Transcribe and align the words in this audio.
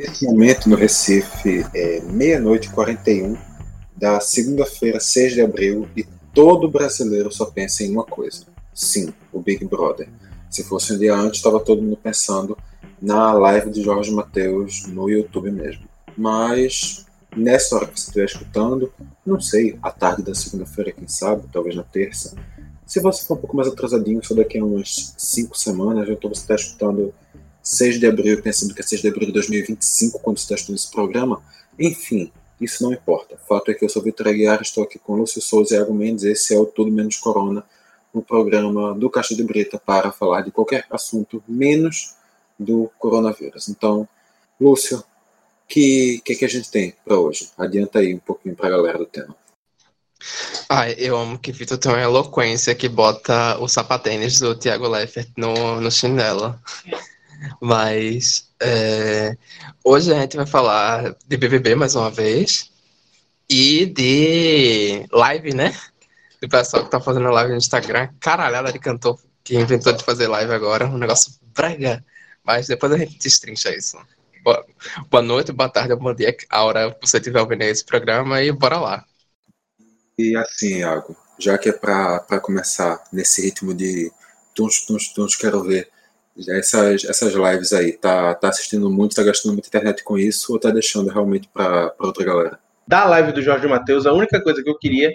Nesse 0.00 0.24
momento, 0.24 0.66
no 0.66 0.76
Recife, 0.76 1.66
é 1.74 2.00
meia-noite 2.00 2.68
e 2.68 2.70
41 2.70 3.36
da 3.94 4.18
segunda-feira, 4.18 4.98
6 4.98 5.34
de 5.34 5.42
abril, 5.42 5.86
e 5.94 6.06
todo 6.32 6.70
brasileiro 6.70 7.30
só 7.30 7.44
pensa 7.44 7.84
em 7.84 7.90
uma 7.90 8.04
coisa: 8.04 8.46
sim, 8.72 9.12
o 9.30 9.40
Big 9.40 9.62
Brother. 9.66 10.08
Se 10.48 10.64
fosse 10.64 10.94
um 10.94 10.98
dia 10.98 11.14
antes, 11.14 11.36
estava 11.36 11.60
todo 11.60 11.82
mundo 11.82 11.98
pensando 12.02 12.56
na 13.00 13.34
live 13.34 13.70
de 13.70 13.82
Jorge 13.82 14.10
Matheus 14.10 14.86
no 14.86 15.10
YouTube 15.10 15.50
mesmo. 15.50 15.84
Mas 16.16 17.04
nessa 17.36 17.76
hora 17.76 17.86
que 17.86 18.00
você 18.00 18.06
estiver 18.06 18.24
escutando, 18.24 18.90
não 19.24 19.38
sei, 19.38 19.78
à 19.82 19.90
tarde 19.90 20.22
da 20.22 20.34
segunda-feira, 20.34 20.92
quem 20.92 21.08
sabe, 21.08 21.44
talvez 21.52 21.76
na 21.76 21.82
terça. 21.82 22.34
Se 22.86 23.00
você 23.00 23.26
for 23.26 23.34
um 23.34 23.40
pouco 23.40 23.54
mais 23.54 23.68
atrasadinho, 23.68 24.24
só 24.24 24.34
daqui 24.34 24.56
a 24.56 24.64
umas 24.64 25.14
cinco 25.18 25.58
semanas, 25.58 26.08
estou 26.08 26.34
você 26.34 26.40
está 26.40 26.54
escutando 26.54 27.12
6 27.70 28.00
de 28.00 28.06
abril, 28.06 28.42
pensando 28.42 28.74
que 28.74 28.80
é 28.80 28.84
6 28.84 29.00
de 29.00 29.08
abril 29.08 29.26
de 29.26 29.32
2025, 29.32 30.18
quando 30.18 30.38
está 30.38 30.56
estudando 30.56 30.76
esse 30.76 30.90
programa. 30.90 31.40
Enfim, 31.78 32.32
isso 32.60 32.82
não 32.82 32.92
importa. 32.92 33.36
O 33.36 33.46
fato 33.46 33.70
é 33.70 33.74
que 33.74 33.84
eu 33.84 33.88
sou 33.88 34.02
Vitor 34.02 34.26
Aguiar, 34.26 34.60
estou 34.60 34.82
aqui 34.82 34.98
com 34.98 35.14
Lúcio 35.14 35.40
Souza 35.40 35.74
e 35.74 35.78
Iago 35.78 35.94
Mendes. 35.94 36.24
Esse 36.24 36.52
é 36.52 36.58
o 36.58 36.66
Tudo 36.66 36.90
Menos 36.90 37.16
Corona, 37.18 37.64
o 38.12 38.20
programa 38.20 38.92
do 38.92 39.08
Caixa 39.08 39.36
de 39.36 39.44
Brita 39.44 39.78
para 39.78 40.10
falar 40.10 40.40
de 40.40 40.50
qualquer 40.50 40.84
assunto 40.90 41.40
menos 41.46 42.16
do 42.58 42.90
coronavírus. 42.98 43.68
Então, 43.68 44.08
Lúcio, 44.60 44.98
o 44.98 45.04
que, 45.68 46.20
que, 46.24 46.34
que 46.34 46.44
a 46.44 46.48
gente 46.48 46.72
tem 46.72 46.92
para 47.04 47.20
hoje? 47.20 47.50
Adianta 47.56 48.00
aí 48.00 48.12
um 48.12 48.18
pouquinho 48.18 48.56
para 48.56 48.66
a 48.66 48.70
galera 48.70 48.98
do 48.98 49.06
tema. 49.06 49.36
Ai, 50.68 50.96
eu 50.98 51.16
amo 51.16 51.38
que 51.38 51.52
Vitor 51.52 51.78
tem 51.78 51.92
uma 51.92 52.02
eloquência 52.02 52.74
que 52.74 52.88
bota 52.88 53.56
o 53.60 53.68
sapatênis 53.68 54.40
do 54.40 54.56
Thiago 54.56 54.88
Leifert 54.88 55.30
no, 55.36 55.80
no 55.80 55.90
chinelo. 55.90 56.58
Mas 57.60 58.50
é, 58.60 59.36
hoje 59.84 60.12
a 60.12 60.20
gente 60.20 60.36
vai 60.36 60.46
falar 60.46 61.16
de 61.26 61.36
BBB 61.36 61.74
mais 61.74 61.94
uma 61.94 62.10
vez 62.10 62.70
e 63.48 63.86
de 63.86 65.06
live, 65.12 65.54
né? 65.54 65.74
Do 66.40 66.48
pessoal 66.48 66.84
que 66.84 66.90
tá 66.90 67.00
fazendo 67.00 67.30
live 67.30 67.52
no 67.52 67.58
Instagram. 67.58 68.08
Caralhada 68.20 68.72
de 68.72 68.78
cantor 68.78 69.18
que 69.42 69.56
inventou 69.56 69.92
de 69.92 70.04
fazer 70.04 70.28
live 70.28 70.52
agora. 70.52 70.86
Um 70.86 70.98
negócio 70.98 71.32
brega. 71.54 72.04
Mas 72.44 72.66
depois 72.66 72.92
a 72.92 72.98
gente 72.98 73.18
destrincha 73.18 73.74
isso. 73.74 73.98
Boa, 74.42 74.64
boa 75.10 75.22
noite, 75.22 75.52
boa 75.52 75.68
tarde, 75.68 75.94
bom 75.94 76.14
dia, 76.14 76.34
a 76.48 76.64
hora 76.64 76.94
que 76.94 77.06
você 77.06 77.18
estiver 77.18 77.40
ouvindo 77.40 77.60
esse 77.62 77.84
programa 77.84 78.42
e 78.42 78.50
bora 78.50 78.78
lá. 78.78 79.04
E 80.18 80.34
assim, 80.34 80.78
Iago, 80.78 81.14
já 81.38 81.58
que 81.58 81.68
é 81.68 81.72
para 81.72 82.40
começar 82.40 83.02
nesse 83.12 83.42
ritmo 83.42 83.74
de 83.74 84.10
tuns, 84.54 84.86
tuns, 84.86 85.12
tuns, 85.12 85.36
quero 85.36 85.62
ver 85.62 85.90
essas, 86.48 87.04
essas 87.04 87.34
lives 87.34 87.72
aí, 87.72 87.92
tá, 87.92 88.34
tá 88.34 88.48
assistindo 88.48 88.90
muito, 88.90 89.14
tá 89.14 89.22
gastando 89.22 89.52
muita 89.52 89.68
internet 89.68 90.02
com 90.02 90.16
isso 90.16 90.52
ou 90.52 90.58
tá 90.58 90.70
deixando 90.70 91.10
realmente 91.10 91.48
para 91.52 91.94
outra 91.98 92.24
galera? 92.24 92.58
Da 92.86 93.04
live 93.04 93.32
do 93.32 93.42
Jorge 93.42 93.66
Matheus, 93.66 94.06
a 94.06 94.12
única 94.12 94.42
coisa 94.42 94.62
que 94.62 94.70
eu 94.70 94.78
queria 94.78 95.12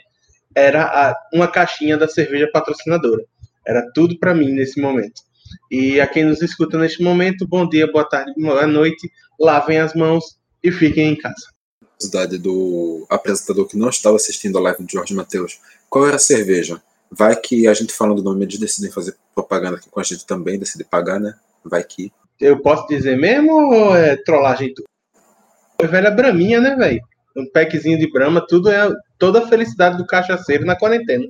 era 0.56 0.84
a, 0.84 1.16
uma 1.34 1.48
caixinha 1.48 1.98
da 1.98 2.08
cerveja 2.08 2.50
patrocinadora. 2.52 3.24
Era 3.68 3.86
tudo 3.94 4.18
para 4.18 4.34
mim 4.34 4.52
nesse 4.52 4.80
momento. 4.80 5.22
E 5.70 6.00
a 6.00 6.08
quem 6.08 6.26
nos 6.26 6.42
escuta 6.42 6.78
neste 6.78 7.04
momento, 7.04 7.48
bom 7.48 7.68
dia, 7.68 7.92
boa 7.92 8.06
tarde, 8.06 8.34
boa 8.38 8.68
noite, 8.68 9.12
lavem 9.40 9.80
as 9.80 9.94
mãos 9.94 10.38
e 10.64 10.72
fiquem 10.72 11.14
em 11.14 11.16
casa. 11.16 11.48
Curiosidade 11.98 12.38
do 12.38 13.06
apresentador 13.10 13.68
que 13.68 13.78
não 13.78 13.90
estava 13.90 14.16
assistindo 14.16 14.58
a 14.58 14.62
live 14.62 14.84
do 14.84 14.92
Jorge 14.92 15.14
Matheus, 15.14 15.60
qual 15.90 16.08
era 16.08 16.18
a 16.18 16.20
cerveja? 16.20 16.82
Vai 17.18 17.36
que 17.36 17.66
a 17.66 17.74
gente 17.74 17.94
falando 17.94 18.22
do 18.22 18.30
nome, 18.30 18.44
eles 18.44 18.60
decidem 18.60 18.92
fazer 18.92 19.16
propaganda 19.34 19.78
aqui 19.78 19.90
com 19.90 20.00
a 20.00 20.04
gente 20.04 20.26
também, 20.26 20.60
decidem 20.60 20.86
pagar, 20.86 21.20
né? 21.20 21.34
Vai 21.64 21.82
que. 21.84 22.12
Eu 22.40 22.62
posso 22.62 22.86
dizer 22.88 23.18
mesmo 23.18 23.54
ou 23.54 23.96
é 23.96 24.18
trollagem 24.18 24.74
tudo? 24.74 24.86
Foi 25.80 25.88
velha 25.88 26.12
braminha, 26.12 26.60
né, 26.60 26.76
velho? 26.76 27.02
Um 27.36 27.50
packzinho 27.50 27.98
de 27.98 28.12
brama, 28.12 28.46
tudo 28.46 28.70
é 28.70 28.90
toda 29.18 29.40
a 29.40 29.48
felicidade 29.48 29.98
do 29.98 30.06
cachaceiro 30.06 30.66
na 30.66 30.78
quarentena. 30.78 31.26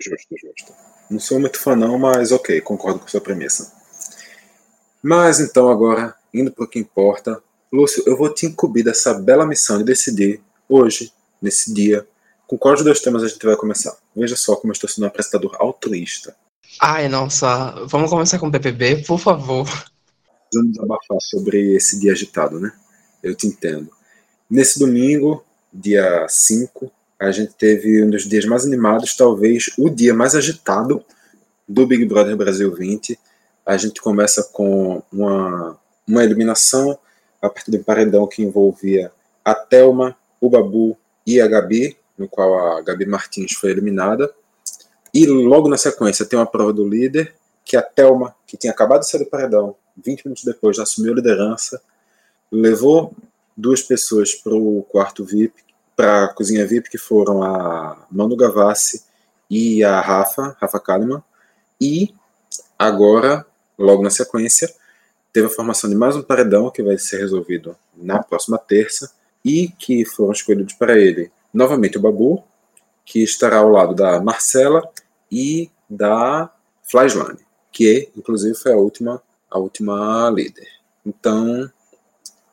Justo, 0.00 0.34
justo. 0.40 0.72
Não 1.10 1.20
sou 1.20 1.38
muito 1.38 1.58
fã 1.58 1.76
não, 1.76 1.98
mas 1.98 2.32
ok, 2.32 2.60
concordo 2.62 2.98
com 2.98 3.04
a 3.04 3.08
sua 3.08 3.20
premissa. 3.20 3.72
Mas 5.02 5.40
então 5.40 5.68
agora, 5.68 6.14
indo 6.32 6.50
para 6.50 6.64
o 6.64 6.68
que 6.68 6.78
importa, 6.78 7.42
Lúcio, 7.72 8.02
eu 8.06 8.16
vou 8.16 8.32
te 8.32 8.46
incumbir 8.46 8.84
dessa 8.84 9.12
bela 9.12 9.46
missão 9.46 9.78
de 9.78 9.84
decidir 9.84 10.40
hoje, 10.68 11.12
nesse 11.40 11.72
dia, 11.72 12.06
com 12.46 12.56
qual 12.56 12.74
dos 12.74 12.84
dois 12.84 13.00
temas 13.00 13.22
a 13.22 13.28
gente 13.28 13.44
vai 13.44 13.56
começar? 13.56 13.96
Veja 14.14 14.36
só 14.36 14.56
como 14.56 14.70
eu 14.70 14.74
estou 14.74 14.88
sendo 14.88 15.04
um 15.04 15.08
apresentador 15.08 15.56
altruísta. 15.58 16.34
Ai, 16.80 17.08
nossa, 17.08 17.72
vamos 17.86 18.10
começar 18.10 18.38
com 18.38 18.48
o 18.48 18.52
PPB, 18.52 19.04
por 19.06 19.18
favor. 19.18 19.66
Precisamos 19.66 20.72
desabafar 20.72 21.18
sobre 21.20 21.74
esse 21.74 21.98
dia 21.98 22.12
agitado, 22.12 22.60
né? 22.60 22.72
Eu 23.22 23.34
te 23.34 23.46
entendo. 23.46 23.90
Nesse 24.48 24.78
domingo, 24.78 25.44
dia 25.72 26.26
5, 26.28 26.90
a 27.18 27.30
gente 27.30 27.54
teve 27.54 28.04
um 28.04 28.10
dos 28.10 28.28
dias 28.28 28.44
mais 28.44 28.64
animados, 28.64 29.16
talvez 29.16 29.70
o 29.78 29.88
dia 29.88 30.14
mais 30.14 30.34
agitado 30.34 31.04
do 31.66 31.86
Big 31.86 32.04
Brother 32.04 32.36
Brasil 32.36 32.72
20. 32.72 33.18
A 33.64 33.76
gente 33.76 34.00
começa 34.00 34.44
com 34.52 35.02
uma, 35.10 35.78
uma 36.06 36.22
eliminação 36.22 36.96
a 37.42 37.48
partir 37.48 37.70
de 37.70 37.78
um 37.78 37.82
paredão 37.82 38.26
que 38.26 38.42
envolvia 38.42 39.10
a 39.44 39.54
Thelma, 39.54 40.16
o 40.40 40.48
Babu 40.48 40.96
e 41.26 41.40
a 41.40 41.46
Gabi, 41.46 41.96
no 42.18 42.28
qual 42.28 42.76
a 42.76 42.80
Gabi 42.80 43.06
Martins 43.06 43.52
foi 43.52 43.70
eliminada. 43.70 44.32
E 45.12 45.26
logo 45.26 45.68
na 45.68 45.76
sequência 45.76 46.26
tem 46.26 46.38
uma 46.38 46.46
prova 46.46 46.72
do 46.72 46.88
líder, 46.88 47.34
que 47.64 47.76
a 47.76 47.82
Thelma, 47.82 48.34
que 48.46 48.56
tinha 48.56 48.72
acabado 48.72 49.00
de 49.00 49.10
sair 49.10 49.24
do 49.24 49.30
paredão, 49.30 49.74
20 49.96 50.24
minutos 50.24 50.44
depois 50.44 50.78
assumiu 50.78 51.12
a 51.12 51.16
liderança, 51.16 51.80
levou 52.50 53.14
duas 53.56 53.82
pessoas 53.82 54.34
para 54.34 54.54
o 54.54 54.82
quarto 54.82 55.24
VIP, 55.24 55.64
para 55.96 56.24
a 56.24 56.28
cozinha 56.28 56.66
VIP, 56.66 56.90
que 56.90 56.98
foram 56.98 57.42
a 57.42 58.06
Manu 58.10 58.36
Gavassi 58.36 59.04
e 59.48 59.82
a 59.82 60.00
Rafa, 60.00 60.56
Rafa 60.60 60.78
Kalimann, 60.78 61.22
e 61.80 62.14
agora, 62.78 63.44
logo 63.78 64.02
na 64.02 64.10
sequência, 64.10 64.72
teve 65.32 65.46
a 65.46 65.50
formação 65.50 65.88
de 65.88 65.96
mais 65.96 66.16
um 66.16 66.22
paredão 66.22 66.70
que 66.70 66.82
vai 66.82 66.98
ser 66.98 67.18
resolvido 67.18 67.76
na 67.96 68.22
próxima 68.22 68.58
terça 68.58 69.10
e 69.44 69.68
que 69.68 70.04
foram 70.04 70.32
escolhidos 70.32 70.74
para 70.74 70.98
ele 70.98 71.30
novamente 71.56 71.96
o 71.96 72.00
Babu, 72.00 72.44
que 73.04 73.22
estará 73.22 73.58
ao 73.58 73.70
lado 73.70 73.94
da 73.94 74.20
Marcela 74.20 74.86
e 75.32 75.70
da 75.88 76.50
Flyslane, 76.82 77.38
que 77.72 78.10
inclusive 78.16 78.54
foi 78.54 78.72
a 78.72 78.76
última, 78.76 79.22
a 79.50 79.58
última 79.58 80.30
líder. 80.30 80.68
Então, 81.04 81.70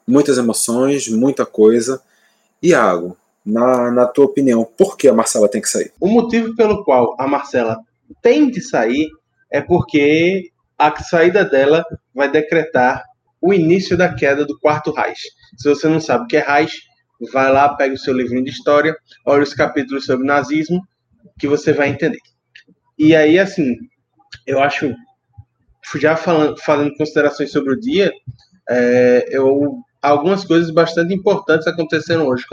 muitas 0.08 0.38
emoções, 0.38 1.10
muita 1.10 1.46
coisa. 1.46 2.02
Iago, 2.62 3.18
na, 3.46 3.92
na 3.92 4.06
tua 4.06 4.26
opinião, 4.26 4.64
por 4.64 4.96
que 4.96 5.10
a 5.10 5.14
Marcela 5.14 5.50
tem 5.50 5.62
que 5.62 5.70
sair? 5.70 5.92
O 6.00 6.08
motivo 6.08 6.56
pelo 6.56 6.86
qual 6.86 7.16
a 7.20 7.28
Marcela 7.28 7.80
tem 8.22 8.50
de 8.50 8.62
sair 8.62 9.10
é 9.52 9.60
porque 9.60 10.50
a 10.78 10.96
saída 11.04 11.44
dela 11.44 11.84
vai 12.16 12.32
decretar 12.32 13.04
o 13.42 13.54
início 13.54 13.98
da 13.98 14.14
queda 14.14 14.46
do 14.46 14.58
quarto 14.60 14.94
Reich. 14.94 15.22
Se 15.58 15.68
você 15.68 15.90
não 15.90 16.00
sabe 16.00 16.24
o 16.24 16.28
que 16.28 16.38
é 16.38 16.40
Reich, 16.40 16.93
vai 17.32 17.52
lá, 17.52 17.76
pega 17.76 17.94
o 17.94 17.98
seu 17.98 18.14
livrinho 18.14 18.44
de 18.44 18.52
história, 18.52 18.96
olha 19.26 19.44
os 19.44 19.54
capítulos 19.54 20.06
sobre 20.06 20.26
nazismo, 20.26 20.82
que 21.40 21.48
você 21.48 21.74
vai 21.74 21.90
entender. 21.90 22.20
E 22.98 23.16
aí, 23.16 23.40
assim, 23.40 23.76
eu 24.46 24.62
acho, 24.62 24.94
já 25.96 26.16
falando, 26.16 26.58
fazendo 26.60 26.96
considerações 26.96 27.52
sobre 27.52 27.74
o 27.74 27.80
dia, 27.80 28.12
é, 28.70 29.26
eu, 29.30 29.80
algumas 30.02 30.46
coisas 30.46 30.70
bastante 30.70 31.14
importantes 31.14 31.68
aconteceram 31.68 32.28
hoje. 32.28 32.46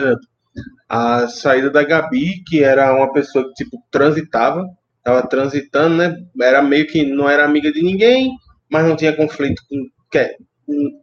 A 0.89 1.27
saída 1.27 1.69
da 1.69 1.83
Gabi, 1.83 2.43
que 2.47 2.63
era 2.63 2.93
uma 2.95 3.11
pessoa 3.13 3.45
que, 3.45 3.63
tipo, 3.63 3.81
transitava, 3.89 4.65
estava 4.97 5.27
transitando, 5.27 5.95
né? 5.95 6.15
Era 6.41 6.61
meio 6.61 6.87
que 6.87 7.05
não 7.05 7.29
era 7.29 7.45
amiga 7.45 7.71
de 7.71 7.81
ninguém, 7.81 8.31
mas 8.69 8.85
não 8.85 8.95
tinha 8.95 9.15
conflito 9.15 9.61
com. 9.69 9.85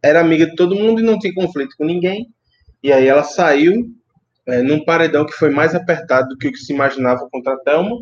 Era 0.03 0.21
amiga 0.21 0.47
de 0.47 0.55
todo 0.55 0.75
mundo 0.77 1.01
e 1.01 1.05
não 1.05 1.19
tinha 1.19 1.35
conflito 1.35 1.75
com 1.77 1.85
ninguém. 1.85 2.27
E 2.83 2.93
aí 2.93 3.07
ela 3.07 3.23
saiu 3.23 3.87
é, 4.47 4.63
num 4.63 4.85
paredão 4.85 5.27
que 5.27 5.33
foi 5.33 5.51
mais 5.51 5.75
apertado 5.75 6.29
do 6.29 6.39
que 6.39 6.49
o 6.49 6.53
que 6.53 6.59
se 6.59 6.73
imaginava 6.73 7.29
contra 7.31 7.55
a 7.55 7.59
Thelma. 7.59 7.97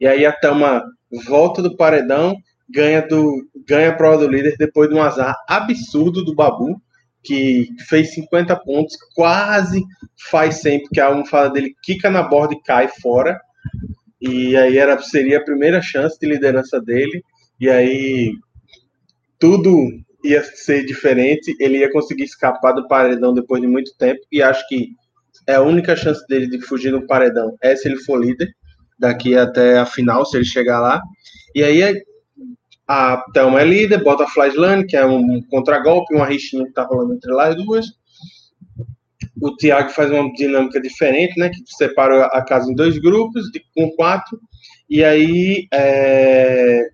E 0.00 0.06
aí 0.06 0.24
a 0.26 0.32
Thelma 0.32 0.84
volta 1.26 1.62
do 1.62 1.76
paredão, 1.76 2.36
ganha, 2.68 3.02
do, 3.02 3.48
ganha 3.66 3.90
a 3.90 3.94
prova 3.94 4.18
do 4.18 4.30
líder 4.30 4.56
depois 4.58 4.88
de 4.88 4.94
um 4.94 5.02
azar 5.02 5.34
absurdo 5.48 6.24
do 6.24 6.34
Babu, 6.34 6.80
que 7.24 7.68
fez 7.88 8.14
50 8.14 8.54
pontos, 8.60 8.96
quase 9.14 9.82
faz 10.30 10.60
100, 10.60 10.82
porque 10.82 11.00
a 11.00 11.06
almofada 11.06 11.50
dele 11.50 11.74
quica 11.82 12.08
na 12.08 12.22
borda 12.22 12.54
e 12.54 12.62
cai 12.62 12.88
fora. 12.88 13.40
E 14.20 14.56
aí 14.56 14.78
era, 14.78 15.00
seria 15.00 15.38
a 15.38 15.44
primeira 15.44 15.82
chance 15.82 16.18
de 16.20 16.26
liderança 16.26 16.80
dele. 16.80 17.22
E 17.58 17.68
aí 17.68 18.32
tudo 19.38 19.88
ia 20.26 20.42
ser 20.42 20.84
diferente, 20.84 21.54
ele 21.58 21.78
ia 21.78 21.92
conseguir 21.92 22.24
escapar 22.24 22.72
do 22.72 22.86
paredão 22.88 23.32
depois 23.32 23.60
de 23.60 23.66
muito 23.66 23.96
tempo, 23.96 24.20
e 24.30 24.42
acho 24.42 24.66
que 24.68 24.90
é 25.46 25.54
a 25.54 25.62
única 25.62 25.94
chance 25.94 26.26
dele 26.26 26.48
de 26.48 26.60
fugir 26.60 26.90
do 26.90 27.06
paredão 27.06 27.56
é 27.62 27.76
se 27.76 27.88
ele 27.88 27.98
for 27.98 28.22
líder, 28.22 28.48
daqui 28.98 29.36
até 29.36 29.78
a 29.78 29.86
final, 29.86 30.24
se 30.24 30.36
ele 30.36 30.44
chegar 30.44 30.80
lá. 30.80 31.02
E 31.54 31.62
aí, 31.62 32.02
a 32.88 33.22
Thelma 33.32 33.60
é 33.60 33.64
líder, 33.64 34.02
bota 34.02 34.24
a 34.24 34.84
que 34.84 34.96
é 34.96 35.04
um 35.04 35.42
contragolpe, 35.42 36.14
uma 36.14 36.26
rixinha 36.26 36.64
que 36.64 36.72
tá 36.72 36.84
rolando 36.84 37.14
entre 37.14 37.32
lá 37.32 37.48
as 37.48 37.56
duas. 37.56 37.86
O 39.40 39.54
Thiago 39.56 39.90
faz 39.90 40.10
uma 40.10 40.32
dinâmica 40.32 40.80
diferente, 40.80 41.38
né? 41.38 41.50
Que 41.50 41.62
separa 41.66 42.26
a 42.26 42.42
casa 42.42 42.70
em 42.70 42.74
dois 42.74 42.98
grupos, 42.98 43.50
de, 43.50 43.62
com 43.74 43.90
quatro, 43.90 44.40
e 44.88 45.04
aí 45.04 45.66
é, 45.72 46.88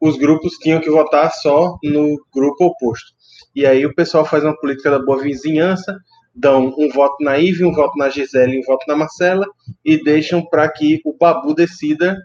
os 0.00 0.16
grupos 0.16 0.54
tinham 0.54 0.80
que 0.80 0.90
votar 0.90 1.30
só 1.32 1.76
no 1.82 2.16
grupo 2.34 2.66
oposto. 2.66 3.12
E 3.54 3.66
aí 3.66 3.84
o 3.84 3.94
pessoal 3.94 4.24
faz 4.24 4.44
uma 4.44 4.56
política 4.56 4.90
da 4.90 4.98
boa 4.98 5.20
vizinhança, 5.20 5.98
dão 6.34 6.74
um 6.78 6.88
voto 6.88 7.16
na 7.20 7.38
Ive, 7.38 7.64
um 7.64 7.72
voto 7.72 7.96
na 7.98 8.08
Gisele 8.08 8.56
e 8.56 8.60
um 8.60 8.64
voto 8.64 8.84
na 8.88 8.96
Marcela, 8.96 9.46
e 9.84 10.02
deixam 10.02 10.44
para 10.44 10.68
que 10.68 11.00
o 11.04 11.16
Babu 11.16 11.54
decida 11.54 12.16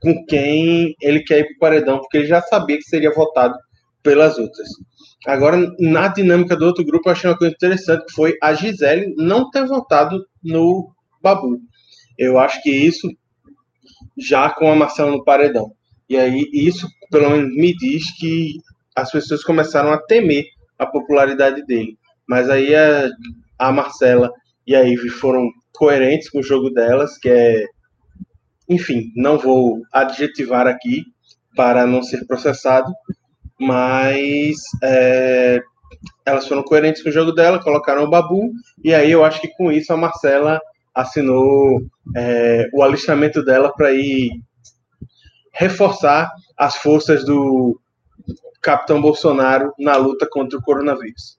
com 0.00 0.24
quem 0.26 0.94
ele 1.00 1.22
quer 1.22 1.40
ir 1.40 1.44
para 1.44 1.54
o 1.54 1.58
paredão, 1.58 1.98
porque 2.00 2.18
ele 2.18 2.26
já 2.26 2.42
sabia 2.42 2.76
que 2.76 2.82
seria 2.82 3.14
votado 3.14 3.54
pelas 4.02 4.36
outras. 4.36 4.68
Agora, 5.26 5.56
na 5.78 6.08
dinâmica 6.08 6.56
do 6.56 6.66
outro 6.66 6.84
grupo, 6.84 7.08
eu 7.08 7.12
achei 7.12 7.30
uma 7.30 7.38
coisa 7.38 7.54
interessante, 7.54 8.06
que 8.06 8.12
foi 8.12 8.36
a 8.42 8.52
Gisele 8.52 9.14
não 9.16 9.48
ter 9.48 9.64
votado 9.64 10.26
no 10.42 10.92
Babu. 11.22 11.60
Eu 12.18 12.38
acho 12.38 12.60
que 12.62 12.70
isso 12.70 13.08
já 14.18 14.50
com 14.50 14.70
a 14.70 14.74
Marcela 14.74 15.12
no 15.12 15.24
paredão. 15.24 15.72
E 16.12 16.18
aí, 16.18 16.46
isso, 16.52 16.86
pelo 17.10 17.30
menos, 17.30 17.56
me 17.56 17.74
diz 17.74 18.04
que 18.18 18.58
as 18.94 19.10
pessoas 19.10 19.42
começaram 19.42 19.90
a 19.90 19.96
temer 19.96 20.44
a 20.78 20.84
popularidade 20.84 21.64
dele. 21.64 21.96
Mas 22.28 22.50
aí 22.50 22.74
a, 22.74 23.08
a 23.58 23.72
Marcela 23.72 24.30
e 24.66 24.76
a 24.76 24.82
Ivy 24.82 25.08
foram 25.08 25.48
coerentes 25.72 26.28
com 26.28 26.40
o 26.40 26.42
jogo 26.42 26.68
delas, 26.68 27.16
que 27.16 27.30
é. 27.30 27.64
Enfim, 28.68 29.10
não 29.16 29.38
vou 29.38 29.80
adjetivar 29.90 30.66
aqui 30.66 31.02
para 31.56 31.86
não 31.86 32.02
ser 32.02 32.26
processado, 32.26 32.92
mas 33.58 34.56
é, 34.82 35.62
elas 36.26 36.46
foram 36.46 36.62
coerentes 36.62 37.02
com 37.02 37.08
o 37.08 37.12
jogo 37.12 37.32
dela, 37.32 37.58
colocaram 37.58 38.04
o 38.04 38.10
Babu, 38.10 38.52
e 38.84 38.92
aí 38.94 39.10
eu 39.10 39.24
acho 39.24 39.40
que 39.40 39.48
com 39.48 39.72
isso 39.72 39.94
a 39.94 39.96
Marcela 39.96 40.60
assinou 40.94 41.80
é, 42.14 42.68
o 42.74 42.82
alistamento 42.82 43.42
dela 43.42 43.72
para 43.74 43.92
ir 43.92 44.30
reforçar 45.52 46.32
as 46.56 46.76
forças 46.76 47.24
do 47.24 47.80
capitão 48.60 49.00
Bolsonaro 49.00 49.74
na 49.78 49.96
luta 49.96 50.26
contra 50.26 50.58
o 50.58 50.62
coronavírus. 50.62 51.38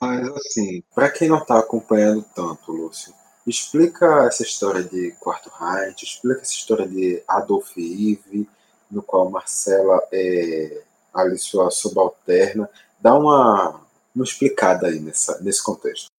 Mas 0.00 0.28
assim, 0.28 0.82
para 0.94 1.10
quem 1.10 1.28
não 1.28 1.38
está 1.38 1.58
acompanhando 1.58 2.24
tanto, 2.34 2.72
Lúcio, 2.72 3.14
explica 3.46 4.26
essa 4.26 4.42
história 4.42 4.82
de 4.82 5.12
Quarto 5.18 5.50
Reich, 5.50 6.04
explica 6.04 6.42
essa 6.42 6.52
história 6.52 6.86
de 6.86 7.22
Adolf 7.26 7.76
Ive, 7.76 8.48
no 8.90 9.02
qual 9.02 9.30
Marcela 9.30 10.02
é 10.12 10.82
ali 11.14 11.38
sua 11.38 11.70
subalterna. 11.70 12.68
Dá 13.00 13.14
uma, 13.14 13.80
uma 14.14 14.24
explicada 14.24 14.88
aí 14.88 15.00
nessa, 15.00 15.40
nesse 15.40 15.62
contexto. 15.62 16.10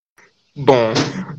Bom, 0.54 0.92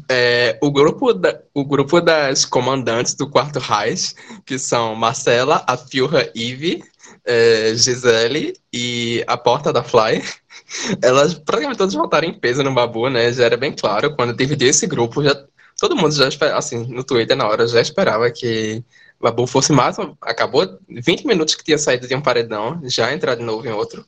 é, 0.09 0.57
o, 0.61 0.71
grupo 0.71 1.13
da, 1.13 1.39
o 1.53 1.63
grupo 1.63 2.01
das 2.01 2.45
comandantes 2.45 3.13
do 3.13 3.29
Quarto 3.29 3.59
Reich, 3.59 4.15
que 4.43 4.57
são 4.57 4.95
Marcela, 4.95 5.63
a 5.67 5.77
Filha 5.77 6.31
Eve, 6.35 6.83
é, 7.23 7.75
Gisele 7.75 8.53
e 8.73 9.23
a 9.27 9.37
Porta 9.37 9.71
da 9.71 9.83
Fly, 9.83 10.23
elas 11.01 11.35
praticamente 11.35 11.77
todas 11.77 11.93
voltaram 11.93 12.27
em 12.27 12.39
peso 12.39 12.63
no 12.63 12.73
Babu, 12.73 13.07
né? 13.07 13.31
Já 13.31 13.45
era 13.45 13.57
bem 13.57 13.71
claro, 13.71 14.15
quando 14.15 14.35
dividiu 14.35 14.67
esse 14.69 14.87
grupo, 14.87 15.23
já, 15.23 15.35
todo 15.79 15.95
mundo 15.95 16.15
já 16.15 16.27
esperava, 16.27 16.57
assim, 16.57 16.83
no 16.87 17.03
Twitter 17.03 17.37
na 17.37 17.47
hora, 17.47 17.67
já 17.67 17.81
esperava 17.81 18.31
que 18.31 18.83
Babu 19.21 19.45
fosse 19.45 19.71
mais, 19.71 19.95
acabou 20.21 20.67
20 20.89 21.25
minutos 21.27 21.53
que 21.53 21.63
tinha 21.63 21.77
saído 21.77 22.07
de 22.07 22.15
um 22.15 22.21
paredão, 22.21 22.81
já 22.85 23.13
entrar 23.13 23.35
de 23.35 23.43
novo 23.43 23.67
em 23.67 23.71
outro. 23.71 24.05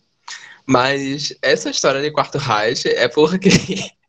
Mas 0.66 1.32
essa 1.44 1.70
história 1.70 2.02
de 2.02 2.12
Quarto 2.12 2.40
Reich 2.40 2.88
é 2.88 3.08
porque 3.08 3.50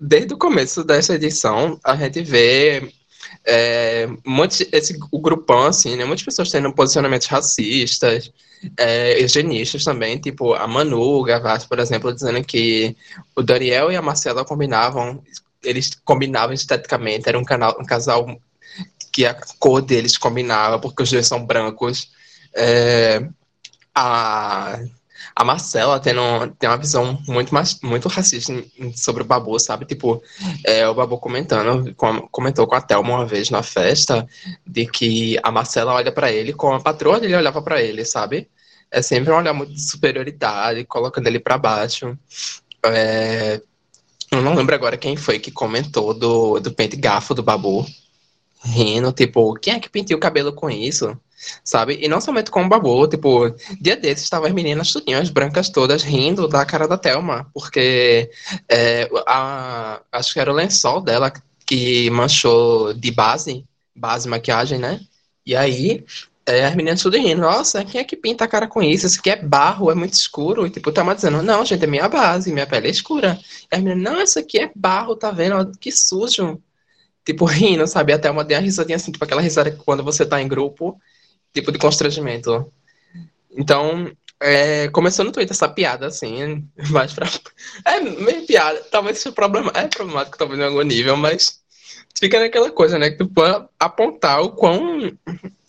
desde 0.00 0.34
o 0.34 0.38
começo 0.38 0.84
dessa 0.84 1.14
edição, 1.14 1.78
a 1.82 1.96
gente 1.96 2.22
vê 2.22 2.92
é, 3.44 4.08
muitos, 4.24 4.60
esse, 4.72 4.98
o 5.10 5.20
grupão, 5.20 5.66
assim, 5.66 5.96
né? 5.96 6.04
Muitas 6.04 6.24
pessoas 6.24 6.50
tendo 6.50 6.72
posicionamentos 6.72 7.26
racistas, 7.26 8.32
é, 8.76 9.18
também, 9.84 10.18
tipo 10.18 10.54
a 10.54 10.66
Manu 10.66 11.22
Gavassi, 11.22 11.68
por 11.68 11.78
exemplo, 11.78 12.12
dizendo 12.12 12.42
que 12.44 12.96
o 13.34 13.42
Daniel 13.42 13.92
e 13.92 13.96
a 13.96 14.02
Marcela 14.02 14.44
combinavam, 14.44 15.22
eles 15.62 15.92
combinavam 16.04 16.54
esteticamente, 16.54 17.28
era 17.28 17.38
um, 17.38 17.44
canal, 17.44 17.76
um 17.80 17.84
casal 17.84 18.26
que 19.12 19.24
a 19.24 19.34
cor 19.58 19.80
deles 19.82 20.18
combinava, 20.18 20.78
porque 20.78 21.02
os 21.02 21.10
dois 21.10 21.26
são 21.26 21.44
brancos. 21.44 22.10
É, 22.54 23.26
a 23.94 24.78
a 25.38 25.44
Marcela 25.44 26.00
tendo, 26.00 26.22
tem 26.58 26.66
uma 26.68 26.78
visão 26.78 27.22
muito, 27.28 27.52
mais, 27.52 27.78
muito 27.82 28.08
racista 28.08 28.54
sobre 28.94 29.22
o 29.22 29.26
Babu, 29.26 29.58
sabe? 29.60 29.84
Tipo, 29.84 30.22
é, 30.64 30.88
o 30.88 30.94
Babu 30.94 31.18
comentando, 31.18 31.94
com, 31.94 32.26
comentou 32.28 32.66
com 32.66 32.74
a 32.74 32.80
Thelma 32.80 33.16
uma 33.16 33.26
vez 33.26 33.50
na 33.50 33.62
festa, 33.62 34.26
de 34.66 34.86
que 34.86 35.38
a 35.42 35.52
Marcela 35.52 35.92
olha 35.92 36.10
para 36.10 36.32
ele 36.32 36.54
como 36.54 36.76
a 36.76 36.80
patroa 36.80 37.20
dele 37.20 37.36
olhava 37.36 37.60
para 37.60 37.82
ele, 37.82 38.02
sabe? 38.02 38.48
É 38.90 39.02
sempre 39.02 39.30
um 39.30 39.36
olhar 39.36 39.52
muito 39.52 39.74
de 39.74 39.82
superioridade, 39.82 40.86
colocando 40.86 41.26
ele 41.26 41.38
para 41.38 41.58
baixo. 41.58 42.16
É, 42.86 43.60
eu 44.32 44.40
não 44.40 44.54
lembro 44.54 44.74
agora 44.74 44.96
quem 44.96 45.18
foi 45.18 45.38
que 45.38 45.50
comentou 45.50 46.14
do, 46.14 46.58
do 46.60 46.72
pente 46.72 46.96
gafo 46.96 47.34
do 47.34 47.42
Babu. 47.42 47.84
Rindo, 48.66 49.12
tipo, 49.12 49.54
quem 49.54 49.74
é 49.74 49.80
que 49.80 49.88
pintou 49.88 50.16
o 50.16 50.20
cabelo 50.20 50.52
com 50.52 50.68
isso? 50.68 51.16
sabe? 51.62 51.98
E 52.00 52.08
não 52.08 52.20
somente 52.20 52.50
com 52.50 52.64
o 52.64 52.68
Babu, 52.68 53.06
tipo, 53.08 53.50
dia 53.80 53.96
desses 53.96 54.24
estavam 54.24 54.48
as 54.48 54.54
meninas 54.54 54.92
tudinhas, 54.92 55.30
brancas 55.30 55.68
todas, 55.68 56.02
rindo 56.02 56.48
da 56.48 56.64
cara 56.64 56.88
da 56.88 56.98
Thelma, 56.98 57.48
porque 57.52 58.30
é, 58.68 59.08
a, 59.26 60.00
acho 60.12 60.32
que 60.32 60.40
era 60.40 60.50
o 60.50 60.54
lençol 60.54 61.00
dela 61.00 61.32
que 61.66 62.10
manchou 62.10 62.94
de 62.94 63.10
base, 63.10 63.64
base 63.94 64.28
maquiagem, 64.28 64.78
né? 64.78 65.00
E 65.44 65.54
aí, 65.54 66.04
é, 66.46 66.64
as 66.64 66.74
meninas 66.76 67.02
tudo 67.02 67.16
rindo, 67.16 67.42
nossa, 67.42 67.84
quem 67.84 68.00
é 68.00 68.04
que 68.04 68.16
pinta 68.16 68.44
a 68.44 68.48
cara 68.48 68.68
com 68.68 68.82
isso? 68.82 69.06
Isso 69.06 69.18
aqui 69.20 69.30
é 69.30 69.36
barro, 69.36 69.90
é 69.90 69.94
muito 69.94 70.14
escuro. 70.14 70.66
E 70.66 70.70
tipo, 70.70 70.92
Thelma 70.92 71.14
dizendo, 71.14 71.42
não, 71.42 71.64
gente, 71.64 71.84
é 71.84 71.86
minha 71.86 72.08
base, 72.08 72.52
minha 72.52 72.66
pele 72.66 72.88
é 72.88 72.90
escura. 72.90 73.38
E 73.72 73.76
as 73.76 73.82
meninas, 73.82 74.12
não, 74.12 74.22
isso 74.22 74.38
aqui 74.38 74.58
é 74.58 74.70
barro, 74.74 75.16
tá 75.16 75.30
vendo? 75.30 75.72
Que 75.78 75.90
sujo. 75.92 76.60
Tipo, 77.26 77.44
rindo, 77.46 77.86
sabe? 77.86 78.14
Até 78.14 78.30
uma 78.30 78.44
deu 78.44 78.56
uma 78.56 78.64
risadinha 78.64 78.96
assim, 78.96 79.12
tipo 79.12 79.24
aquela 79.24 79.42
risada 79.42 79.70
que 79.70 79.84
quando 79.84 80.02
você 80.02 80.24
tá 80.24 80.40
em 80.40 80.48
grupo 80.48 80.98
tipo 81.56 81.72
de 81.72 81.78
constrangimento. 81.78 82.70
Então, 83.50 84.10
é, 84.40 84.88
começou 84.88 85.24
no 85.24 85.32
Twitter 85.32 85.54
essa 85.54 85.68
piada, 85.68 86.06
assim, 86.06 86.68
mais 86.90 87.12
pra... 87.12 87.28
É 87.84 88.00
meio 88.00 88.46
piada, 88.46 88.82
talvez 88.90 89.18
seja 89.18 89.34
problema... 89.34 89.72
é 89.74 89.86
problemático 89.88 90.38
talvez 90.38 90.60
em 90.60 90.64
algum 90.64 90.82
nível, 90.82 91.16
mas 91.16 91.60
fica 92.18 92.38
naquela 92.38 92.70
coisa, 92.70 92.98
né, 92.98 93.10
que 93.10 93.18
tu 93.18 93.28
pode 93.28 93.66
apontar 93.78 94.42
o 94.42 94.50
quão 94.50 95.12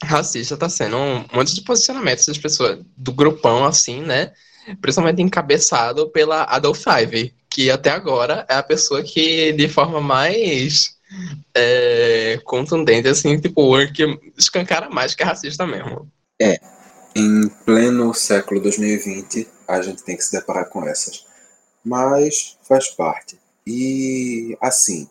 racista 0.03 0.57
tá 0.57 0.69
sendo 0.69 0.97
um 0.97 1.25
monte 1.33 1.55
de 1.55 1.61
posicionamentos 1.61 2.25
das 2.25 2.37
pessoas, 2.37 2.79
do 2.95 3.13
grupão, 3.13 3.65
assim, 3.65 4.01
né, 4.01 4.33
principalmente 4.81 5.21
encabeçado 5.21 6.09
pela 6.09 6.43
Adolf 6.43 6.83
Five, 6.83 7.33
que 7.49 7.71
até 7.71 7.89
agora 7.89 8.45
é 8.49 8.55
a 8.55 8.63
pessoa 8.63 9.01
que, 9.01 9.53
de 9.53 9.67
forma 9.69 10.01
mais 10.01 10.96
é, 11.53 12.39
contundente, 12.43 13.07
assim, 13.07 13.39
tipo, 13.39 13.71
que 13.93 14.19
escancara 14.37 14.89
mais 14.89 15.15
que 15.15 15.23
é 15.23 15.25
racista 15.25 15.65
mesmo. 15.65 16.09
É. 16.39 16.59
Em 17.15 17.47
pleno 17.65 18.13
século 18.13 18.61
2020, 18.61 19.47
a 19.67 19.81
gente 19.81 20.03
tem 20.03 20.15
que 20.15 20.23
se 20.23 20.31
deparar 20.31 20.69
com 20.69 20.85
essas. 20.85 21.25
Mas 21.83 22.57
faz 22.63 22.89
parte. 22.89 23.39
E, 23.65 24.57
assim, 24.61 25.09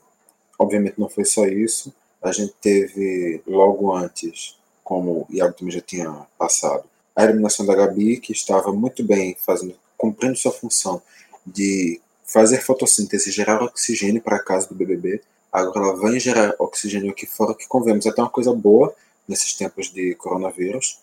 obviamente 0.59 0.99
não 0.99 1.09
foi 1.09 1.25
só 1.25 1.47
isso. 1.47 1.93
A 2.23 2.33
gente 2.33 2.55
teve 2.61 3.43
logo 3.47 3.95
antes, 3.95 4.57
como 4.83 5.27
o 5.29 5.35
Iago 5.35 5.55
também 5.55 5.75
já 5.75 5.81
tinha 5.81 6.11
passado, 6.39 6.85
a 7.15 7.25
eliminação 7.25 7.65
da 7.65 7.75
Gabi, 7.75 8.19
que 8.19 8.33
estava 8.33 8.73
muito 8.73 9.03
bem 9.03 9.37
fazendo, 9.45 9.75
cumprindo 9.97 10.37
sua 10.37 10.53
função 10.53 11.01
de 11.47 12.01
fazer 12.25 12.61
fotossíntese, 12.61 13.31
gerar 13.31 13.63
oxigênio 13.63 14.21
para 14.21 14.37
a 14.37 14.43
casa 14.43 14.69
do 14.69 14.75
BBB, 14.75 15.23
Agora 15.57 15.87
ela 15.87 15.97
vai 15.97 16.21
gerar 16.21 16.55
oxigênio 16.59 17.11
aqui 17.13 17.25
fora, 17.25 17.55
que 17.55 17.67
convenhamos, 17.67 18.05
é 18.05 18.11
até 18.11 18.21
uma 18.21 18.29
coisa 18.29 18.53
boa 18.53 18.95
nesses 19.27 19.55
tempos 19.55 19.91
de 19.91 20.15
coronavírus. 20.17 20.99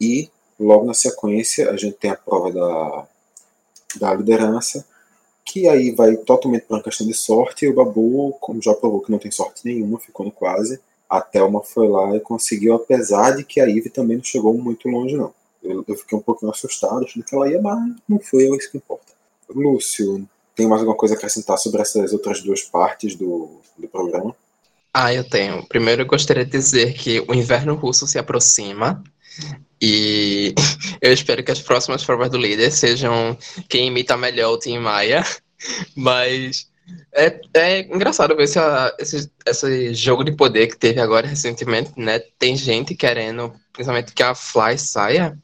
E 0.00 0.30
logo 0.58 0.86
na 0.86 0.94
sequência 0.94 1.70
a 1.70 1.76
gente 1.76 1.98
tem 1.98 2.10
a 2.10 2.16
prova 2.16 2.50
da, 2.50 3.06
da 3.96 4.14
liderança, 4.14 4.82
que 5.44 5.68
aí 5.68 5.90
vai 5.94 6.16
totalmente 6.16 6.62
para 6.62 6.78
uma 6.78 6.82
questão 6.82 7.06
de 7.06 7.12
sorte. 7.12 7.66
E 7.66 7.68
o 7.68 7.74
Babu, 7.74 8.34
como 8.40 8.62
já 8.62 8.72
provou 8.72 9.02
que 9.02 9.12
não 9.12 9.18
tem 9.18 9.30
sorte 9.30 9.60
nenhuma, 9.62 10.00
ficou 10.00 10.24
no 10.24 10.32
quase. 10.32 10.80
A 11.06 11.20
Thelma 11.20 11.62
foi 11.62 11.86
lá 11.86 12.16
e 12.16 12.20
conseguiu, 12.20 12.76
apesar 12.76 13.36
de 13.36 13.44
que 13.44 13.60
a 13.60 13.68
Ive 13.68 13.90
também 13.90 14.16
não 14.16 14.24
chegou 14.24 14.54
muito 14.54 14.88
longe, 14.88 15.18
não. 15.18 15.34
Eu, 15.62 15.84
eu 15.86 15.96
fiquei 15.96 16.16
um 16.16 16.22
pouquinho 16.22 16.50
assustado, 16.50 17.04
achando 17.04 17.24
que 17.24 17.34
ela 17.34 17.50
ia, 17.50 17.60
mas 17.60 17.78
não 18.08 18.18
foi, 18.18 18.44
é 18.44 18.56
isso 18.56 18.70
que 18.70 18.78
importa. 18.78 19.12
Lúcio, 19.50 20.26
tem 20.58 20.66
mais 20.66 20.80
alguma 20.80 20.96
coisa 20.96 21.14
a 21.14 21.16
acrescentar 21.16 21.56
sobre 21.56 21.80
essas 21.80 22.12
outras 22.12 22.42
duas 22.42 22.62
partes 22.62 23.14
do, 23.14 23.60
do 23.78 23.86
programa? 23.86 24.34
Ah, 24.92 25.14
eu 25.14 25.22
tenho. 25.22 25.64
Primeiro, 25.68 26.02
eu 26.02 26.06
gostaria 26.06 26.44
de 26.44 26.50
dizer 26.50 26.94
que 26.94 27.24
o 27.28 27.32
inverno 27.32 27.76
russo 27.76 28.08
se 28.08 28.18
aproxima. 28.18 29.00
E 29.80 30.52
eu 31.00 31.12
espero 31.12 31.44
que 31.44 31.52
as 31.52 31.62
próximas 31.62 32.04
provas 32.04 32.28
do 32.28 32.36
líder 32.36 32.72
sejam 32.72 33.38
quem 33.68 33.86
imita 33.86 34.16
melhor 34.16 34.52
o 34.52 34.58
Tim 34.58 34.80
Maia. 34.80 35.24
Mas 35.94 36.68
é, 37.14 37.40
é 37.54 37.80
engraçado 37.82 38.34
ver 38.34 38.42
esse, 38.42 38.58
esse, 38.98 39.30
esse 39.46 39.94
jogo 39.94 40.24
de 40.24 40.32
poder 40.32 40.66
que 40.66 40.76
teve 40.76 41.00
agora 41.00 41.28
recentemente, 41.28 41.92
né? 41.96 42.18
Tem 42.36 42.56
gente 42.56 42.96
querendo, 42.96 43.54
principalmente 43.72 44.12
que 44.12 44.24
a 44.24 44.34
Fly 44.34 44.76
saia, 44.76 45.38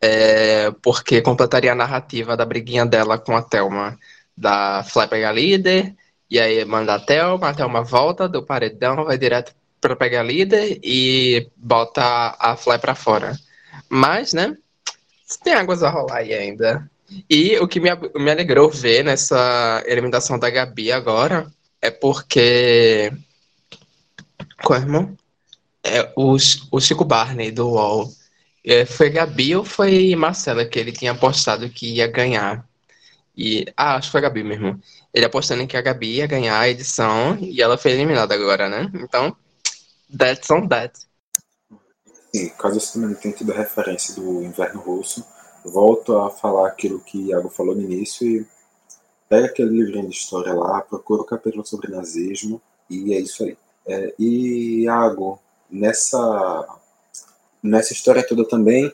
é, 0.00 0.72
porque 0.82 1.22
completaria 1.22 1.70
a 1.70 1.76
narrativa 1.76 2.36
da 2.36 2.44
briguinha 2.44 2.84
dela 2.84 3.16
com 3.16 3.36
a 3.36 3.42
Thelma. 3.42 3.96
Da 4.36 4.82
Fly 4.84 5.06
pegar 5.06 5.32
líder, 5.32 5.94
e 6.30 6.40
aí 6.40 6.64
manda 6.64 6.94
a 6.94 7.00
Thelma, 7.00 7.48
a 7.48 7.54
Thelma 7.54 7.82
volta 7.82 8.28
do 8.28 8.42
paredão, 8.42 9.04
vai 9.04 9.16
direto 9.16 9.54
para 9.80 9.94
pegar 9.94 10.22
líder 10.22 10.80
e 10.82 11.48
bota 11.56 12.34
a 12.38 12.56
Fly 12.56 12.78
para 12.78 12.94
fora. 12.94 13.38
Mas, 13.88 14.32
né? 14.32 14.56
Tem 15.42 15.54
águas 15.54 15.82
a 15.82 15.90
rolar 15.90 16.18
aí 16.18 16.34
ainda. 16.34 16.88
E 17.28 17.56
o 17.58 17.68
que 17.68 17.80
me, 17.80 17.90
me 18.16 18.30
alegrou 18.30 18.70
ver 18.70 19.04
nessa 19.04 19.82
eliminação 19.86 20.38
da 20.38 20.50
Gabi 20.50 20.90
agora 20.90 21.46
é 21.80 21.90
porque. 21.90 23.12
Qual 24.62 24.78
é, 24.78 24.82
irmão? 24.82 25.16
É, 25.82 26.10
o, 26.16 26.36
o 26.70 26.80
Chico 26.80 27.04
Barney 27.04 27.50
do 27.50 27.68
UOL. 27.68 28.10
É, 28.64 28.86
foi 28.86 29.10
Gabi 29.10 29.54
ou 29.54 29.64
foi 29.64 30.16
Marcela 30.16 30.64
que 30.64 30.78
ele 30.78 30.90
tinha 30.90 31.12
apostado 31.12 31.68
que 31.68 31.96
ia 31.96 32.06
ganhar? 32.06 32.66
E, 33.36 33.66
ah, 33.76 33.96
acho 33.96 34.08
que 34.08 34.12
foi 34.12 34.20
a 34.20 34.22
Gabi 34.22 34.44
mesmo. 34.44 34.80
Ele 35.12 35.24
apostando 35.26 35.66
que 35.66 35.76
a 35.76 35.82
Gabi 35.82 36.16
ia 36.16 36.26
ganhar 36.26 36.58
a 36.58 36.68
edição 36.68 37.36
e 37.40 37.60
ela 37.60 37.76
foi 37.76 37.92
eliminada 37.92 38.34
agora, 38.34 38.68
né? 38.68 38.90
Então, 38.94 39.36
that's 40.16 40.50
on 40.50 40.68
that. 40.68 40.92
Sim, 42.34 42.48
caso 42.50 42.80
você 42.80 42.98
não 42.98 43.14
tenha 43.14 43.34
tido 43.34 43.52
referência 43.52 44.14
do 44.14 44.42
Inverno 44.42 44.80
Russo, 44.80 45.24
volto 45.64 46.18
a 46.18 46.30
falar 46.30 46.68
aquilo 46.68 47.00
que 47.00 47.28
Iago 47.28 47.48
falou 47.48 47.74
no 47.74 47.82
início 47.82 48.26
e 48.26 48.46
pega 49.28 49.46
aquele 49.46 49.70
livrinho 49.70 50.08
de 50.08 50.16
história 50.16 50.52
lá, 50.52 50.80
procura 50.80 51.22
o 51.22 51.26
capítulo 51.26 51.64
sobre 51.64 51.90
nazismo 51.90 52.60
e 52.90 53.14
é 53.14 53.20
isso 53.20 53.44
aí. 53.44 53.56
É, 53.86 54.14
e 54.18 54.82
Iago, 54.82 55.40
nessa, 55.70 56.78
nessa 57.62 57.92
história 57.92 58.26
toda 58.26 58.46
também, 58.46 58.92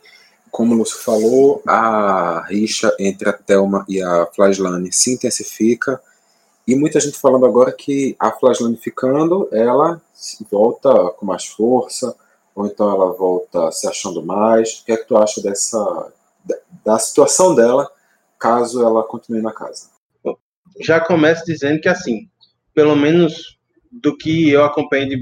como 0.50 0.74
o 0.74 0.78
Lúcio 0.78 0.98
falou, 0.98 1.62
a 1.66 2.44
rixa 2.48 2.94
entre 2.98 3.28
a 3.28 3.32
Thelma 3.32 3.84
e 3.88 4.02
a 4.02 4.26
Flaslane 4.26 4.92
se 4.92 5.14
intensifica 5.14 6.00
e 6.70 6.76
muita 6.76 7.00
gente 7.00 7.18
falando 7.18 7.46
agora 7.46 7.72
que 7.72 8.14
a 8.18 8.30
Flaslane 8.30 8.76
ficando, 8.76 9.48
ela 9.50 10.00
volta 10.50 11.10
com 11.16 11.26
mais 11.26 11.46
força, 11.46 12.14
ou 12.54 12.66
então 12.66 12.88
ela 12.88 13.12
volta 13.12 13.72
se 13.72 13.88
achando 13.88 14.22
mais. 14.22 14.78
O 14.78 14.84
que 14.84 14.92
é 14.92 14.96
que 14.96 15.08
tu 15.08 15.16
acha 15.16 15.42
dessa 15.42 16.12
da 16.84 16.98
situação 16.98 17.54
dela 17.54 17.90
caso 18.38 18.82
ela 18.82 19.02
continue 19.02 19.42
na 19.42 19.52
casa. 19.52 19.88
Já 20.80 21.00
começo 21.00 21.44
dizendo 21.44 21.80
que 21.80 21.88
assim, 21.88 22.28
pelo 22.72 22.94
menos 22.94 23.58
do 23.90 24.16
que 24.16 24.48
eu 24.50 24.64
acompanho 24.64 25.08
de 25.08 25.16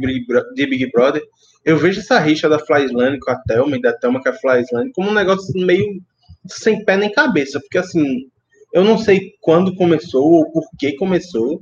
Big 0.66 0.90
Brother, 0.92 1.26
eu 1.68 1.76
vejo 1.76 2.00
essa 2.00 2.18
rixa 2.18 2.48
da 2.48 2.58
Flyslane 2.58 3.20
com 3.20 3.30
a 3.30 3.37
Thelma 3.37 3.76
e 3.76 3.80
da 3.82 3.92
Thelma 3.92 4.22
com 4.22 4.30
a 4.30 4.32
Flyslane 4.32 4.90
como 4.94 5.10
um 5.10 5.14
negócio 5.14 5.52
meio 5.54 6.00
sem 6.46 6.82
pé 6.82 6.96
nem 6.96 7.12
cabeça, 7.12 7.60
porque 7.60 7.76
assim, 7.76 8.26
eu 8.72 8.82
não 8.82 8.96
sei 8.96 9.34
quando 9.42 9.76
começou 9.76 10.25
ou 10.25 10.50
por 10.50 10.64
que 10.78 10.96
começou, 10.96 11.60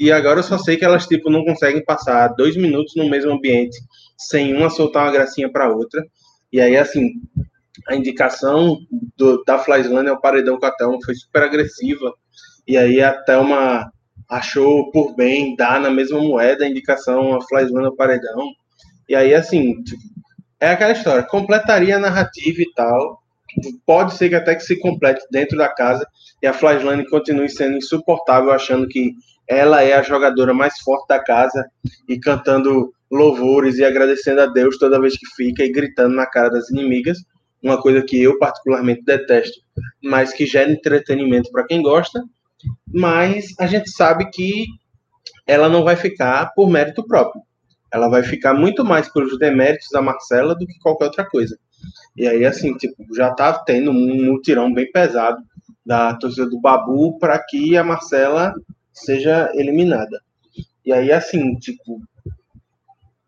e 0.00 0.10
agora 0.10 0.38
eu 0.38 0.42
só 0.42 0.56
sei 0.56 0.78
que 0.78 0.86
elas 0.86 1.06
tipo 1.06 1.28
não 1.28 1.44
conseguem 1.44 1.84
passar 1.84 2.28
dois 2.28 2.56
minutos 2.56 2.94
no 2.96 3.10
mesmo 3.10 3.32
ambiente 3.32 3.78
sem 4.16 4.56
uma 4.56 4.70
soltar 4.70 5.04
uma 5.04 5.12
gracinha 5.12 5.52
para 5.52 5.70
outra. 5.70 6.02
E 6.50 6.58
aí 6.58 6.78
assim, 6.78 7.10
a 7.88 7.94
indicação 7.94 8.78
do, 9.18 9.44
da 9.44 9.58
Flyslane 9.58 10.08
ao 10.08 10.20
paredão 10.20 10.58
com 10.58 10.64
a 10.64 10.70
Thelma 10.70 10.98
foi 11.04 11.14
super 11.14 11.42
agressiva. 11.42 12.10
E 12.66 12.78
aí 12.78 13.02
a 13.02 13.12
Thelma 13.12 13.92
achou 14.30 14.90
por 14.90 15.14
bem 15.14 15.54
dar 15.56 15.78
na 15.78 15.90
mesma 15.90 16.20
moeda 16.20 16.64
a 16.64 16.68
indicação 16.68 17.34
a 17.34 17.42
Flyslane 17.42 17.88
ao 17.88 17.96
paredão. 17.96 18.54
E 19.12 19.14
aí, 19.14 19.34
assim, 19.34 19.82
tipo, 19.82 20.00
é 20.58 20.70
aquela 20.70 20.92
história, 20.92 21.22
completaria 21.22 21.96
a 21.96 22.00
narrativa 22.00 22.62
e 22.62 22.72
tal. 22.74 23.20
Pode 23.84 24.14
ser 24.14 24.30
que 24.30 24.34
até 24.34 24.54
que 24.54 24.62
se 24.62 24.80
complete 24.80 25.22
dentro 25.30 25.58
da 25.58 25.68
casa 25.68 26.06
e 26.42 26.46
a 26.46 26.52
Flyslane 26.54 27.06
continue 27.10 27.50
sendo 27.50 27.76
insuportável, 27.76 28.50
achando 28.50 28.88
que 28.88 29.12
ela 29.46 29.82
é 29.82 29.92
a 29.92 30.02
jogadora 30.02 30.54
mais 30.54 30.78
forte 30.78 31.06
da 31.08 31.22
casa 31.22 31.62
e 32.08 32.18
cantando 32.18 32.90
louvores 33.10 33.76
e 33.76 33.84
agradecendo 33.84 34.40
a 34.40 34.46
Deus 34.46 34.78
toda 34.78 34.98
vez 34.98 35.14
que 35.14 35.26
fica 35.36 35.62
e 35.62 35.70
gritando 35.70 36.16
na 36.16 36.24
cara 36.24 36.48
das 36.48 36.70
inimigas 36.70 37.18
uma 37.62 37.78
coisa 37.78 38.00
que 38.02 38.18
eu 38.22 38.38
particularmente 38.38 39.02
detesto, 39.04 39.60
mas 40.02 40.32
que 40.32 40.46
gera 40.46 40.72
entretenimento 40.72 41.52
para 41.52 41.66
quem 41.66 41.82
gosta, 41.82 42.18
mas 42.90 43.48
a 43.60 43.66
gente 43.66 43.90
sabe 43.90 44.30
que 44.30 44.64
ela 45.46 45.68
não 45.68 45.84
vai 45.84 45.96
ficar 45.96 46.54
por 46.54 46.70
mérito 46.70 47.06
próprio. 47.06 47.42
Ela 47.92 48.08
vai 48.08 48.22
ficar 48.22 48.54
muito 48.54 48.84
mais 48.84 49.08
pelos 49.12 49.38
deméritos 49.38 49.88
da 49.92 50.00
Marcela 50.00 50.54
do 50.54 50.66
que 50.66 50.78
qualquer 50.78 51.06
outra 51.06 51.24
coisa. 51.24 51.58
E 52.16 52.26
aí, 52.26 52.44
assim, 52.44 52.76
tipo, 52.76 52.94
já 53.14 53.32
tá 53.32 53.52
tendo 53.52 53.90
um 53.90 54.24
mutirão 54.24 54.72
bem 54.72 54.90
pesado 54.90 55.42
da 55.84 56.14
torcida 56.14 56.48
do 56.48 56.60
Babu 56.60 57.18
para 57.18 57.38
que 57.38 57.76
a 57.76 57.84
Marcela 57.84 58.54
seja 58.92 59.50
eliminada. 59.54 60.22
E 60.84 60.92
aí, 60.92 61.12
assim, 61.12 61.56
tipo, 61.56 62.00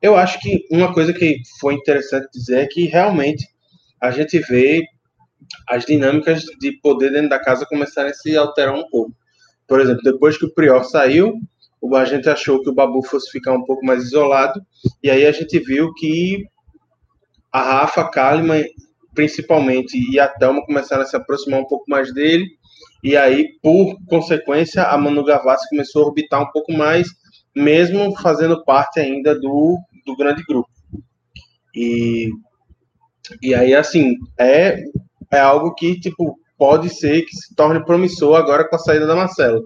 eu 0.01 0.17
acho 0.17 0.39
que 0.41 0.67
uma 0.71 0.93
coisa 0.93 1.13
que 1.13 1.39
foi 1.61 1.75
interessante 1.75 2.29
dizer 2.33 2.59
é 2.61 2.67
que 2.67 2.87
realmente 2.87 3.49
a 4.01 4.11
gente 4.11 4.39
vê 4.39 4.85
as 5.69 5.85
dinâmicas 5.85 6.45
de 6.61 6.73
poder 6.81 7.11
dentro 7.11 7.31
da 7.31 7.39
casa 7.39 7.67
começarem 7.67 8.11
a 8.11 8.15
se 8.15 8.37
alterar 8.37 8.75
um 8.75 8.89
pouco. 8.89 9.15
Por 9.67 9.81
exemplo, 9.81 10.03
depois 10.03 10.37
que 10.37 10.45
o 10.45 10.53
Prior 10.53 10.85
saiu, 10.85 11.39
a 11.93 12.05
gente 12.05 12.29
achou 12.29 12.63
que 12.63 12.71
o 12.71 12.75
Babu 12.75 13.03
fosse 13.03 13.31
ficar 13.31 13.53
um 13.53 13.65
pouco 13.65 13.85
mais 13.85 14.05
isolado, 14.05 14.61
e 15.03 15.11
aí 15.11 15.27
a 15.27 15.33
gente 15.33 15.59
viu 15.59 15.93
que 15.95 16.45
a 17.53 17.61
Rafa, 17.61 18.09
Kalimann, 18.09 18.65
principalmente, 19.15 19.99
e 20.11 20.19
a 20.19 20.29
Thelma 20.29 20.65
começaram 20.65 21.03
a 21.03 21.07
se 21.07 21.17
aproximar 21.17 21.61
um 21.61 21.67
pouco 21.67 21.85
mais 21.89 22.13
dele, 22.13 22.47
e 23.03 23.17
aí, 23.17 23.49
por 23.63 23.97
consequência, 24.07 24.83
a 24.85 24.97
Manu 24.97 25.25
Gavassi 25.25 25.69
começou 25.69 26.03
a 26.03 26.07
orbitar 26.07 26.43
um 26.43 26.51
pouco 26.51 26.73
mais, 26.73 27.07
mesmo 27.55 28.17
fazendo 28.17 28.65
parte 28.65 28.99
ainda 28.99 29.39
do, 29.39 29.79
do 30.07 30.17
grande 30.17 30.43
grupo. 30.45 30.71
E 31.75 32.31
e 33.43 33.55
aí, 33.55 33.75
assim, 33.75 34.17
é, 34.39 34.85
é 35.33 35.39
algo 35.39 35.75
que, 35.75 35.99
tipo, 35.99 36.39
pode 36.59 36.91
ser 36.91 37.23
que 37.23 37.37
se 37.37 37.55
torne 37.55 37.85
promissor 37.85 38.37
agora 38.37 38.69
com 38.69 38.77
a 38.77 38.79
saída 38.79 39.07
da 39.07 39.17
Marcela. 39.17 39.61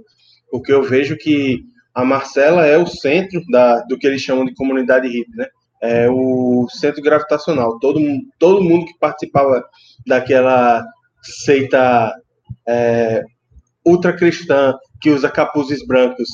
Porque 0.50 0.72
eu 0.72 0.82
vejo 0.82 1.16
que 1.16 1.62
a 1.99 2.05
Marcela 2.05 2.64
é 2.64 2.78
o 2.78 2.87
centro 2.87 3.43
da, 3.50 3.81
do 3.81 3.99
que 3.99 4.07
eles 4.07 4.23
chamam 4.23 4.45
de 4.45 4.55
comunidade 4.55 5.09
hippie, 5.09 5.37
né? 5.37 5.47
É 5.83 6.09
o 6.09 6.69
centro 6.71 7.02
gravitacional. 7.02 7.76
Todo, 7.81 8.00
todo 8.38 8.62
mundo 8.62 8.87
que 8.87 8.97
participava 9.00 9.64
daquela 10.07 10.85
seita 11.21 12.14
é, 12.69 13.25
ultracristã 13.85 14.75
que 15.00 15.11
usa 15.11 15.28
capuzes 15.28 15.85
brancos 15.85 16.28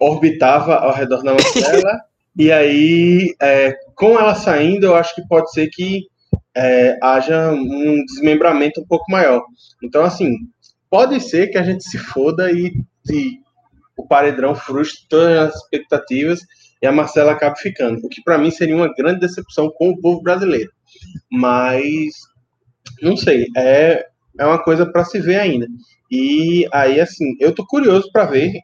orbitava 0.00 0.76
ao 0.76 0.94
redor 0.94 1.22
da 1.22 1.32
Marcela 1.34 2.00
E 2.38 2.50
aí, 2.50 3.34
é, 3.40 3.74
com 3.94 4.18
ela 4.18 4.34
saindo, 4.34 4.86
eu 4.86 4.94
acho 4.94 5.14
que 5.14 5.26
pode 5.26 5.50
ser 5.52 5.68
que 5.70 6.06
é, 6.54 6.98
haja 7.02 7.50
um 7.50 8.02
desmembramento 8.06 8.80
um 8.80 8.86
pouco 8.86 9.10
maior. 9.10 9.42
Então, 9.82 10.02
assim, 10.02 10.34
pode 10.90 11.20
ser 11.20 11.48
que 11.48 11.58
a 11.58 11.62
gente 11.62 11.84
se 11.84 11.96
foda 11.98 12.50
e, 12.52 12.72
e 13.10 13.38
o 13.96 14.06
paredão 14.06 14.54
frustre 14.54 15.06
todas 15.08 15.38
as 15.38 15.54
expectativas 15.56 16.40
e 16.82 16.86
a 16.86 16.92
Marcela 16.92 17.32
acabe 17.32 17.58
ficando, 17.58 18.04
o 18.04 18.08
que 18.08 18.22
para 18.22 18.38
mim 18.38 18.50
seria 18.50 18.76
uma 18.76 18.92
grande 18.92 19.20
decepção 19.20 19.70
com 19.70 19.90
o 19.90 20.00
povo 20.00 20.22
brasileiro. 20.22 20.70
Mas, 21.30 22.14
não 23.02 23.16
sei, 23.16 23.46
é, 23.56 24.06
é 24.38 24.46
uma 24.46 24.62
coisa 24.62 24.84
para 24.84 25.04
se 25.04 25.18
ver 25.18 25.36
ainda. 25.36 25.66
E 26.10 26.68
aí, 26.72 27.00
assim, 27.00 27.34
eu 27.40 27.54
tô 27.54 27.66
curioso 27.66 28.10
para 28.12 28.26
ver 28.26 28.60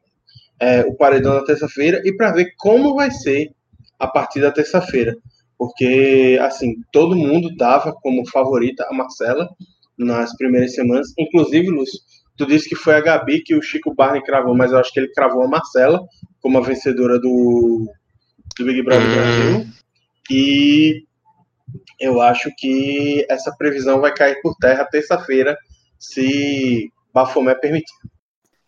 é, 0.61 0.83
o 0.83 0.95
paredão 0.95 1.35
na 1.35 1.45
terça-feira 1.45 2.01
e 2.05 2.15
para 2.15 2.33
ver 2.33 2.53
como 2.59 2.95
vai 2.95 3.11
ser 3.11 3.51
a 3.99 4.07
partir 4.07 4.41
da 4.41 4.53
terça-feira. 4.53 5.17
Porque, 5.57 6.39
assim, 6.43 6.75
todo 6.93 7.17
mundo 7.17 7.55
dava 7.57 7.93
como 7.93 8.29
favorita 8.29 8.87
a 8.91 8.95
Marcela 8.95 9.49
nas 9.97 10.37
primeiras 10.37 10.75
semanas. 10.75 11.13
Inclusive, 11.19 11.69
Lúcio, 11.69 12.01
tu 12.43 12.47
disse 12.47 12.69
que 12.69 12.75
foi 12.75 12.95
a 12.95 13.01
Gabi 13.01 13.41
que 13.41 13.55
o 13.55 13.63
Chico 13.63 13.95
Barney 13.95 14.23
cravou, 14.23 14.55
mas 14.55 14.73
eu 14.73 14.79
acho 14.79 14.93
que 14.93 14.99
ele 14.99 15.13
cravou 15.13 15.45
a 15.45 15.49
Marcela 15.49 16.01
como 16.41 16.59
a 16.59 16.61
vencedora 16.61 17.19
do, 17.21 17.89
do 18.59 18.65
Big 18.65 18.83
Brother 18.83 19.07
hum. 19.07 19.15
Brasil. 19.15 19.67
E 20.29 21.05
eu 22.01 22.21
acho 22.21 22.51
que 22.59 23.25
essa 23.31 23.55
previsão 23.57 24.01
vai 24.01 24.13
cair 24.13 24.41
por 24.43 24.57
terra 24.57 24.85
terça-feira, 24.85 25.57
se 25.99 26.91
Bafomé 27.15 27.55
permitir. 27.55 27.95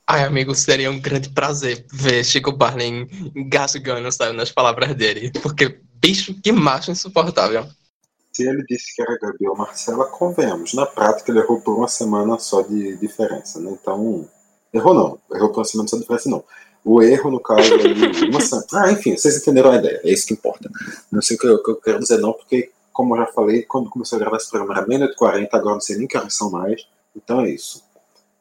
Ai, 0.06 0.22
amigo, 0.22 0.54
seria 0.54 0.90
um 0.90 1.00
grande 1.00 1.30
prazer 1.30 1.84
ver 1.92 2.22
Chico 2.24 2.52
Barney 2.52 3.08
engasgando, 3.34 4.12
sabe, 4.12 4.36
nas 4.36 4.52
palavras 4.52 4.94
dele. 4.94 5.32
Porque, 5.42 5.80
bicho, 6.00 6.34
que 6.40 6.52
macho 6.52 6.90
insuportável. 6.90 7.66
Se 8.34 8.48
ele 8.48 8.64
disse 8.68 8.96
que 8.96 9.00
era 9.00 9.16
Gabriel 9.16 9.54
Marcela, 9.54 10.06
convenhamos. 10.06 10.74
Na 10.74 10.84
prática, 10.84 11.30
ele 11.30 11.38
errou 11.38 11.60
por 11.60 11.76
uma 11.78 11.86
semana 11.86 12.36
só 12.38 12.62
de 12.62 12.96
diferença, 12.96 13.60
né? 13.60 13.70
Então, 13.70 14.28
errou 14.72 14.92
não. 14.92 15.18
Errou 15.32 15.50
por 15.50 15.60
uma 15.60 15.64
semana 15.64 15.88
só 15.88 15.96
de 15.96 16.02
diferença, 16.02 16.28
não. 16.28 16.42
O 16.84 17.00
erro, 17.00 17.30
no 17.30 17.38
caso, 17.38 17.72
ali, 17.72 18.28
uma 18.28 18.40
semana. 18.40 18.66
Ah, 18.74 18.90
enfim, 18.90 19.16
vocês 19.16 19.36
entenderam 19.36 19.70
a 19.70 19.76
ideia. 19.76 20.00
É 20.02 20.10
isso 20.10 20.26
que 20.26 20.34
importa. 20.34 20.68
Não 21.12 21.22
sei 21.22 21.36
o 21.36 21.38
que 21.38 21.46
eu, 21.46 21.62
que 21.62 21.70
eu 21.70 21.76
quero 21.76 22.00
dizer, 22.00 22.18
não, 22.18 22.32
porque, 22.32 22.72
como 22.92 23.14
eu 23.14 23.20
já 23.20 23.26
falei, 23.28 23.62
quando 23.62 23.88
começou 23.88 24.16
a 24.16 24.20
gravar 24.20 24.36
esse 24.36 24.50
programa 24.50 24.78
era 24.78 24.86
meia-noite 24.86 25.16
40, 25.16 25.56
agora 25.56 25.74
não 25.74 25.80
sei 25.80 25.96
nem 25.96 26.08
que 26.08 26.18
horas 26.18 26.34
são 26.34 26.50
mais. 26.50 26.84
Então 27.14 27.40
é 27.40 27.50
isso. 27.50 27.84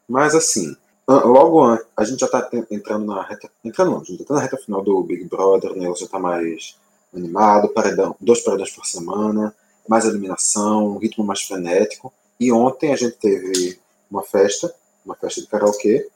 Mas, 0.09 0.33
assim, 0.33 0.75
logo 1.07 1.61
antes, 1.63 1.85
a 1.95 2.03
gente 2.03 2.19
já 2.19 2.25
está 2.25 2.49
entrando 2.71 3.05
na 3.05 3.21
reta. 3.21 3.47
Entrando 3.63 3.91
não, 3.91 4.01
a 4.01 4.03
gente 4.03 4.23
está 4.23 4.33
na 4.33 4.41
reta 4.41 4.57
final 4.57 4.81
do 4.81 5.03
Big 5.03 5.25
Brother, 5.25 5.75
né? 5.75 5.85
Já 5.95 6.05
está 6.05 6.17
mais 6.17 6.77
animado, 7.13 7.69
paredão, 7.69 8.15
dois 8.19 8.41
paredões 8.41 8.71
por 8.71 8.87
semana, 8.87 9.55
mais 9.87 10.05
eliminação, 10.05 10.95
um 10.95 10.97
ritmo 10.97 11.23
mais 11.23 11.41
frenético. 11.41 12.13
E 12.39 12.51
ontem 12.51 12.93
a 12.93 12.95
gente 12.95 13.17
teve 13.17 13.79
uma 14.09 14.23
festa, 14.23 14.73
uma 15.05 15.15
festa 15.15 15.41
de 15.41 15.47
karaokê, 15.47 16.07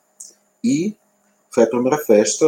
e 0.64 0.96
foi 1.50 1.64
a 1.64 1.68
primeira 1.68 1.98
festa 1.98 2.46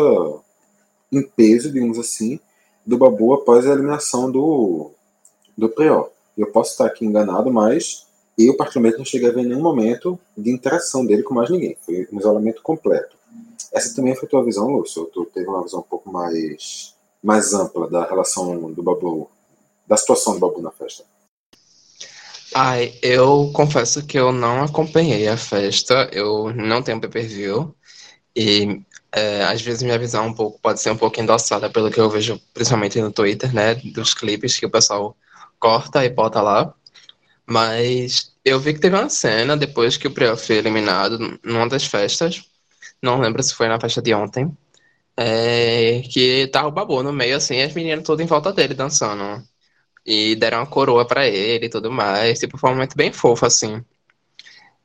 em 1.12 1.24
peso, 1.24 1.72
digamos 1.72 1.98
assim, 1.98 2.40
do 2.86 2.98
Babu 2.98 3.34
após 3.34 3.66
a 3.66 3.72
eliminação 3.72 4.32
do, 4.32 4.92
do 5.58 5.70
Prior. 5.70 6.10
Eu 6.38 6.48
posso 6.52 6.72
estar 6.72 6.86
aqui 6.86 7.06
enganado, 7.06 7.52
mas 7.52 8.06
eu, 8.38 8.56
particularmente, 8.56 8.98
não 8.98 9.06
cheguei 9.06 9.30
a 9.30 9.34
ver 9.34 9.44
nenhum 9.44 9.62
momento 9.62 10.18
de 10.38 10.50
interação 10.50 11.06
dele 11.06 11.24
com 11.24 11.34
mais 11.34 11.50
ninguém. 11.50 11.78
Foi 11.82 12.08
um 12.12 12.20
isolamento 12.20 12.62
completo. 12.62 13.18
Essa 13.72 13.94
também 13.94 14.16
foi 14.16 14.28
a 14.28 14.30
tua 14.30 14.44
visão, 14.44 14.70
Lúcio? 14.70 15.06
Tu 15.14 15.26
teve 15.26 15.48
uma 15.48 15.62
visão 15.62 15.82
um 15.82 15.84
pouco 15.84 16.12
mais, 16.12 16.96
mais 17.22 17.54
ampla 17.54 17.90
da 17.90 18.06
relação 18.06 18.72
do 18.72 18.82
Babu, 18.82 19.30
da 19.90 19.98
situação 19.98 20.36
do 20.36 20.40
Babu 20.40 20.62
na 20.62 20.72
festa? 20.72 21.04
Ai, 22.54 22.94
eu 23.02 23.52
confesso 23.54 24.06
que 24.06 24.18
eu 24.18 24.32
não 24.32 24.64
acompanhei 24.64 25.28
a 25.28 25.38
festa, 25.38 26.10
eu 26.12 26.54
não 26.54 26.82
tenho 26.82 27.00
pay-per-view, 27.02 27.76
e 28.36 28.82
é, 29.12 29.44
às 29.44 29.62
vezes 29.62 29.84
minha 29.84 30.00
visão 30.00 30.28
um 30.28 30.34
pouco, 30.34 30.60
pode 30.60 30.82
ser 30.82 30.92
um 30.92 30.98
pouco 30.98 31.20
endossada 31.20 31.70
pelo 31.70 31.92
que 31.92 32.00
eu 32.00 32.10
vejo, 32.10 32.40
principalmente 32.54 33.02
no 33.02 33.12
Twitter, 33.12 33.54
né, 33.54 33.76
dos 33.76 34.14
clipes 34.14 34.58
que 34.58 34.66
o 34.66 34.70
pessoal 34.70 35.16
corta 35.60 36.06
e 36.06 36.10
bota 36.10 36.42
lá, 36.42 36.74
mas 37.46 38.32
eu 38.46 38.60
vi 38.60 38.74
que 38.74 38.80
teve 38.80 38.96
uma 38.96 39.10
cena 39.10 39.58
depois 39.58 39.98
que 39.98 40.08
o 40.08 40.12
Prior 40.12 40.38
foi 40.38 40.58
eliminado 40.58 41.40
numa 41.44 41.68
das 41.68 41.86
festas, 41.86 42.44
não 43.02 43.20
lembro 43.20 43.44
se 43.44 43.54
foi 43.56 43.68
na 43.68 43.80
festa 43.80 44.02
de 44.02 44.14
ontem, 44.14 44.56
é, 45.18 46.02
que 46.12 46.48
tava 46.48 46.70
o 46.70 46.72
Babu 46.72 47.04
no 47.04 47.14
meio, 47.14 47.38
assim, 47.38 47.62
as 47.62 47.74
meninas 47.74 48.06
todas 48.06 48.24
em 48.26 48.28
volta 48.28 48.54
dele 48.54 48.74
dançando. 48.74 49.44
E 50.10 50.36
deram 50.36 50.60
uma 50.60 50.66
coroa 50.66 51.06
para 51.06 51.28
ele 51.28 51.68
e 51.68 51.70
tudo 51.70 51.92
mais. 51.92 52.40
Tipo, 52.40 52.58
foi 52.58 52.72
um 52.72 52.74
momento 52.74 52.96
bem 52.98 53.12
fofo, 53.14 53.46
assim. 53.46 53.84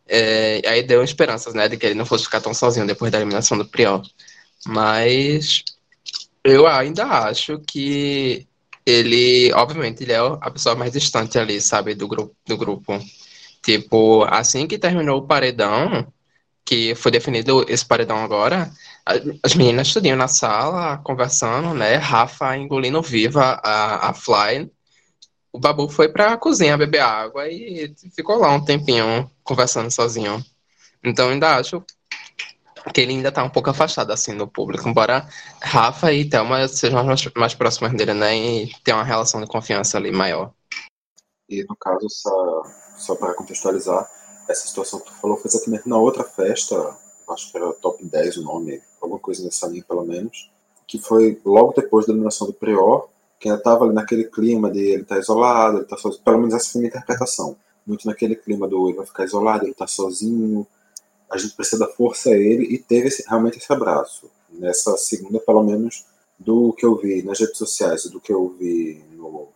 É, 0.07 0.61
aí 0.66 0.83
deu 0.83 1.02
esperanças, 1.02 1.54
né, 1.54 1.66
de 1.69 1.78
que 1.78 1.87
ele 1.87 1.95
não 1.95 2.04
fosse 2.04 2.25
ficar 2.25 2.40
tão 2.40 2.52
sozinho 2.52 2.87
depois 2.87 3.11
da 3.11 3.19
eliminação 3.19 3.57
do 3.57 3.64
Prior. 3.64 4.02
Mas 4.66 5.64
eu 6.45 6.66
ainda 6.66 7.07
acho 7.07 7.59
que 7.66 8.47
ele, 8.87 9.52
obviamente, 9.54 10.02
ele 10.02 10.12
é 10.12 10.19
a 10.19 10.50
pessoa 10.50 10.75
mais 10.75 10.93
distante 10.93 11.38
ali, 11.38 11.61
sabe, 11.61 11.95
do 11.95 12.07
grupo, 12.07 12.37
do 12.47 12.57
grupo. 12.57 12.99
Tipo, 13.62 14.25
assim 14.25 14.66
que 14.66 14.78
terminou 14.78 15.21
o 15.21 15.26
paredão, 15.26 16.07
que 16.64 16.95
foi 16.95 17.11
definido 17.11 17.64
esse 17.69 17.85
paredão 17.87 18.19
agora, 18.19 18.71
as 19.43 19.54
meninas 19.54 19.88
estudiam 19.88 20.16
na 20.16 20.28
sala, 20.28 20.99
conversando, 20.99 21.75
né? 21.75 21.97
Rafa 21.97 22.57
engolindo 22.57 23.02
viva 23.02 23.61
a, 23.62 24.11
a 24.11 24.14
Fly. 24.14 24.70
O 25.55 25.59
Babu 25.61 25.88
foi 25.88 26.09
pra 26.09 26.37
cozinha 26.37 26.77
beber 26.77 26.99
água 26.99 27.49
e 27.49 27.95
ficou 28.12 28.38
lá 28.38 28.51
um 28.51 28.64
tempinho 28.64 29.31
conversando 29.45 29.88
sozinho. 29.88 30.45
Então 31.01 31.29
ainda 31.29 31.55
acho 31.55 31.81
que 32.93 33.01
ele 33.01 33.12
ainda 33.12 33.31
tá 33.31 33.45
um 33.45 33.49
pouco 33.49 33.71
afastado 33.71 34.11
assim 34.11 34.37
do 34.37 34.49
público, 34.49 34.88
embora 34.88 35.29
Rafa 35.62 36.12
e 36.12 36.29
Thelma 36.29 36.67
sejam 36.67 37.05
mais, 37.05 37.25
mais 37.37 37.55
próximas 37.55 37.93
dele, 37.93 38.14
né? 38.14 38.37
E 38.37 38.75
tenham 38.83 38.99
uma 38.99 39.05
relação 39.05 39.40
de 39.40 39.47
confiança 39.47 39.97
ali 39.97 40.11
maior. 40.11 40.53
E 41.49 41.64
no 41.69 41.77
caso, 41.77 42.09
só, 42.09 42.62
só 42.97 43.14
para 43.14 43.35
contextualizar, 43.35 44.11
essa 44.49 44.67
situação 44.67 44.99
que 44.99 45.07
tu 45.07 45.12
falou 45.21 45.37
foi 45.37 45.49
exatamente 45.49 45.88
na 45.88 45.97
outra 45.97 46.25
festa, 46.25 46.75
acho 47.31 47.53
que 47.53 47.57
era 47.57 47.73
top 47.75 48.05
10 48.05 48.38
o 48.38 48.43
nome, 48.43 48.83
alguma 49.01 49.21
coisa 49.21 49.45
nessa 49.45 49.69
linha 49.69 49.85
pelo 49.85 50.05
menos, 50.05 50.51
que 50.85 50.99
foi 50.99 51.40
logo 51.45 51.73
depois 51.75 52.07
da 52.07 52.12
eliminação 52.12 52.49
do 52.49 52.53
Prior, 52.53 53.09
que 53.38 53.49
ainda 53.49 53.59
estava 53.59 53.85
ali 53.85 53.94
naquele 53.94 54.25
clima 54.25 54.70
de 54.70 54.81
ele 54.81 55.05
tá 55.05 55.18
isolado, 55.18 55.79
ele 55.79 55.87
tá 55.87 55.97
sozinho, 55.97 56.23
pelo 56.23 56.38
menos 56.38 56.55
essa 56.55 56.70
foi 56.70 56.79
a 56.79 56.81
minha 56.81 56.88
interpretação, 56.88 57.57
muito 57.87 58.07
naquele 58.07 58.37
clima 58.37 58.66
do 58.66 58.88
ele 58.88 58.97
vai 58.97 59.07
ficar 59.07 59.25
isolado, 59.25 59.64
ele 59.64 59.73
está 59.73 59.87
sozinho, 59.87 60.66
a 61.31 61.37
gente 61.37 61.55
precisa 61.55 61.87
dar 61.87 61.92
força 61.92 62.31
a 62.31 62.37
ele 62.37 62.64
e 62.64 62.79
teve 62.79 63.09
esse, 63.09 63.25
realmente 63.29 63.59
esse 63.59 63.73
abraço. 63.73 64.31
Nessa 64.51 64.97
segunda, 64.97 65.40
pelo 65.40 65.62
menos, 65.62 66.07
do 66.38 66.73
que 66.73 66.87
eu 66.87 66.97
vi 66.97 67.23
nas 67.23 67.40
redes 67.40 67.59
sociais 67.59 68.05
e 68.05 68.11
do 68.11 68.20
que 68.20 68.33
eu 68.33 68.55
vi 68.59 69.03
no, 69.12 69.49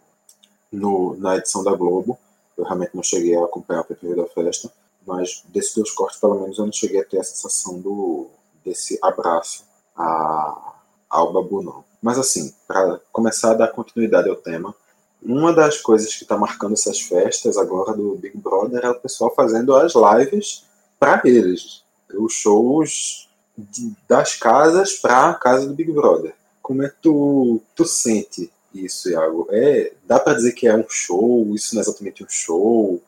no, 0.72 1.16
na 1.16 1.36
edição 1.36 1.62
da 1.62 1.74
Globo, 1.74 2.18
eu 2.56 2.64
realmente 2.64 2.94
não 2.94 3.02
cheguei 3.02 3.36
a 3.36 3.44
acompanhar 3.44 3.82
o 3.82 3.84
PPV 3.84 4.16
da 4.16 4.26
festa, 4.26 4.72
mas 5.06 5.42
desses 5.48 5.74
dois 5.74 5.90
cortes, 5.92 6.18
pelo 6.18 6.40
menos, 6.40 6.58
eu 6.58 6.66
não 6.66 6.72
cheguei 6.72 7.00
a 7.00 7.04
ter 7.04 7.18
a 7.20 7.24
sensação 7.24 7.80
do, 7.80 8.26
desse 8.64 8.98
abraço 9.02 9.64
a, 9.96 10.74
ao 11.08 11.32
Babu, 11.32 11.62
não. 11.62 11.84
Mas, 12.00 12.18
assim, 12.18 12.54
para 12.66 13.00
começar 13.12 13.52
a 13.52 13.54
dar 13.54 13.68
continuidade 13.68 14.28
ao 14.28 14.36
tema, 14.36 14.74
uma 15.22 15.52
das 15.52 15.78
coisas 15.80 16.14
que 16.14 16.22
está 16.22 16.36
marcando 16.36 16.74
essas 16.74 17.00
festas 17.00 17.56
agora 17.56 17.92
do 17.92 18.14
Big 18.16 18.36
Brother 18.38 18.84
é 18.84 18.90
o 18.90 19.00
pessoal 19.00 19.34
fazendo 19.34 19.74
as 19.74 19.92
lives 19.94 20.64
para 20.98 21.20
eles. 21.24 21.82
Os 22.14 22.32
shows 22.32 23.28
das 24.08 24.36
casas 24.36 24.94
para 24.94 25.30
a 25.30 25.34
casa 25.34 25.66
do 25.66 25.74
Big 25.74 25.90
Brother. 25.90 26.34
Como 26.62 26.82
é 26.82 26.88
que 26.88 26.96
tu, 27.02 27.60
tu 27.74 27.84
sente 27.84 28.50
isso, 28.72 29.10
Iago? 29.10 29.48
É, 29.50 29.92
dá 30.06 30.20
para 30.20 30.34
dizer 30.34 30.52
que 30.52 30.68
é 30.68 30.74
um 30.74 30.88
show? 30.88 31.54
Isso 31.54 31.74
não 31.74 31.80
é 31.80 31.84
exatamente 31.84 32.22
um 32.22 32.28
show? 32.28 33.02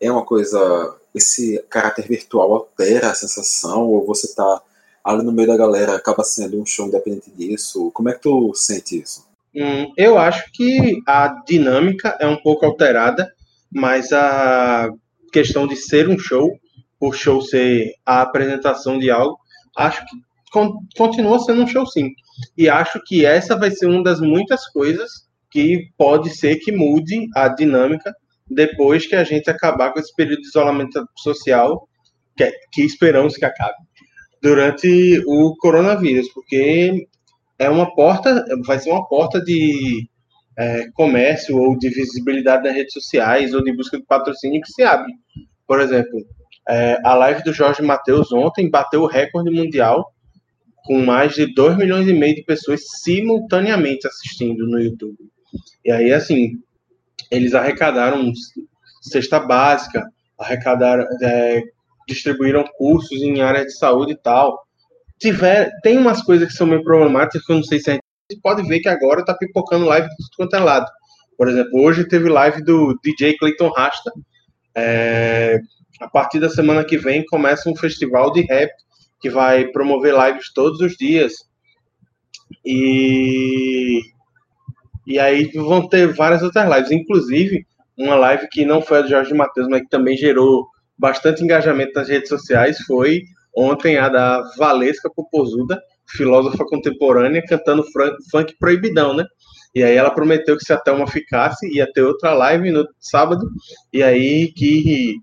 É 0.00 0.10
uma 0.10 0.24
coisa. 0.24 0.96
Esse 1.14 1.64
caráter 1.70 2.06
virtual 2.06 2.52
altera 2.52 3.10
a 3.10 3.14
sensação? 3.14 3.86
Ou 3.86 4.04
você 4.04 4.26
está 4.26 4.60
ali 5.04 5.22
no 5.22 5.32
meio 5.32 5.48
da 5.48 5.56
galera 5.56 5.94
acaba 5.94 6.24
sendo 6.24 6.60
um 6.60 6.64
show 6.64 6.86
independente 6.86 7.30
disso? 7.30 7.90
Como 7.92 8.08
é 8.08 8.14
que 8.14 8.22
tu 8.22 8.52
sente 8.54 9.00
isso? 9.00 9.26
Hum, 9.54 9.92
eu 9.96 10.18
acho 10.18 10.50
que 10.52 11.00
a 11.06 11.28
dinâmica 11.46 12.16
é 12.18 12.26
um 12.26 12.36
pouco 12.36 12.64
alterada, 12.64 13.32
mas 13.70 14.12
a 14.12 14.90
questão 15.30 15.66
de 15.66 15.76
ser 15.76 16.08
um 16.08 16.18
show 16.18 16.58
por 16.98 17.14
show 17.14 17.42
ser 17.42 17.92
a 18.06 18.22
apresentação 18.22 18.98
de 18.98 19.10
algo, 19.10 19.38
acho 19.76 20.04
que 20.06 20.16
continua 20.96 21.38
sendo 21.38 21.62
um 21.62 21.66
show 21.66 21.86
sim. 21.86 22.10
E 22.56 22.68
acho 22.68 23.00
que 23.04 23.26
essa 23.26 23.56
vai 23.56 23.70
ser 23.70 23.86
uma 23.86 24.02
das 24.02 24.20
muitas 24.20 24.66
coisas 24.68 25.10
que 25.50 25.90
pode 25.98 26.30
ser 26.30 26.56
que 26.56 26.72
mude 26.72 27.28
a 27.34 27.48
dinâmica 27.48 28.12
depois 28.48 29.06
que 29.06 29.14
a 29.14 29.24
gente 29.24 29.50
acabar 29.50 29.92
com 29.92 30.00
esse 30.00 30.14
período 30.14 30.42
de 30.42 30.48
isolamento 30.48 31.06
social, 31.16 31.88
que, 32.36 32.50
que 32.72 32.82
esperamos 32.82 33.36
que 33.36 33.44
acabe, 33.44 33.76
durante 34.44 35.22
o 35.26 35.56
coronavírus, 35.56 36.28
porque 36.28 37.08
é 37.58 37.70
uma 37.70 37.94
porta, 37.94 38.44
vai 38.66 38.78
ser 38.78 38.90
uma 38.90 39.08
porta 39.08 39.42
de 39.42 40.06
é, 40.58 40.90
comércio 40.92 41.56
ou 41.56 41.78
de 41.78 41.88
visibilidade 41.88 42.62
nas 42.62 42.74
redes 42.74 42.92
sociais 42.92 43.54
ou 43.54 43.64
de 43.64 43.74
busca 43.74 43.96
de 43.96 44.04
patrocínio 44.04 44.60
que 44.60 44.70
se 44.70 44.82
abre. 44.82 45.10
Por 45.66 45.80
exemplo, 45.80 46.20
é, 46.68 47.00
a 47.02 47.14
live 47.14 47.42
do 47.42 47.54
Jorge 47.54 47.80
Matheus 47.80 48.30
ontem 48.32 48.68
bateu 48.68 49.00
o 49.00 49.06
recorde 49.06 49.50
mundial 49.50 50.12
com 50.84 51.00
mais 51.00 51.34
de 51.34 51.46
2 51.54 51.78
milhões 51.78 52.06
e 52.06 52.12
meio 52.12 52.34
de 52.34 52.44
pessoas 52.44 52.82
simultaneamente 53.02 54.06
assistindo 54.06 54.66
no 54.66 54.78
YouTube. 54.78 55.16
E 55.82 55.90
aí, 55.90 56.12
assim, 56.12 56.58
eles 57.30 57.54
arrecadaram 57.54 58.30
cesta 59.00 59.40
básica, 59.40 60.06
arrecadaram, 60.38 61.06
é, 61.22 61.62
distribuíram 62.06 62.64
cursos 62.76 63.22
em 63.22 63.40
área 63.40 63.64
de 63.64 63.76
saúde 63.76 64.12
e 64.12 64.16
tal. 64.16 64.62
Tiver, 65.18 65.70
tem 65.82 65.98
umas 65.98 66.22
coisas 66.22 66.48
que 66.48 66.54
são 66.54 66.66
meio 66.66 66.82
problemáticas 66.82 67.44
que 67.44 67.52
eu 67.52 67.56
não 67.56 67.62
sei 67.62 67.78
se 67.78 67.90
a 67.90 67.94
gente 67.94 68.40
pode 68.42 68.66
ver 68.66 68.80
que 68.80 68.88
agora 68.88 69.24
tá 69.24 69.34
pipocando 69.34 69.86
live 69.86 70.08
de 70.08 70.16
tudo 70.16 70.36
quanto 70.36 70.56
é 70.56 70.60
lado. 70.60 70.86
Por 71.36 71.48
exemplo, 71.48 71.80
hoje 71.80 72.08
teve 72.08 72.28
live 72.28 72.62
do 72.62 72.98
DJ 73.02 73.36
Clayton 73.36 73.68
Rasta, 73.68 74.12
é, 74.74 75.60
a 76.00 76.08
partir 76.08 76.40
da 76.40 76.50
semana 76.50 76.84
que 76.84 76.96
vem 76.96 77.24
começa 77.26 77.68
um 77.68 77.76
festival 77.76 78.32
de 78.32 78.42
rap 78.42 78.70
que 79.20 79.30
vai 79.30 79.66
promover 79.68 80.14
lives 80.14 80.52
todos 80.52 80.80
os 80.80 80.96
dias. 80.96 81.32
E, 82.64 84.00
e 85.06 85.18
aí 85.18 85.50
vão 85.54 85.88
ter 85.88 86.12
várias 86.12 86.42
outras 86.42 86.68
lives, 86.68 86.90
inclusive 86.90 87.66
uma 87.96 88.16
live 88.16 88.48
que 88.48 88.64
não 88.64 88.82
foi 88.82 88.98
a 88.98 89.02
do 89.02 89.08
Jorge 89.08 89.34
Matheus, 89.34 89.68
mas 89.68 89.82
que 89.82 89.88
também 89.88 90.16
gerou 90.16 90.66
bastante 90.98 91.42
engajamento 91.42 91.92
nas 91.94 92.08
redes 92.08 92.28
sociais, 92.28 92.78
foi 92.86 93.22
ontem 93.56 93.96
a 93.98 94.08
da 94.08 94.42
Valesca 94.56 95.10
Popozuda, 95.14 95.80
filósofa 96.08 96.64
contemporânea, 96.64 97.42
cantando 97.46 97.84
funk 98.30 98.54
proibidão, 98.58 99.14
né? 99.14 99.24
E 99.74 99.82
aí 99.82 99.96
ela 99.96 100.10
prometeu 100.10 100.56
que 100.56 100.64
se 100.64 100.72
a 100.72 100.78
Thelma 100.78 101.06
ficasse, 101.06 101.66
ia 101.68 101.90
ter 101.92 102.02
outra 102.02 102.32
live 102.32 102.70
no 102.70 102.86
sábado. 103.00 103.44
E 103.92 104.02
aí 104.02 104.52
que, 104.52 105.16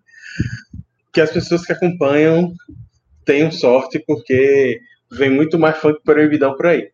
que 1.13 1.21
as 1.21 1.31
pessoas 1.31 1.65
que 1.65 1.71
acompanham 1.71 2.51
tenham 3.25 3.51
sorte, 3.51 4.03
porque 4.05 4.79
vem 5.09 5.29
muito 5.29 5.57
mais 5.57 5.77
funk 5.77 6.01
proibidão 6.03 6.55
por 6.55 6.67
aí. 6.67 6.89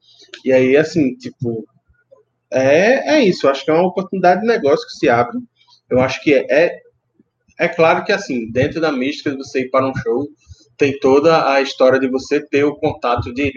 E 0.46 0.52
aí, 0.52 0.78
assim, 0.78 1.16
tipo, 1.16 1.66
é, 2.52 3.18
é 3.18 3.24
isso. 3.24 3.48
Acho 3.48 3.66
que 3.66 3.72
é 3.72 3.74
uma 3.74 3.88
oportunidade 3.88 4.42
de 4.42 4.48
negócio 4.48 4.86
que 4.86 4.94
se 4.94 5.10
abre. 5.10 5.38
Eu 5.90 6.00
acho 6.00 6.22
que 6.22 6.34
é, 6.34 6.46
é, 6.50 6.80
é 7.60 7.68
claro 7.68 8.04
que, 8.04 8.12
assim, 8.12 8.52
dentro 8.52 8.80
da 8.80 8.92
mística 8.92 9.32
de 9.32 9.38
você 9.38 9.62
ir 9.62 9.70
para 9.70 9.88
um 9.88 9.96
show, 9.96 10.28
tem 10.78 10.98
toda 11.00 11.52
a 11.52 11.62
história 11.62 12.00
de 12.00 12.08
você 12.08 12.40
ter 12.40 12.64
o 12.64 12.76
contato 12.76 13.34
de 13.34 13.52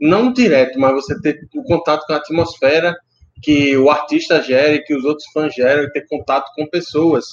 não 0.00 0.32
direto, 0.32 0.78
mas 0.80 0.92
você 0.92 1.20
ter 1.20 1.38
o 1.54 1.62
contato 1.62 2.04
com 2.06 2.12
a 2.12 2.16
atmosfera 2.16 2.94
que 3.42 3.76
o 3.76 3.90
artista 3.90 4.42
gera 4.42 4.82
que 4.82 4.94
os 4.94 5.04
outros 5.04 5.26
fãs 5.32 5.54
geram 5.54 5.84
e 5.84 5.92
ter 5.92 6.06
contato 6.08 6.50
com 6.56 6.66
pessoas. 6.66 7.26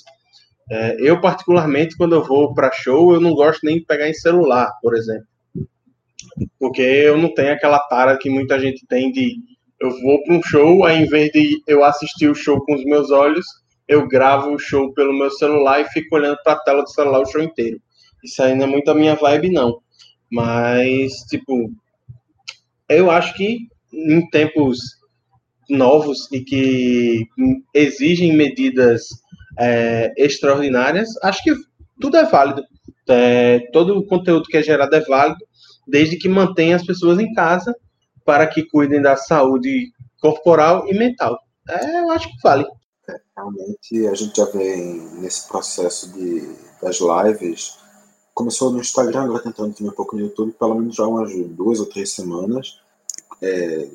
É, 0.69 0.95
eu, 0.99 1.19
particularmente, 1.19 1.97
quando 1.97 2.13
eu 2.13 2.23
vou 2.23 2.53
para 2.53 2.71
show, 2.71 3.13
eu 3.13 3.21
não 3.21 3.33
gosto 3.33 3.61
nem 3.63 3.79
de 3.79 3.85
pegar 3.85 4.07
em 4.07 4.13
celular, 4.13 4.71
por 4.81 4.95
exemplo. 4.95 5.25
Porque 6.59 6.81
eu 6.81 7.17
não 7.17 7.33
tenho 7.33 7.53
aquela 7.53 7.79
tara 7.79 8.17
que 8.17 8.29
muita 8.29 8.59
gente 8.59 8.85
tem 8.87 9.11
de 9.11 9.35
eu 9.79 9.89
vou 10.01 10.23
para 10.23 10.35
um 10.35 10.41
show, 10.41 10.85
aí 10.85 11.03
em 11.03 11.07
vez 11.07 11.29
de 11.31 11.61
eu 11.67 11.83
assistir 11.83 12.29
o 12.29 12.35
show 12.35 12.63
com 12.63 12.73
os 12.73 12.85
meus 12.85 13.11
olhos, 13.11 13.45
eu 13.93 14.07
gravo 14.07 14.53
o 14.53 14.59
show 14.59 14.93
pelo 14.93 15.13
meu 15.13 15.29
celular 15.31 15.81
e 15.81 15.89
fico 15.89 16.15
olhando 16.15 16.37
para 16.43 16.53
a 16.53 16.59
tela 16.59 16.83
do 16.83 16.89
celular 16.89 17.21
o 17.21 17.25
show 17.25 17.41
inteiro. 17.41 17.79
Isso 18.23 18.41
aí 18.41 18.55
não 18.55 18.65
é 18.65 18.67
muito 18.67 18.89
a 18.89 18.95
minha 18.95 19.15
vibe, 19.15 19.49
não. 19.49 19.79
Mas, 20.31 21.13
tipo, 21.29 21.71
eu 22.89 23.11
acho 23.11 23.33
que 23.35 23.67
em 23.91 24.27
tempos 24.29 24.79
novos 25.69 26.31
e 26.31 26.41
que 26.41 27.27
exigem 27.73 28.35
medidas 28.35 29.03
é, 29.59 30.11
extraordinárias, 30.17 31.09
acho 31.23 31.43
que 31.43 31.53
tudo 31.99 32.17
é 32.17 32.25
válido. 32.25 32.63
É, 33.07 33.59
todo 33.71 33.97
o 33.97 34.05
conteúdo 34.05 34.45
que 34.45 34.57
é 34.57 34.63
gerado 34.63 34.95
é 34.95 35.01
válido, 35.01 35.45
desde 35.87 36.17
que 36.17 36.29
mantenha 36.29 36.75
as 36.75 36.85
pessoas 36.85 37.19
em 37.19 37.33
casa 37.33 37.75
para 38.25 38.47
que 38.47 38.63
cuidem 38.63 39.01
da 39.01 39.15
saúde 39.15 39.91
corporal 40.21 40.87
e 40.87 40.97
mental. 40.97 41.37
É, 41.69 41.99
eu 41.99 42.11
acho 42.11 42.27
que 42.29 42.41
vale. 42.41 42.65
É, 43.09 43.19
realmente, 43.35 44.07
a 44.07 44.13
gente 44.13 44.35
já 44.35 44.45
vem 44.45 44.99
nesse 45.19 45.47
processo 45.47 46.11
de, 46.13 46.55
das 46.81 46.99
lives. 46.99 47.77
Começou 48.33 48.71
no 48.71 48.79
Instagram, 48.79 49.23
agora 49.23 49.43
tentando 49.43 49.73
também 49.73 49.91
um 49.91 49.95
pouco 49.95 50.15
no 50.15 50.23
YouTube, 50.23 50.53
pelo 50.53 50.75
menos 50.75 50.95
já 50.95 51.05
umas 51.05 51.31
duas 51.49 51.79
ou 51.79 51.85
três 51.85 52.11
semanas. 52.11 52.79
É, 53.41 53.87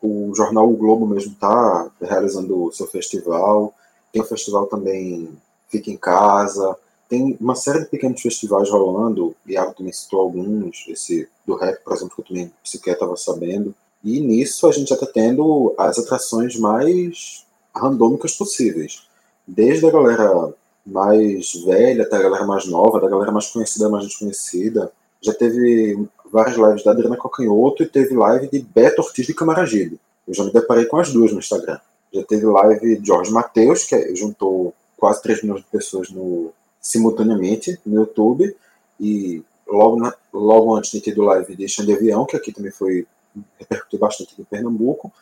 o 0.00 0.34
jornal 0.34 0.70
o 0.70 0.76
Globo 0.76 1.06
mesmo 1.06 1.32
está 1.32 1.90
realizando 2.00 2.64
o 2.64 2.72
seu 2.72 2.86
festival. 2.86 3.74
Tem 4.12 4.22
o 4.22 4.26
festival 4.26 4.66
também 4.66 5.36
Fica 5.68 5.90
em 5.90 5.96
Casa. 5.96 6.76
Tem 7.08 7.36
uma 7.40 7.54
série 7.54 7.80
de 7.80 7.86
pequenos 7.86 8.20
festivais 8.20 8.70
rolando. 8.70 9.34
Iago 9.46 9.74
também 9.74 9.92
citou 9.92 10.20
alguns. 10.20 10.86
Esse 10.88 11.28
do 11.46 11.56
rap, 11.56 11.82
por 11.82 11.94
exemplo, 11.94 12.14
que 12.14 12.20
eu 12.20 12.26
também 12.26 12.52
sequer 12.62 12.92
estava 12.92 13.16
sabendo. 13.16 13.74
E 14.02 14.20
nisso 14.20 14.68
a 14.68 14.72
gente 14.72 14.88
já 14.88 14.94
está 14.94 15.06
tendo 15.06 15.74
as 15.78 15.98
atrações 15.98 16.58
mais 16.58 17.44
randômicas 17.74 18.34
possíveis. 18.34 19.06
Desde 19.46 19.86
a 19.86 19.90
galera 19.90 20.54
mais 20.86 21.52
velha 21.64 22.04
até 22.04 22.16
a 22.16 22.22
galera 22.22 22.46
mais 22.46 22.66
nova, 22.66 23.00
da 23.00 23.08
galera 23.08 23.32
mais 23.32 23.48
conhecida 23.48 23.88
mais 23.88 24.04
desconhecida. 24.04 24.92
Já 25.20 25.32
teve 25.32 26.06
várias 26.30 26.56
lives 26.56 26.84
da 26.84 26.90
Adriana 26.90 27.16
Cocanhoto 27.16 27.82
e 27.82 27.86
teve 27.86 28.14
live 28.14 28.48
de 28.48 28.60
Beto 28.60 29.00
Ortiz 29.00 29.26
de 29.26 29.34
Camaragibe. 29.34 29.98
Eu 30.26 30.34
já 30.34 30.44
me 30.44 30.52
deparei 30.52 30.84
com 30.86 30.98
as 30.98 31.12
duas 31.12 31.32
no 31.32 31.38
Instagram. 31.38 31.78
Já 32.12 32.22
teve 32.24 32.46
live 32.46 32.98
de 32.98 33.06
Jorge 33.06 33.32
Matheus, 33.32 33.84
que 33.84 34.14
juntou 34.14 34.74
quase 34.96 35.22
3 35.22 35.42
milhões 35.42 35.62
de 35.62 35.66
pessoas 35.66 36.10
no, 36.10 36.52
simultaneamente 36.80 37.78
no 37.84 38.00
YouTube. 38.00 38.54
E 39.00 39.42
logo, 39.66 39.96
na, 39.96 40.14
logo 40.32 40.76
antes 40.76 40.90
de 40.90 41.00
ter 41.00 41.16
live 41.16 41.56
de 41.56 41.68
Xande 41.68 41.92
Avião, 41.92 42.24
que 42.24 42.36
aqui 42.36 42.52
também 42.52 42.70
foi 42.70 43.06
repercutiu 43.58 43.98
bastante 43.98 44.34
em 44.38 44.44
Pernambuco. 44.44 45.12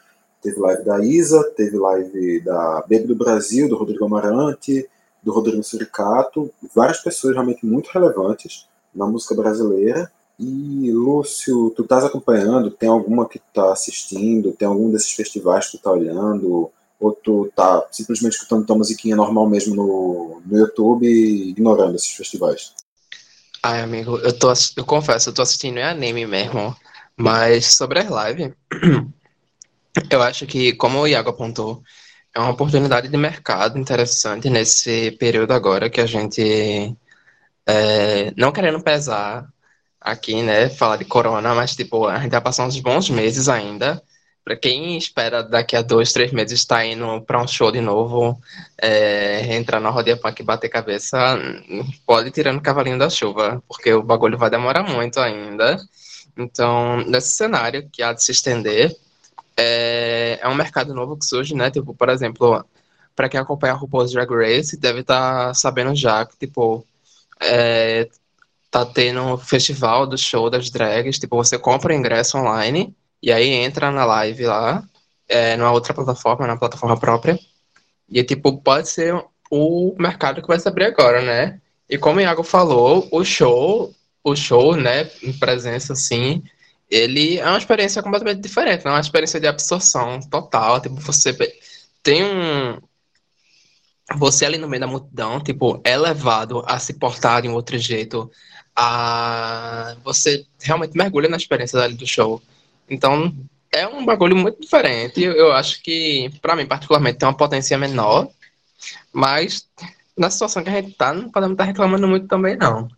Teve 0.42 0.58
live 0.58 0.84
da 0.84 1.04
Isa, 1.04 1.44
teve 1.56 1.76
live 1.76 2.40
da 2.40 2.84
Bebe 2.88 3.06
do 3.06 3.14
Brasil, 3.14 3.68
do 3.68 3.76
Rodrigo 3.76 4.04
Amarante, 4.04 4.88
do 5.22 5.32
Rodrigo 5.32 5.62
Suricato. 5.62 6.52
Várias 6.74 6.98
pessoas 6.98 7.34
realmente 7.34 7.64
muito 7.64 7.88
relevantes 7.90 8.66
na 8.92 9.06
música 9.06 9.34
brasileira. 9.34 10.10
E, 10.38 10.90
Lúcio, 10.90 11.70
tu 11.76 11.82
estás 11.82 12.04
acompanhando? 12.04 12.70
Tem 12.70 12.88
alguma 12.88 13.28
que 13.28 13.38
tu 13.38 13.44
tá 13.54 13.72
assistindo? 13.72 14.52
Tem 14.52 14.66
algum 14.66 14.90
desses 14.90 15.12
festivais 15.12 15.66
que 15.66 15.78
tu 15.78 15.82
tá 15.82 15.92
olhando? 15.92 16.70
Ou 16.98 17.12
tu 17.12 17.50
tá 17.54 17.86
simplesmente 17.92 18.32
escutando 18.34 18.66
tua 18.66 18.76
musiquinha 18.76 19.14
normal 19.14 19.48
mesmo 19.48 19.76
no, 19.76 20.42
no 20.44 20.58
YouTube 20.58 21.06
e 21.06 21.50
ignorando 21.50 21.94
esses 21.94 22.10
festivais? 22.10 22.74
Ai, 23.62 23.80
amigo, 23.82 24.18
eu, 24.18 24.36
tô, 24.36 24.52
eu 24.76 24.84
confesso, 24.84 25.28
eu 25.28 25.34
tô 25.34 25.42
assistindo 25.42 25.78
em 25.78 25.84
anime 25.84 26.26
mesmo. 26.26 26.74
Mas 27.16 27.76
sobre 27.76 28.00
as 28.00 28.08
lives, 28.08 28.52
eu 30.10 30.22
acho 30.22 30.46
que, 30.46 30.72
como 30.74 31.00
o 31.00 31.06
Iago 31.08 31.30
apontou, 31.30 31.82
é 32.34 32.40
uma 32.40 32.50
oportunidade 32.50 33.08
de 33.08 33.16
mercado 33.16 33.78
interessante 33.78 34.48
nesse 34.50 35.12
período 35.12 35.52
agora 35.52 35.90
que 35.90 36.00
a 36.00 36.06
gente, 36.06 36.96
é, 37.66 38.32
não 38.36 38.52
querendo 38.52 38.82
pesar 38.82 39.46
aqui, 40.00 40.42
né, 40.42 40.68
falar 40.70 40.96
de 40.96 41.04
corona, 41.04 41.54
mas 41.54 41.76
tipo, 41.76 42.06
a 42.06 42.18
gente 42.20 42.32
vai 42.32 42.40
passar 42.40 42.66
uns 42.66 42.78
bons 42.80 43.10
meses 43.10 43.48
ainda. 43.48 44.02
Para 44.44 44.56
quem 44.56 44.96
espera 44.98 45.42
daqui 45.42 45.76
a 45.76 45.82
dois, 45.82 46.12
três 46.12 46.32
meses 46.32 46.60
estar 46.60 46.84
indo 46.84 47.20
para 47.22 47.40
um 47.40 47.46
show 47.46 47.70
de 47.70 47.80
novo, 47.80 48.40
é, 48.80 49.54
entrar 49.54 49.78
na 49.80 49.90
rodia 49.90 50.16
punk 50.16 50.40
e 50.40 50.42
bater 50.44 50.68
cabeça, 50.68 51.16
pode 52.06 52.28
ir 52.28 52.32
tirando 52.32 52.58
o 52.58 52.62
cavalinho 52.62 52.98
da 52.98 53.08
chuva, 53.08 53.62
porque 53.68 53.92
o 53.92 54.02
bagulho 54.02 54.36
vai 54.38 54.50
demorar 54.50 54.82
muito 54.82 55.20
ainda. 55.20 55.76
Então, 56.36 56.98
nesse 57.06 57.30
cenário 57.32 57.88
que 57.92 58.02
há 58.02 58.12
de 58.12 58.24
se 58.24 58.32
estender, 58.32 58.96
é, 59.56 60.38
é 60.40 60.48
um 60.48 60.54
mercado 60.54 60.94
novo 60.94 61.16
que 61.16 61.24
surge, 61.24 61.54
né? 61.54 61.70
Tipo, 61.70 61.94
por 61.94 62.08
exemplo, 62.08 62.64
para 63.14 63.28
quem 63.28 63.40
acompanha 63.40 63.74
a 63.74 63.76
RuPaul's 63.76 64.12
Drag 64.12 64.30
Race, 64.30 64.76
deve 64.76 65.00
estar 65.00 65.48
tá 65.48 65.54
sabendo 65.54 65.94
já 65.94 66.24
que, 66.26 66.36
tipo, 66.36 66.86
é, 67.40 68.08
tá 68.70 68.86
tendo 68.86 69.36
festival 69.38 70.06
do 70.06 70.16
show 70.16 70.48
das 70.48 70.70
drags, 70.70 71.18
tipo, 71.18 71.36
você 71.36 71.58
compra 71.58 71.92
o 71.92 71.96
ingresso 71.96 72.38
online 72.38 72.94
e 73.22 73.30
aí 73.30 73.50
entra 73.50 73.90
na 73.90 74.04
live 74.04 74.46
lá, 74.46 74.82
é, 75.28 75.56
numa 75.56 75.72
outra 75.72 75.94
plataforma, 75.94 76.46
na 76.46 76.56
plataforma 76.56 76.98
própria. 76.98 77.38
E, 78.08 78.22
tipo, 78.24 78.58
pode 78.60 78.88
ser 78.88 79.14
o 79.50 79.94
mercado 79.98 80.40
que 80.42 80.48
vai 80.48 80.58
se 80.58 80.68
abrir 80.68 80.86
agora, 80.86 81.22
né? 81.22 81.60
E 81.88 81.98
como 81.98 82.18
o 82.18 82.22
Iago 82.22 82.42
falou, 82.42 83.06
o 83.12 83.24
show, 83.24 83.94
o 84.24 84.34
show, 84.34 84.76
né, 84.76 85.10
em 85.22 85.32
presença, 85.32 85.92
assim, 85.92 86.42
ele 86.92 87.38
é 87.38 87.46
uma 87.46 87.56
experiência 87.56 88.02
completamente 88.02 88.42
diferente, 88.42 88.84
não 88.84 88.92
é 88.92 88.96
uma 88.96 89.00
experiência 89.00 89.40
de 89.40 89.46
absorção 89.46 90.20
total. 90.20 90.78
Tipo, 90.78 90.96
você 90.96 91.32
tem 92.02 92.22
um. 92.22 92.78
Você 94.18 94.44
ali 94.44 94.58
no 94.58 94.68
meio 94.68 94.80
da 94.82 94.86
multidão, 94.86 95.40
tipo, 95.40 95.80
é 95.84 95.96
levado 95.96 96.62
a 96.66 96.78
se 96.78 96.92
portar 96.94 97.40
de 97.40 97.48
um 97.48 97.54
outro 97.54 97.78
jeito, 97.78 98.30
a 98.76 99.96
você 100.04 100.44
realmente 100.60 100.94
mergulha 100.94 101.30
na 101.30 101.38
experiência 101.38 101.78
dali 101.78 101.94
do 101.94 102.06
show. 102.06 102.42
Então, 102.90 103.34
é 103.72 103.88
um 103.88 104.04
bagulho 104.04 104.36
muito 104.36 104.60
diferente. 104.60 105.22
Eu 105.22 105.52
acho 105.52 105.82
que, 105.82 106.30
para 106.42 106.54
mim, 106.54 106.66
particularmente, 106.66 107.18
tem 107.18 107.26
uma 107.26 107.36
potência 107.36 107.78
menor, 107.78 108.28
mas 109.10 109.66
na 110.14 110.28
situação 110.28 110.62
que 110.62 110.68
a 110.68 110.74
gente 110.74 110.92
tá, 110.92 111.14
não 111.14 111.30
podemos 111.30 111.54
estar 111.54 111.64
tá 111.64 111.68
reclamando 111.68 112.06
muito 112.06 112.26
também, 112.26 112.54
não. 112.54 112.88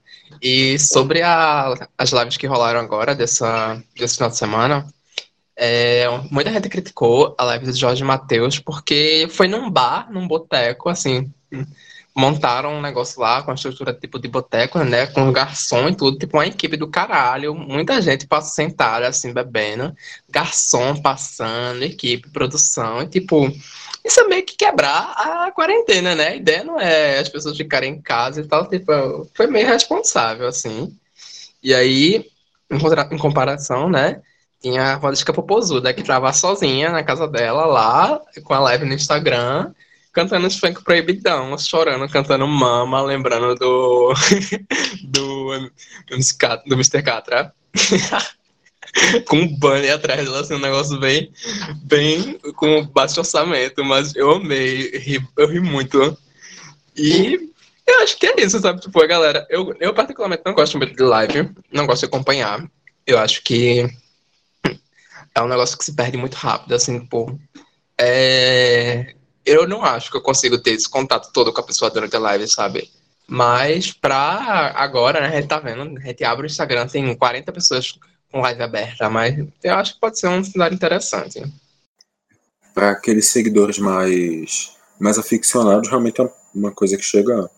E 0.47 0.79
sobre 0.79 1.23
a, 1.23 1.73
as 1.97 2.13
lives 2.13 2.37
que 2.37 2.47
rolaram 2.47 2.79
agora, 2.79 3.15
dessa, 3.15 3.83
desse 3.97 4.17
final 4.17 4.29
de 4.29 4.37
semana, 4.37 4.87
é, 5.57 6.07
muita 6.31 6.53
gente 6.53 6.69
criticou 6.69 7.35
a 7.39 7.45
live 7.45 7.65
do 7.65 7.75
Jorge 7.75 8.05
Matheus 8.05 8.59
porque 8.59 9.27
foi 9.31 9.49
num 9.49 9.71
bar, 9.71 10.13
num 10.13 10.29
boteco, 10.29 10.91
assim, 10.91 11.33
montaram 12.15 12.75
um 12.75 12.81
negócio 12.81 13.21
lá 13.21 13.43
com 13.43 13.51
a 13.51 13.55
estrutura 13.55 13.93
tipo 13.93 14.21
de 14.21 14.29
boteco, 14.29 14.79
né? 14.85 15.07
Com 15.09 15.33
garçom 15.33 15.89
e 15.89 15.97
tudo, 15.97 16.17
tipo 16.17 16.37
uma 16.37 16.47
equipe 16.47 16.77
do 16.77 16.89
caralho. 16.89 17.55
Muita 17.55 18.01
gente 18.01 18.27
passa 18.27 18.55
sentada, 18.55 19.09
assim, 19.09 19.33
bebendo. 19.33 19.95
Garçom 20.31 21.01
passando, 21.03 21.83
equipe, 21.83 22.31
produção. 22.31 23.03
E, 23.03 23.09
tipo, 23.09 23.51
isso 24.05 24.21
é 24.21 24.29
meio 24.29 24.45
que 24.45 24.57
quebrar 24.57 25.13
a 25.17 25.51
quarentena, 25.51 26.15
né? 26.15 26.29
A 26.29 26.37
ideia 26.37 26.63
não 26.63 26.81
é 26.81 27.19
as 27.19 27.29
pessoas 27.29 27.57
ficarem 27.57 27.95
em 27.95 28.01
casa 28.01 28.41
e 28.41 28.47
tal. 28.47 28.69
Tipo, 28.69 29.29
foi 29.35 29.49
meio 29.49 29.67
responsável, 29.67 30.47
assim. 30.47 30.97
E 31.63 31.75
aí, 31.75 32.31
em 32.71 33.19
comparação, 33.19 33.91
né? 33.91 34.23
Tinha 34.63 34.95
a 34.95 34.99
Valesca 34.99 35.33
Popozuda, 35.33 35.93
que 35.93 36.03
tava 36.03 36.33
sozinha 36.33 36.91
na 36.91 37.03
casa 37.03 37.27
dela 37.27 37.67
lá, 37.67 38.21
com 38.45 38.55
a 38.55 38.61
live 38.61 38.85
no 38.87 38.95
Instagram 38.95 39.75
cantando 40.15 40.47
os 40.47 40.59
funk 40.59 40.83
proibidão, 40.83 41.59
chorando, 41.59 42.09
cantando 42.09 42.47
mama, 42.47 43.03
lembrando 43.03 43.55
do. 43.57 44.15
do. 45.05 45.71
do, 46.09 46.75
Mr. 46.75 47.03
Catra. 47.03 47.53
com 49.27 49.39
um 49.39 49.59
banner 49.59 49.95
atrás 49.95 50.25
dela, 50.25 50.41
assim, 50.41 50.55
um 50.55 50.61
negócio 50.61 50.99
bem, 51.01 51.33
bem 51.83 52.39
com 52.55 52.87
baixo 52.87 53.19
orçamento, 53.19 53.85
mas 53.85 54.15
eu 54.15 54.31
amei, 54.31 54.91
ri, 54.99 55.27
eu 55.37 55.49
ri 55.49 55.59
muito. 55.59 56.17
E 56.97 57.51
eu 57.87 58.01
acho 58.03 58.17
que 58.17 58.27
é 58.27 58.41
isso, 58.41 58.61
sabe? 58.61 58.81
Tipo, 58.81 59.07
galera, 59.07 59.47
eu, 59.51 59.75
eu 59.81 59.93
particularmente 59.93 60.43
não 60.47 60.55
gosto 60.55 60.79
muito 60.79 60.95
de 60.95 61.03
live, 61.03 61.51
não 61.73 61.87
gosto 61.87 62.01
de 62.01 62.07
acompanhar. 62.07 62.65
Eu 63.05 63.19
acho 63.19 63.43
que 63.43 63.85
é 65.35 65.43
um 65.43 65.49
negócio 65.49 65.77
que 65.77 65.85
se 65.85 65.95
perde 65.95 66.17
muito 66.17 66.35
rápido, 66.35 66.75
assim, 66.75 67.01
tipo. 67.01 67.39
É... 67.99 69.15
Eu 69.45 69.69
não 69.69 69.85
acho 69.85 70.11
que 70.11 70.17
eu 70.17 70.23
consigo 70.23 70.59
ter 70.59 70.73
esse 70.73 70.89
contato 70.89 71.31
todo 71.33 71.53
com 71.53 71.61
a 71.61 71.65
pessoa 71.65 71.91
durante 71.91 72.17
a 72.17 72.19
live, 72.19 72.49
sabe? 72.49 72.91
Mas 73.27 73.93
pra 73.93 74.73
agora, 74.75 75.21
né, 75.21 75.29
a 75.29 75.41
gente 75.41 75.49
tá 75.49 75.59
vendo, 75.59 75.99
a 75.99 76.01
gente 76.01 76.25
abre 76.25 76.47
o 76.47 76.49
Instagram, 76.49 76.87
tem 76.87 77.15
40 77.17 77.53
pessoas 77.53 77.99
com 78.31 78.41
live 78.41 78.63
aberta, 78.63 79.09
mas 79.09 79.37
eu 79.63 79.75
acho 79.75 79.95
que 79.95 80.01
pode 80.01 80.19
ser 80.19 80.29
um 80.29 80.43
cenário 80.45 80.75
interessante. 80.75 81.43
Para 82.75 82.91
aqueles 82.91 83.29
seguidores 83.29 83.79
mais, 83.79 84.77
mais 84.99 85.19
aficionados, 85.19 85.89
realmente 85.89 86.21
é 86.21 86.31
uma 86.55 86.73
coisa 86.73 86.97
que 86.97 87.05
chega, 87.05 87.49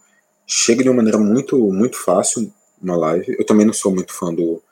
chega 0.47 0.83
de 0.83 0.89
uma 0.89 0.97
maneira 0.97 1.19
muito, 1.19 1.57
muito 1.73 1.97
fácil 1.97 2.53
uma 2.81 2.97
live. 2.97 3.35
Eu 3.39 3.47
também 3.47 3.67
não 3.67 3.73
sou 3.73 3.93
muito 3.93 4.13
fã 4.13 4.33
do, 4.33 4.63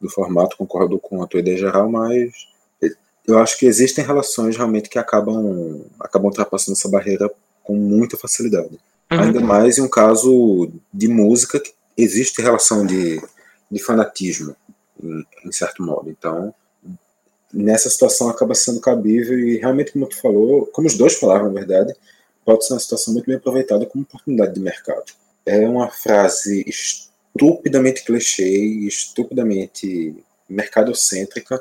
do 0.00 0.10
formato, 0.10 0.56
concordo 0.56 0.98
com 0.98 1.22
a 1.22 1.26
tua 1.26 1.40
ideia 1.40 1.56
geral, 1.56 1.90
mas 1.90 2.32
eu 3.26 3.38
acho 3.38 3.58
que 3.58 3.66
existem 3.66 4.04
relações 4.04 4.56
realmente 4.56 4.88
que 4.88 4.98
acabam, 4.98 5.84
acabam 5.98 6.28
ultrapassando 6.28 6.76
essa 6.76 6.88
barreira 6.88 7.30
com 7.62 7.74
muita 7.74 8.16
facilidade. 8.16 8.78
Uhum. 9.10 9.20
Ainda 9.20 9.40
mais 9.40 9.78
em 9.78 9.82
um 9.82 9.88
caso 9.88 10.70
de 10.92 11.08
música 11.08 11.58
que 11.58 11.72
existe 11.96 12.42
relação 12.42 12.86
de, 12.86 13.20
de 13.70 13.82
fanatismo, 13.82 14.54
em, 15.02 15.24
em 15.44 15.52
certo 15.52 15.82
modo. 15.82 16.10
Então, 16.10 16.54
nessa 17.52 17.88
situação 17.90 18.28
acaba 18.28 18.54
sendo 18.54 18.80
cabível 18.80 19.38
e 19.38 19.56
realmente, 19.56 19.92
como 19.92 20.06
tu 20.06 20.20
falou, 20.20 20.66
como 20.66 20.86
os 20.86 20.96
dois 20.96 21.14
falaram, 21.14 21.46
na 21.46 21.52
verdade, 21.52 21.94
pode 22.44 22.64
ser 22.64 22.74
uma 22.74 22.80
situação 22.80 23.12
muito 23.12 23.26
bem 23.26 23.36
aproveitada 23.36 23.86
como 23.86 24.04
oportunidade 24.04 24.54
de 24.54 24.60
mercado. 24.60 25.12
É 25.44 25.66
uma 25.66 25.90
frase 25.90 26.64
estupidamente 26.66 28.04
clichê, 28.04 28.48
estupidamente 28.86 30.14
mercadocêntrica, 30.48 31.60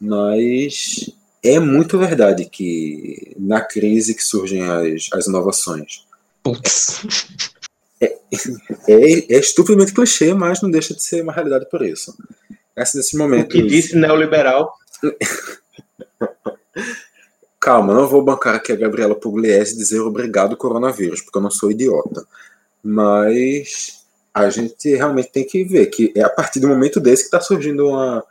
mas 0.00 1.10
é 1.42 1.58
muito 1.58 1.98
verdade 1.98 2.44
que 2.46 3.34
na 3.38 3.60
crise 3.60 4.14
que 4.14 4.22
surgem 4.22 4.62
as, 4.62 5.08
as 5.12 5.26
inovações. 5.26 6.06
Putz. 6.42 7.02
É, 8.00 8.18
é, 8.88 9.34
é 9.34 9.38
estupidamente 9.38 9.92
clichê, 9.92 10.32
mas 10.32 10.62
não 10.62 10.70
deixa 10.70 10.94
de 10.94 11.02
ser 11.02 11.22
uma 11.22 11.32
realidade 11.32 11.68
por 11.70 11.82
isso. 11.82 12.16
Essa 12.74 12.96
nesses 12.96 13.12
momentos. 13.12 13.54
O 13.54 13.58
que 13.58 13.66
disse 13.66 13.96
neoliberal. 13.96 14.72
Calma, 17.60 17.92
não 17.92 18.08
vou 18.08 18.24
bancar 18.24 18.54
aqui 18.54 18.72
a 18.72 18.76
Gabriela 18.76 19.14
Pugliese 19.14 19.76
dizer 19.76 20.00
obrigado 20.00 20.56
coronavírus, 20.56 21.20
porque 21.20 21.36
eu 21.36 21.42
não 21.42 21.50
sou 21.50 21.70
idiota. 21.70 22.24
Mas 22.82 24.02
a 24.32 24.48
gente 24.48 24.96
realmente 24.96 25.30
tem 25.30 25.44
que 25.44 25.62
ver 25.64 25.86
que 25.86 26.10
é 26.16 26.22
a 26.22 26.30
partir 26.30 26.58
do 26.58 26.68
momento 26.68 26.98
desse 26.98 27.24
que 27.24 27.26
está 27.26 27.40
surgindo 27.40 27.88
uma, 27.88 28.24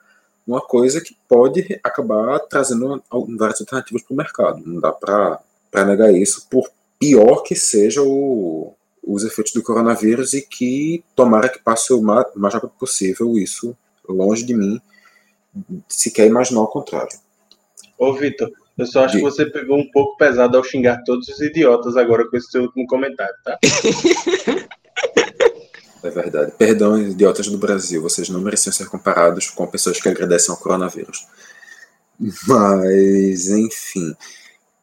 uma 0.49 0.61
coisa 0.61 0.99
que 0.99 1.15
pode 1.27 1.79
acabar 1.83 2.39
trazendo 2.39 3.03
várias 3.37 3.61
alternativas 3.61 4.01
para 4.01 4.13
o 4.13 4.17
mercado. 4.17 4.63
Não 4.65 4.81
dá 4.81 4.91
para 4.91 5.85
negar 5.85 6.11
isso, 6.11 6.47
por 6.49 6.67
pior 6.97 7.43
que 7.43 7.55
seja 7.55 8.01
o, 8.01 8.73
os 9.03 9.23
efeitos 9.23 9.53
do 9.53 9.61
coronavírus 9.61 10.33
e 10.33 10.41
que 10.41 11.03
tomara 11.15 11.49
que 11.49 11.59
passe 11.59 11.93
o 11.93 12.01
mais, 12.01 12.25
mais 12.35 12.53
rápido 12.55 12.71
possível 12.79 13.37
isso 13.37 13.77
longe 14.07 14.43
de 14.43 14.55
mim, 14.55 14.81
se 15.87 16.09
quer 16.09 16.25
imaginar 16.25 16.61
o 16.61 16.67
contrário. 16.67 17.15
Ô, 17.95 18.13
Vitor, 18.13 18.49
eu 18.75 18.87
só 18.87 19.05
acho 19.05 19.17
que 19.17 19.21
você 19.21 19.45
pegou 19.45 19.77
um 19.77 19.91
pouco 19.91 20.17
pesado 20.17 20.57
ao 20.57 20.63
xingar 20.63 21.03
todos 21.03 21.27
os 21.27 21.39
idiotas 21.41 21.95
agora 21.95 22.27
com 22.27 22.35
esse 22.35 22.49
seu 22.49 22.63
último 22.63 22.87
comentário, 22.87 23.35
tá? 23.43 23.59
É 26.01 26.09
verdade. 26.09 26.53
Perdão, 26.57 26.97
idiotas 26.97 27.47
do 27.47 27.57
Brasil, 27.57 28.01
vocês 28.01 28.29
não 28.29 28.39
mereciam 28.39 28.71
ser 28.71 28.87
comparados 28.87 29.49
com 29.49 29.67
pessoas 29.67 29.99
que 29.99 30.07
agradecem 30.07 30.53
ao 30.53 30.59
coronavírus. 30.59 31.27
Mas, 32.47 33.49
enfim. 33.49 34.15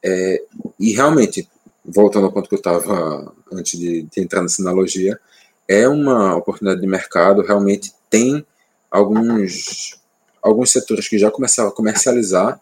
É, 0.02 0.42
e 0.78 0.92
realmente, 0.92 1.48
voltando 1.84 2.26
ao 2.26 2.32
ponto 2.32 2.48
que 2.48 2.54
eu 2.54 2.58
estava 2.58 3.32
antes 3.52 3.78
de, 3.78 4.02
de, 4.02 4.20
entrar 4.20 4.42
nessa 4.42 4.62
analogia, 4.62 5.18
é 5.66 5.88
uma 5.88 6.36
oportunidade 6.36 6.80
de 6.80 6.86
mercado, 6.86 7.42
realmente 7.42 7.92
tem 8.08 8.46
alguns, 8.90 9.98
alguns 10.42 10.70
setores 10.70 11.08
que 11.08 11.18
já 11.18 11.30
começaram 11.30 11.70
a 11.70 11.72
comercializar 11.72 12.60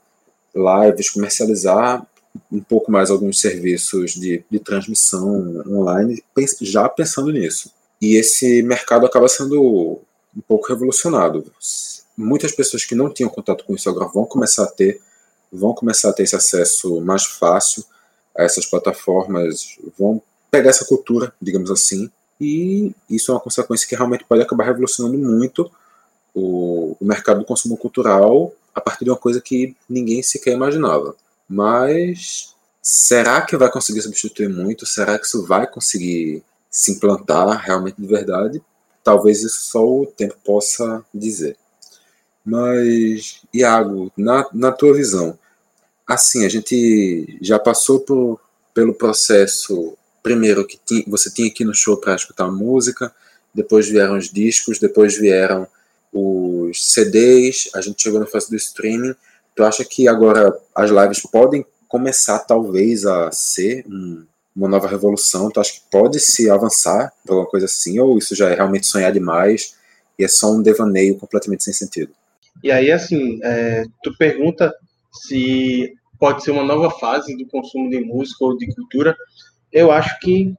lives, 0.55 1.11
comercializar 1.11 2.07
um 2.51 2.61
pouco 2.61 2.91
mais 2.91 3.11
alguns 3.11 3.41
serviços 3.41 4.13
de, 4.13 4.45
de 4.51 4.59
transmissão 4.59 5.63
online, 5.69 6.23
já 6.63 6.89
pensando 6.89 7.31
nisso. 7.33 7.71
E 8.05 8.17
esse 8.17 8.63
mercado 8.63 9.07
acaba 9.07 9.27
sendo 9.29 9.99
um 10.37 10.41
pouco 10.47 10.69
revolucionado. 10.69 11.51
Muitas 12.15 12.53
pessoas 12.53 12.85
que 12.85 12.95
não 12.95 13.09
tinham 13.09 13.31
contato 13.31 13.65
com 13.65 13.75
isso 13.75 13.89
agora 13.89 14.11
vão 14.13 14.27
começar 14.27 14.65
a 14.65 14.67
ter, 14.67 15.01
vão 15.51 15.73
começar 15.73 16.11
a 16.11 16.13
ter 16.13 16.25
esse 16.25 16.37
acesso 16.37 17.01
mais 17.01 17.25
fácil 17.25 17.83
a 18.37 18.43
essas 18.43 18.67
plataformas, 18.67 19.79
vão 19.99 20.21
pegar 20.51 20.69
essa 20.69 20.85
cultura, 20.85 21.33
digamos 21.41 21.71
assim, 21.71 22.11
e 22.39 22.93
isso 23.09 23.31
é 23.31 23.35
uma 23.35 23.41
consequência 23.41 23.89
que 23.89 23.97
realmente 23.97 24.25
pode 24.25 24.43
acabar 24.43 24.65
revolucionando 24.65 25.17
muito 25.17 25.71
o, 26.35 26.95
o 27.01 27.05
mercado 27.07 27.39
do 27.39 27.47
consumo 27.47 27.75
cultural 27.79 28.53
a 28.75 28.83
partir 28.83 29.05
de 29.05 29.11
uma 29.11 29.17
coisa 29.17 29.41
que 29.41 29.75
ninguém 29.89 30.23
sequer 30.23 30.53
imaginava. 30.53 31.17
Mas 31.49 32.55
será 32.83 33.41
que 33.41 33.57
vai 33.57 33.71
conseguir 33.71 34.03
substituir 34.03 34.51
muito? 34.51 34.85
Será 34.85 35.19
que 35.19 35.25
isso 35.25 35.47
vai 35.47 35.67
conseguir 35.67 36.43
se 36.75 36.91
implantar 36.91 37.65
realmente 37.65 38.03
de 38.03 38.07
verdade, 38.09 38.61
talvez 39.05 39.45
isso 39.45 39.71
só 39.71 39.87
o 39.87 40.07
tempo 40.07 40.35
possa 40.45 41.05
dizer. 41.15 41.57
Mas, 42.45 43.43
Iago, 43.55 44.11
na, 44.17 44.45
na 44.53 44.73
tua 44.73 44.93
visão, 44.93 45.39
assim, 46.05 46.45
a 46.45 46.49
gente 46.49 47.39
já 47.41 47.61
passou 47.61 48.01
por, 48.01 48.41
pelo 48.75 48.93
processo, 48.93 49.97
primeiro, 50.21 50.67
que 50.67 50.77
ti, 50.85 51.05
você 51.07 51.31
tinha 51.31 51.47
aqui 51.47 51.65
no 51.65 51.73
show 51.73 51.97
para 51.97 52.17
escutar 52.17 52.51
música, 52.51 53.15
depois 53.55 53.89
vieram 53.89 54.19
os 54.19 54.29
discos, 54.29 54.81
depois 54.81 55.17
vieram 55.17 55.69
os 56.13 56.93
CDs, 56.93 57.71
a 57.73 57.81
gente 57.81 58.03
chegou 58.03 58.19
na 58.19 58.27
fase 58.27 58.51
do 58.51 58.57
streaming. 58.57 59.15
Tu 59.55 59.63
acha 59.63 59.85
que 59.85 60.09
agora 60.09 60.59
as 60.75 60.91
lives 60.91 61.21
podem 61.21 61.65
começar, 61.87 62.41
talvez, 62.41 63.07
a 63.07 63.31
ser 63.31 63.87
um, 63.87 64.27
uma 64.55 64.69
nova 64.69 64.89
revolução. 64.89 65.51
Tu 65.51 65.61
acha 65.61 65.73
que 65.73 65.81
pode 65.91 66.21
se 66.21 66.49
avançar 66.51 67.13
para 67.25 67.35
alguma 67.35 67.51
coisa 67.51 67.67
assim? 67.67 67.99
Ou 67.99 68.19
isso 68.19 68.35
já 68.35 68.51
é 68.51 68.55
realmente 68.55 68.87
sonhar 68.87 69.13
demais 69.13 69.77
e 70.19 70.25
é 70.25 70.29
só 70.29 70.53
um 70.53 70.63
devaneio 70.63 71.19
completamente 71.19 71.65
sem 71.65 71.73
sentido? 71.73 72.13
E 72.63 72.71
aí, 72.71 72.93
assim, 72.93 73.41
é, 73.43 73.85
tu 74.03 74.17
pergunta 74.17 74.73
se 75.13 75.95
pode 76.19 76.43
ser 76.43 76.53
uma 76.53 76.65
nova 76.65 76.91
fase 76.91 77.37
do 77.37 77.47
consumo 77.47 77.91
de 77.91 78.01
música 78.01 78.45
ou 78.45 78.57
de 78.57 78.73
cultura. 78.75 79.17
Eu 79.73 79.91
acho 79.91 80.19
que 80.21 80.55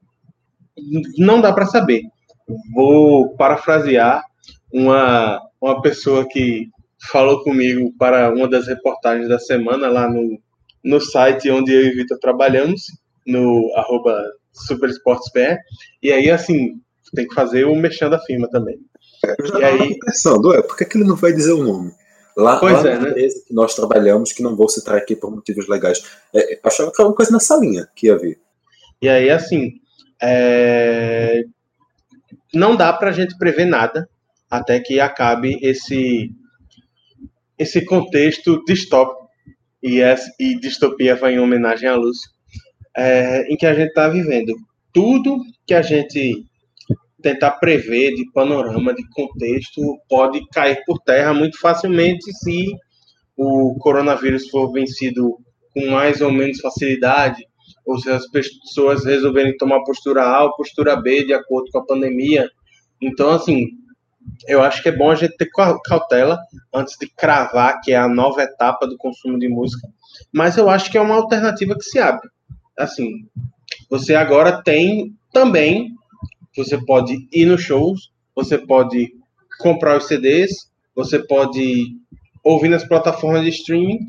não 1.17 1.41
dá 1.41 1.53
para 1.53 1.65
saber. 1.65 2.03
Vou 2.73 3.35
parafrasear 3.35 4.23
uma, 4.71 5.41
uma 5.59 5.81
pessoa 5.81 6.27
que 6.27 6.69
falou 7.09 7.43
comigo 7.43 7.93
para 7.97 8.31
uma 8.31 8.47
das 8.47 8.67
reportagens 8.67 9.29
da 9.29 9.39
semana 9.39 9.87
lá 9.87 10.09
no, 10.09 10.39
no 10.83 10.99
site 10.99 11.49
onde 11.49 11.73
eu 11.73 11.81
e 11.81 11.95
Vitor 11.95 12.17
trabalhamos, 12.19 12.87
no 13.25 13.71
arroba 13.75 14.31
e 16.01 16.11
aí, 16.11 16.31
assim, 16.31 16.79
tem 17.13 17.27
que 17.27 17.33
fazer 17.33 17.65
o 17.65 17.75
mexendo 17.75 18.11
da 18.11 18.19
firma 18.19 18.49
também. 18.49 18.79
e 19.59 19.63
aí... 19.63 19.97
pensando, 19.99 20.53
é, 20.53 20.61
por 20.61 20.77
que, 20.77 20.85
que 20.85 20.97
ele 20.97 21.07
não 21.07 21.15
vai 21.15 21.33
dizer 21.33 21.53
o 21.53 21.63
nome? 21.63 21.91
Lá, 22.37 22.59
pois 22.59 22.83
lá 22.83 22.89
é, 22.89 22.95
na 22.95 23.01
né? 23.01 23.09
empresa 23.09 23.43
que 23.47 23.53
nós 23.53 23.75
trabalhamos, 23.75 24.33
que 24.33 24.43
não 24.43 24.55
vou 24.55 24.67
citar 24.67 24.95
aqui 24.95 25.15
por 25.15 25.31
motivos 25.31 25.67
legais, 25.67 26.03
é, 26.33 26.59
achava 26.63 26.91
que 26.91 27.01
era 27.01 27.09
uma 27.09 27.15
coisa 27.15 27.31
nessa 27.31 27.55
linha 27.57 27.87
que 27.95 28.07
ia 28.07 28.17
vir. 28.17 28.39
E 29.01 29.09
aí, 29.09 29.29
assim, 29.29 29.79
é... 30.21 31.43
não 32.53 32.75
dá 32.75 32.91
para 32.93 33.09
a 33.09 33.13
gente 33.13 33.37
prever 33.37 33.65
nada 33.65 34.09
até 34.49 34.79
que 34.79 34.99
acabe 34.99 35.59
esse, 35.61 36.31
esse 37.57 37.83
contexto 37.85 38.63
distópico, 38.65 39.25
e, 39.81 40.01
e 40.39 40.59
distopia 40.59 41.15
vai 41.15 41.35
em 41.35 41.39
homenagem 41.39 41.87
a 41.87 41.95
Lúcio, 41.95 42.29
é, 42.95 43.51
em 43.51 43.57
que 43.57 43.65
a 43.65 43.73
gente 43.73 43.89
está 43.89 44.07
vivendo. 44.07 44.55
Tudo 44.93 45.43
que 45.65 45.73
a 45.73 45.81
gente 45.81 46.45
tentar 47.21 47.51
prever 47.51 48.13
de 48.13 48.31
panorama, 48.31 48.93
de 48.93 49.03
contexto, 49.09 49.81
pode 50.07 50.45
cair 50.49 50.83
por 50.85 50.99
terra 50.99 51.33
muito 51.33 51.59
facilmente 51.59 52.31
se 52.31 52.67
o 53.35 53.75
coronavírus 53.79 54.47
for 54.49 54.71
vencido 54.71 55.37
com 55.73 55.87
mais 55.87 56.21
ou 56.21 56.31
menos 56.31 56.59
facilidade, 56.59 57.43
ou 57.85 57.97
se 57.97 58.09
as 58.09 58.27
pessoas 58.27 59.05
resolverem 59.05 59.57
tomar 59.57 59.83
postura 59.83 60.23
A 60.23 60.43
ou 60.43 60.55
postura 60.55 60.95
B 60.95 61.25
de 61.25 61.33
acordo 61.33 61.69
com 61.71 61.79
a 61.79 61.85
pandemia. 61.85 62.47
Então, 63.01 63.31
assim, 63.31 63.69
eu 64.47 64.61
acho 64.61 64.81
que 64.81 64.89
é 64.89 64.95
bom 64.95 65.11
a 65.11 65.15
gente 65.15 65.35
ter 65.35 65.49
cautela 65.83 66.39
antes 66.73 66.95
de 66.99 67.07
cravar 67.07 67.81
que 67.81 67.91
é 67.91 67.97
a 67.97 68.07
nova 68.07 68.41
etapa 68.41 68.87
do 68.87 68.97
consumo 68.97 69.37
de 69.37 69.47
música. 69.47 69.87
Mas 70.33 70.57
eu 70.57 70.69
acho 70.69 70.91
que 70.91 70.97
é 70.97 71.01
uma 71.01 71.15
alternativa 71.15 71.75
que 71.75 71.83
se 71.83 71.99
abre. 71.99 72.29
Assim, 72.77 73.25
você 73.89 74.15
agora 74.15 74.61
tem 74.61 75.13
também, 75.31 75.91
você 76.55 76.77
pode 76.85 77.27
ir 77.31 77.45
nos 77.45 77.61
shows, 77.61 78.11
você 78.35 78.57
pode 78.57 79.13
comprar 79.59 79.97
os 79.97 80.07
CDs, 80.07 80.51
você 80.95 81.19
pode 81.19 81.95
ouvir 82.43 82.69
nas 82.69 82.87
plataformas 82.87 83.43
de 83.43 83.49
streaming 83.49 83.99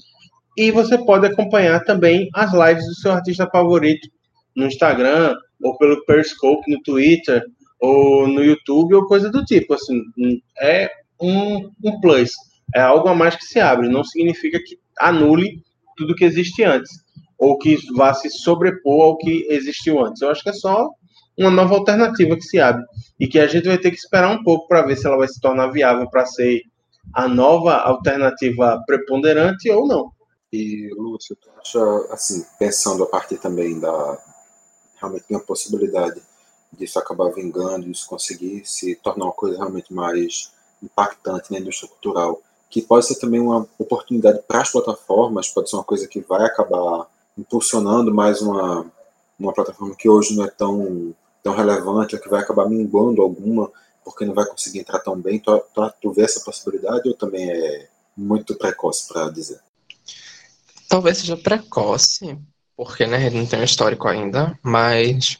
e 0.56 0.70
você 0.70 0.96
pode 0.98 1.26
acompanhar 1.26 1.84
também 1.84 2.28
as 2.34 2.52
lives 2.52 2.86
do 2.86 2.94
seu 2.94 3.12
artista 3.12 3.48
favorito 3.50 4.08
no 4.54 4.66
Instagram, 4.66 5.36
ou 5.62 5.76
pelo 5.76 6.04
Periscope 6.04 6.70
no 6.70 6.82
Twitter, 6.82 7.44
ou 7.80 8.26
no 8.26 8.42
YouTube, 8.42 8.94
ou 8.94 9.06
coisa 9.06 9.30
do 9.30 9.44
tipo. 9.44 9.74
Assim, 9.74 10.02
é 10.60 10.90
um, 11.20 11.70
um 11.84 12.00
plus. 12.00 12.30
É 12.74 12.80
algo 12.80 13.08
a 13.08 13.14
mais 13.14 13.36
que 13.36 13.44
se 13.44 13.60
abre. 13.60 13.88
Não 13.88 14.02
significa 14.02 14.58
que 14.58 14.78
anule 14.98 15.62
tudo 15.96 16.14
que 16.14 16.24
existe 16.24 16.62
antes, 16.62 16.90
ou 17.38 17.58
que 17.58 17.78
vá 17.94 18.14
se 18.14 18.30
sobrepor 18.30 19.02
ao 19.02 19.16
que 19.18 19.46
existiu 19.50 20.04
antes. 20.04 20.22
Eu 20.22 20.30
acho 20.30 20.42
que 20.42 20.50
é 20.50 20.54
só 20.54 20.90
uma 21.38 21.50
nova 21.50 21.74
alternativa 21.74 22.34
que 22.36 22.42
se 22.42 22.58
abre 22.58 22.82
e 23.20 23.28
que 23.28 23.38
a 23.38 23.46
gente 23.46 23.68
vai 23.68 23.78
ter 23.78 23.90
que 23.90 23.98
esperar 23.98 24.30
um 24.30 24.42
pouco 24.42 24.66
para 24.66 24.82
ver 24.82 24.96
se 24.96 25.06
ela 25.06 25.18
vai 25.18 25.28
se 25.28 25.40
tornar 25.40 25.68
viável 25.68 26.08
para 26.08 26.24
ser 26.24 26.62
a 27.14 27.28
nova 27.28 27.74
alternativa 27.74 28.82
preponderante 28.86 29.70
ou 29.70 29.86
não. 29.86 30.12
E, 30.52 30.88
Lúcio, 30.96 31.36
tu 31.36 31.50
acha, 31.60 32.12
assim, 32.12 32.44
pensando 32.58 33.02
a 33.02 33.06
partir 33.06 33.36
também 33.36 33.78
da. 33.78 34.18
Realmente 34.98 35.24
tem 35.24 35.36
a 35.36 35.40
possibilidade 35.40 36.22
disso 36.72 36.98
acabar 36.98 37.30
vingando, 37.30 37.90
isso 37.90 38.08
conseguir 38.08 38.62
se 38.64 38.94
tornar 38.96 39.26
uma 39.26 39.32
coisa 39.32 39.58
realmente 39.58 39.92
mais 39.92 40.52
impactante 40.82 41.52
na 41.52 41.58
indústria 41.58 41.88
cultural, 41.88 42.40
que 42.70 42.82
pode 42.82 43.06
ser 43.06 43.16
também 43.16 43.40
uma 43.40 43.68
oportunidade 43.78 44.40
para 44.46 44.62
as 44.62 44.70
plataformas, 44.70 45.48
pode 45.48 45.68
ser 45.70 45.76
uma 45.76 45.84
coisa 45.84 46.08
que 46.08 46.20
vai 46.20 46.44
acabar 46.44 47.06
impulsionando 47.36 48.12
mais 48.14 48.40
uma, 48.40 48.90
uma 49.38 49.52
plataforma 49.52 49.94
que 49.96 50.08
hoje 50.08 50.34
não 50.34 50.44
é 50.44 50.48
tão, 50.48 51.14
tão 51.42 51.54
relevante, 51.54 52.14
ou 52.14 52.20
que 52.20 52.28
vai 52.28 52.40
acabar 52.40 52.68
minguando 52.68 53.22
alguma, 53.22 53.70
porque 54.04 54.24
não 54.24 54.34
vai 54.34 54.46
conseguir 54.46 54.80
entrar 54.80 55.00
tão 55.00 55.20
bem. 55.20 55.38
Tu, 55.38 55.62
tu, 55.74 55.92
tu 56.00 56.12
vê 56.12 56.22
essa 56.22 56.40
possibilidade 56.40 57.08
ou 57.08 57.14
também 57.14 57.50
é 57.50 57.88
muito 58.16 58.54
precoce 58.56 59.06
para 59.06 59.28
dizer? 59.30 59.60
Talvez 60.88 61.18
seja 61.18 61.36
precoce, 61.36 62.38
porque 62.76 63.06
né, 63.06 63.28
não 63.30 63.44
tem 63.44 63.60
um 63.60 63.64
histórico 63.64 64.08
ainda, 64.08 64.58
mas 64.62 65.38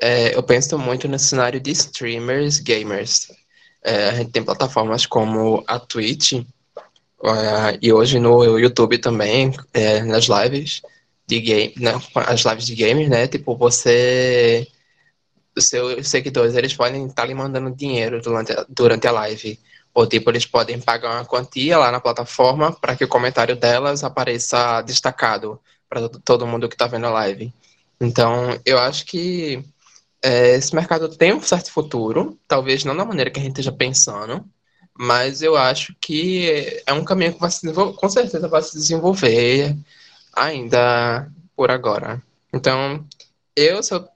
é, 0.00 0.36
eu 0.36 0.42
penso 0.42 0.78
muito 0.78 1.08
no 1.08 1.18
cenário 1.18 1.58
de 1.58 1.70
streamers 1.72 2.60
gamers. 2.60 3.32
É, 3.82 4.10
a 4.10 4.14
gente 4.14 4.30
tem 4.30 4.44
plataformas 4.44 5.06
como 5.06 5.64
a 5.66 5.78
Twitch 5.78 6.34
é, 6.34 7.78
e 7.80 7.92
hoje 7.92 8.20
no 8.20 8.58
YouTube 8.58 8.98
também, 8.98 9.52
é, 9.72 10.02
nas 10.02 10.26
lives 10.26 10.82
de 11.28 11.40
game, 11.40 11.74
né, 11.78 11.92
as 12.14 12.40
lives 12.40 12.66
de 12.66 12.74
games, 12.74 13.08
né? 13.08 13.28
Tipo, 13.28 13.54
você 13.56 14.66
os 15.56 15.68
seus 15.68 16.08
seguidores 16.08 16.54
eles 16.54 16.74
podem 16.74 17.06
estar 17.06 17.26
lhe 17.26 17.34
mandando 17.34 17.74
dinheiro 17.74 18.20
durante, 18.22 18.52
durante 18.68 19.06
a 19.06 19.12
live. 19.12 19.58
Ou 19.94 20.06
tipo, 20.06 20.30
eles 20.30 20.46
podem 20.46 20.80
pagar 20.80 21.16
uma 21.16 21.24
quantia 21.24 21.76
lá 21.78 21.90
na 21.90 22.00
plataforma 22.00 22.72
para 22.72 22.96
que 22.96 23.04
o 23.04 23.08
comentário 23.08 23.56
delas 23.56 24.04
apareça 24.04 24.80
destacado 24.82 25.60
para 25.88 26.08
todo 26.08 26.46
mundo 26.46 26.68
que 26.68 26.74
está 26.74 26.86
vendo 26.86 27.06
a 27.06 27.10
live. 27.10 27.52
Então, 28.00 28.58
eu 28.64 28.78
acho 28.78 29.04
que 29.06 29.64
é, 30.22 30.54
esse 30.56 30.74
mercado 30.74 31.08
tem 31.08 31.34
um 31.34 31.42
certo 31.42 31.72
futuro, 31.72 32.38
talvez 32.46 32.84
não 32.84 32.96
da 32.96 33.04
maneira 33.04 33.30
que 33.30 33.40
a 33.40 33.42
gente 33.42 33.52
esteja 33.52 33.72
pensando, 33.72 34.44
mas 34.96 35.42
eu 35.42 35.56
acho 35.56 35.94
que 36.00 36.82
é 36.86 36.92
um 36.92 37.04
caminho 37.04 37.34
que 37.34 37.40
vai 37.40 37.50
se 37.50 37.72
com 37.72 38.08
certeza 38.08 38.48
vai 38.48 38.62
se 38.62 38.74
desenvolver 38.74 39.76
ainda 40.42 41.30
por 41.56 41.70
agora. 41.70 42.22
Então, 42.52 43.06
eu, 43.56 43.82
se 43.82 43.94
eu 43.94 44.08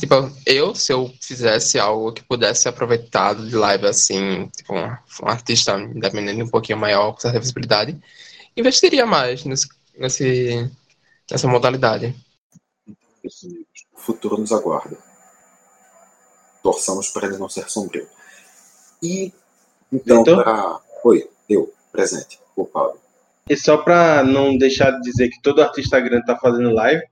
Tipo, 0.00 0.14
eu, 0.46 0.74
se 0.74 0.90
eu 0.90 1.12
fizesse 1.20 1.78
algo 1.78 2.10
que 2.10 2.24
pudesse 2.24 2.66
aproveitar 2.66 3.34
de 3.34 3.54
live 3.54 3.86
assim, 3.86 4.48
tipo, 4.48 4.74
um, 4.74 4.86
um 5.22 5.28
artista 5.28 5.78
independente 5.78 6.42
um 6.42 6.48
pouquinho 6.48 6.78
maior, 6.78 7.12
com 7.12 7.20
certa 7.20 7.38
visibilidade, 7.38 8.00
investiria 8.56 9.04
mais 9.04 9.44
nesse, 9.44 9.68
nesse, 9.98 10.72
nessa 11.30 11.46
modalidade. 11.46 12.16
O 13.92 14.00
futuro 14.00 14.38
nos 14.38 14.50
aguarda. 14.50 14.96
Torçamos 16.62 17.10
para 17.10 17.26
ele 17.26 17.36
não 17.36 17.48
ser 17.50 17.68
sombrio. 17.68 18.08
E 19.02 19.30
então, 19.92 20.22
então... 20.22 20.42
para. 20.42 20.80
Oi, 21.04 21.28
eu, 21.50 21.72
presente, 21.92 22.40
o 22.56 22.64
Pablo. 22.64 22.98
E 23.48 23.56
só 23.56 23.76
para 23.76 24.24
não 24.24 24.56
deixar 24.56 24.90
de 24.90 25.00
dizer 25.02 25.28
que 25.28 25.40
todo 25.40 25.62
artista 25.62 26.00
grande 26.00 26.22
está 26.22 26.36
fazendo 26.36 26.72
live, 26.72 27.02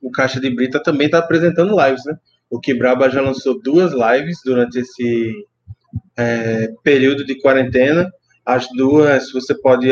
o 0.00 0.10
Caixa 0.10 0.40
de 0.40 0.48
Brita 0.48 0.82
também 0.82 1.06
está 1.06 1.18
apresentando 1.18 1.76
lives, 1.84 2.04
né? 2.04 2.16
O 2.48 2.60
Kibraba 2.60 3.10
já 3.10 3.20
lançou 3.20 3.60
duas 3.60 3.92
lives 3.92 4.38
durante 4.44 4.78
esse 4.78 5.46
é, 6.16 6.68
período 6.82 7.24
de 7.24 7.40
quarentena. 7.40 8.10
As 8.44 8.66
duas 8.76 9.30
você 9.32 9.54
pode, 9.54 9.88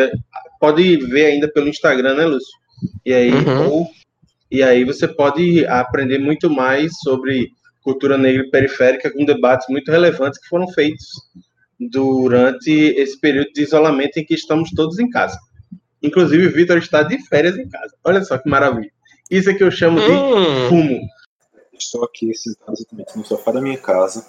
pode 0.60 0.96
ver 1.06 1.26
ainda 1.26 1.48
pelo 1.48 1.68
Instagram, 1.68 2.14
né, 2.14 2.26
Lúcio? 2.26 2.52
E 3.04 3.12
aí, 3.12 3.32
uhum. 3.32 3.70
ou, 3.70 3.90
e 4.50 4.62
aí 4.62 4.84
você 4.84 5.06
pode 5.06 5.66
aprender 5.66 6.18
muito 6.18 6.48
mais 6.48 6.92
sobre 7.02 7.50
cultura 7.82 8.16
negra 8.18 8.48
periférica 8.50 9.10
com 9.10 9.24
debates 9.24 9.66
muito 9.68 9.90
relevantes 9.90 10.40
que 10.40 10.48
foram 10.48 10.68
feitos 10.68 11.06
durante 11.78 12.70
esse 12.70 13.18
período 13.20 13.52
de 13.52 13.62
isolamento 13.62 14.18
em 14.18 14.24
que 14.24 14.34
estamos 14.34 14.70
todos 14.70 14.98
em 14.98 15.08
casa. 15.08 15.38
Inclusive, 16.02 16.46
o 16.46 16.52
Vitor 16.52 16.78
está 16.78 17.02
de 17.02 17.18
férias 17.26 17.56
em 17.56 17.68
casa. 17.68 17.94
Olha 18.04 18.22
só 18.24 18.38
que 18.38 18.48
maravilha. 18.48 18.90
Isso 19.30 19.50
é 19.50 19.54
que 19.54 19.62
eu 19.62 19.70
chamo 19.70 20.00
de 20.00 20.10
hum. 20.10 20.68
fumo. 20.68 21.08
Estou 21.78 22.04
aqui 22.04 22.34
sentado 22.34 22.72
exatamente 22.72 23.16
no 23.16 23.24
sofá 23.24 23.52
da 23.52 23.60
minha 23.60 23.78
casa, 23.78 24.26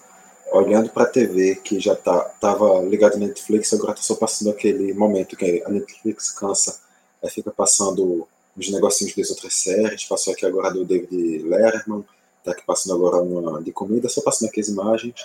olhando 0.52 0.90
para 0.90 1.04
a 1.04 1.10
TV 1.10 1.56
que 1.56 1.80
já 1.80 1.96
tá, 1.96 2.20
tava 2.40 2.82
ligado 2.82 3.18
na 3.18 3.28
Netflix, 3.28 3.74
agora 3.74 3.94
está 3.94 4.04
só 4.04 4.16
passando 4.16 4.52
aquele 4.52 4.94
momento 4.94 5.36
que 5.36 5.64
a 5.66 5.70
Netflix 5.70 6.32
cansa, 6.32 6.80
aí 7.24 7.30
fica 7.30 7.50
passando 7.50 8.28
os 8.56 8.70
negocinhos 8.70 9.16
das 9.16 9.30
outras 9.32 9.56
séries, 9.56 10.06
passou 10.06 10.34
aqui 10.34 10.46
agora 10.46 10.72
do 10.72 10.86
David 10.86 11.44
Letterman, 11.44 12.06
tá 12.44 12.52
aqui 12.52 12.64
passando 12.66 12.96
agora 12.96 13.22
uma 13.24 13.64
de 13.64 13.72
comida, 13.72 14.10
só 14.10 14.22
passando 14.22 14.50
aqui 14.50 14.60
as 14.60 14.68
imagens, 14.68 15.16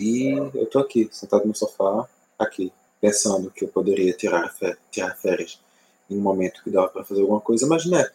e 0.00 0.30
eu 0.54 0.66
tô 0.66 0.78
aqui, 0.78 1.08
sentado 1.12 1.46
no 1.46 1.54
sofá, 1.54 2.08
aqui, 2.38 2.72
pensando 3.00 3.50
que 3.50 3.64
eu 3.64 3.68
poderia 3.68 4.12
tirar, 4.14 4.54
tirar 4.90 5.16
férias 5.16 5.60
em 6.10 6.16
um 6.16 6.22
momento 6.22 6.62
que 6.62 6.70
dava 6.70 6.88
para 6.88 7.04
fazer 7.04 7.20
alguma 7.20 7.40
coisa, 7.40 7.66
mas 7.66 7.84
né, 7.86 8.08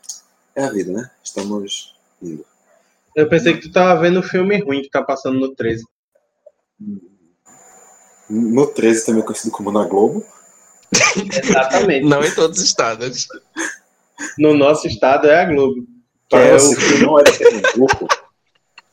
é 0.56 0.64
a 0.64 0.72
vida, 0.72 0.92
né? 0.92 1.10
Estamos 1.24 1.96
indo. 2.22 2.46
Eu 3.16 3.30
pensei 3.30 3.54
que 3.54 3.62
tu 3.62 3.72
tava 3.72 4.02
vendo 4.02 4.20
o 4.20 4.24
filme 4.24 4.60
ruim 4.60 4.82
que 4.82 4.90
tá 4.90 5.04
passando 5.04 5.40
no 5.40 5.54
13. 5.54 5.84
No 8.30 8.68
13, 8.68 9.06
também 9.06 9.24
conhecido 9.24 9.52
como 9.52 9.72
na 9.72 9.86
Globo. 9.86 10.26
Exatamente. 11.44 12.06
Não 12.06 12.24
em 12.24 12.34
todos 12.34 12.58
os 12.58 12.64
estados. 12.64 13.28
No 14.38 14.56
nosso 14.56 14.88
estado 14.88 15.28
é 15.28 15.42
a 15.42 15.46
Globo. 15.46 15.86
Parece 16.30 16.74
é 16.74 16.78
o... 16.78 16.80
que 16.80 17.06
não 17.06 17.20
é 17.20 17.24
de 17.24 17.38
Pernambuco. 17.38 18.08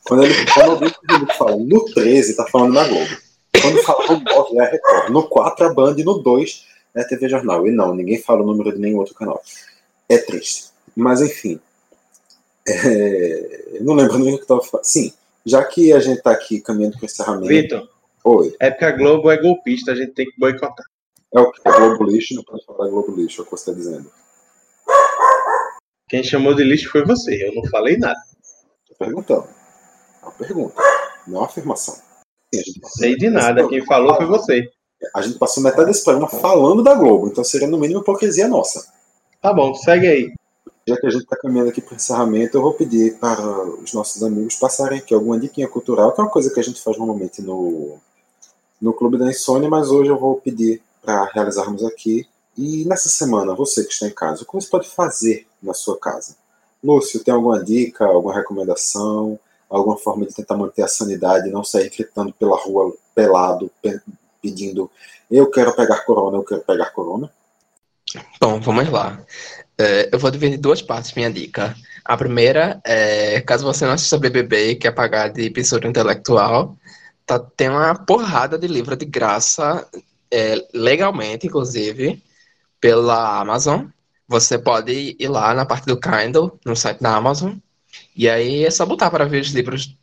Quando 0.05 0.25
ele 0.25 0.35
quando 0.53 0.71
alguém 0.73 0.93
fala 1.39 1.57
no 1.57 1.85
13, 1.95 2.37
tá 2.37 2.47
falando 2.47 2.75
na 2.75 2.87
Globo. 2.87 3.17
Quando 3.63 3.83
fala 3.83 4.07
no 4.07 4.21
9 4.21 4.59
é 4.59 4.61
a 4.61 4.71
Record. 4.71 5.11
No 5.11 5.29
4 5.29 5.67
a 5.67 5.75
Band 5.75 5.95
e 5.97 6.05
no 6.05 6.19
2 6.19 6.70
é 6.95 7.01
a 7.01 7.07
TV 7.07 7.29
Jornal. 7.29 7.67
E 7.67 7.71
não, 7.71 7.95
ninguém 7.95 8.21
fala 8.21 8.43
o 8.43 8.47
número 8.47 8.73
de 8.73 8.79
nenhum 8.79 8.99
outro 8.99 9.15
canal. 9.15 9.43
É 10.09 10.19
triste. 10.19 10.71
Mas, 10.97 11.21
enfim. 11.21 11.61
É, 12.69 13.79
não 13.81 13.95
lembro 13.95 14.19
nem 14.19 14.35
o 14.35 14.37
que 14.37 14.43
estava 14.43 14.63
falando. 14.63 14.85
Sim, 14.85 15.13
já 15.45 15.65
que 15.65 15.93
a 15.93 15.99
gente 15.99 16.19
está 16.19 16.31
aqui 16.31 16.61
caminhando 16.61 16.97
para 16.97 17.03
o 17.03 17.07
encerramento. 17.07 17.49
Vitor, 17.49 17.89
Oi. 18.23 18.55
É 18.61 18.71
porque 18.71 18.85
a 18.85 18.93
Globo 18.93 19.31
é 19.31 19.41
golpista, 19.41 19.93
a 19.93 19.95
gente 19.95 20.13
tem 20.13 20.27
que 20.27 20.39
boicotar. 20.39 20.85
É 21.35 21.41
o 21.41 21.51
que? 21.51 21.61
É 21.67 21.73
Globo 21.73 22.05
Lixo? 22.05 22.35
Não 22.35 22.43
pode 22.43 22.65
falar 22.65 22.89
Globo 22.89 23.15
Lixo, 23.15 23.41
é 23.41 23.43
o 23.43 23.45
que 23.45 23.51
você 23.53 23.71
está 23.71 23.73
dizendo. 23.73 24.11
Quem 26.09 26.25
chamou 26.25 26.55
de 26.55 26.65
lixo 26.65 26.91
foi 26.91 27.05
você, 27.05 27.47
eu 27.47 27.55
não 27.55 27.65
falei 27.71 27.97
nada. 27.97 28.21
Estou 28.83 28.97
perguntando. 28.99 29.49
É 30.21 30.27
uma 30.27 30.33
pergunta, 30.33 30.83
não 31.27 31.37
é 31.37 31.39
uma 31.39 31.47
afirmação. 31.47 31.95
Sim, 32.53 32.63
Sei 32.85 33.17
de 33.17 33.31
nada, 33.31 33.67
quem 33.69 33.85
falou 33.87 34.17
foi 34.17 34.27
você. 34.27 34.69
A 35.15 35.23
gente 35.23 35.39
passou 35.39 35.63
metade 35.63 35.87
desse 35.87 36.05
programa 36.05 36.29
falando 36.29 36.83
da 36.83 36.95
Globo, 36.95 37.29
então 37.29 37.43
seria 37.43 37.69
no 37.69 37.79
mínimo 37.79 38.01
hipocrisia 38.01 38.47
nossa. 38.47 38.93
Tá 39.41 39.53
bom, 39.53 39.75
segue 39.75 40.07
aí 40.07 40.33
já 40.91 40.97
que 40.97 41.07
a 41.07 41.11
gente 41.11 41.23
está 41.23 41.37
caminhando 41.37 41.71
aqui 41.71 41.81
para 41.81 41.93
o 41.93 41.97
encerramento, 41.97 42.57
eu 42.57 42.63
vou 42.63 42.75
pedir 42.75 43.17
para 43.19 43.65
os 43.65 43.93
nossos 43.93 44.23
amigos 44.23 44.57
passarem 44.57 44.99
aqui 44.99 45.15
alguma 45.15 45.39
diquinha 45.39 45.69
cultural, 45.69 46.13
que 46.13 46.21
é 46.21 46.25
uma 46.25 46.31
coisa 46.31 46.53
que 46.53 46.59
a 46.59 46.63
gente 46.63 46.81
faz 46.83 46.99
normalmente 46.99 47.43
no, 47.43 47.99
no 48.81 48.93
Clube 48.93 49.19
da 49.19 49.29
Insônia, 49.29 49.69
mas 49.69 49.91
hoje 49.91 50.11
eu 50.11 50.19
vou 50.19 50.37
pedir 50.37 50.83
para 51.03 51.25
realizarmos 51.27 51.85
aqui. 51.85 52.27
E 52.57 52.85
nessa 52.85 53.09
semana, 53.09 53.55
você 53.55 53.85
que 53.85 53.93
está 53.93 54.07
em 54.07 54.15
casa, 54.15 54.43
o 54.43 54.47
que 54.47 54.53
você 54.53 54.69
pode 54.69 54.89
fazer 54.89 55.47
na 55.63 55.75
sua 55.75 55.99
casa? 55.99 56.37
Lúcio, 56.83 57.23
tem 57.23 57.33
alguma 57.33 57.63
dica, 57.63 58.05
alguma 58.07 58.35
recomendação, 58.35 59.39
alguma 59.69 59.97
forma 59.97 60.27
de 60.27 60.35
tentar 60.35 60.57
manter 60.57 60.83
a 60.83 60.89
sanidade 60.89 61.49
e 61.49 61.53
não 61.53 61.63
sair 61.63 61.91
gritando 61.91 62.33
pela 62.33 62.57
rua 62.57 62.93
pelado, 63.15 63.71
pedindo 64.41 64.91
eu 65.31 65.49
quero 65.51 65.75
pegar 65.75 66.05
corona, 66.05 66.39
eu 66.39 66.45
quero 66.45 66.61
pegar 66.63 66.91
corona. 66.91 67.31
Bom, 68.41 68.61
vamos 68.61 68.89
lá. 68.91 69.25
É, 69.79 70.11
eu 70.13 70.19
vou 70.19 70.31
dividir 70.31 70.59
duas 70.59 70.83
partes 70.83 71.15
minha 71.15 71.31
dica. 71.31 71.77
A 72.05 72.17
primeira 72.17 72.81
é, 72.85 73.41
caso 73.43 73.65
você 73.65 73.87
não 73.87 73.93
assista 73.93 74.19
BBB 74.19 74.71
e 74.73 74.77
quer 74.77 74.91
pagar 74.91 75.29
de 75.29 75.43
episódio 75.45 75.89
intelectual, 75.89 76.77
tá, 77.25 77.39
tem 77.39 77.69
uma 77.69 77.95
porrada 77.95 78.59
de 78.59 78.67
livro 78.67 78.97
de 78.97 79.05
graça, 79.05 79.87
é, 80.31 80.57
legalmente, 80.75 81.47
inclusive, 81.47 82.23
pela 82.81 83.41
Amazon. 83.41 83.87
Você 84.27 84.59
pode 84.59 85.17
ir 85.19 85.29
lá 85.29 85.55
na 85.55 85.65
parte 85.65 85.87
do 85.87 85.99
Kindle, 85.99 86.59
no 86.65 86.75
site 86.75 87.01
da 87.01 87.17
Amazon, 87.17 87.55
e 88.17 88.29
aí 88.29 88.65
é 88.65 88.71
só 88.71 88.85
botar 88.85 89.11
para 89.11 89.25
ver 89.25 89.43
os 89.43 89.51
livros. 89.51 89.97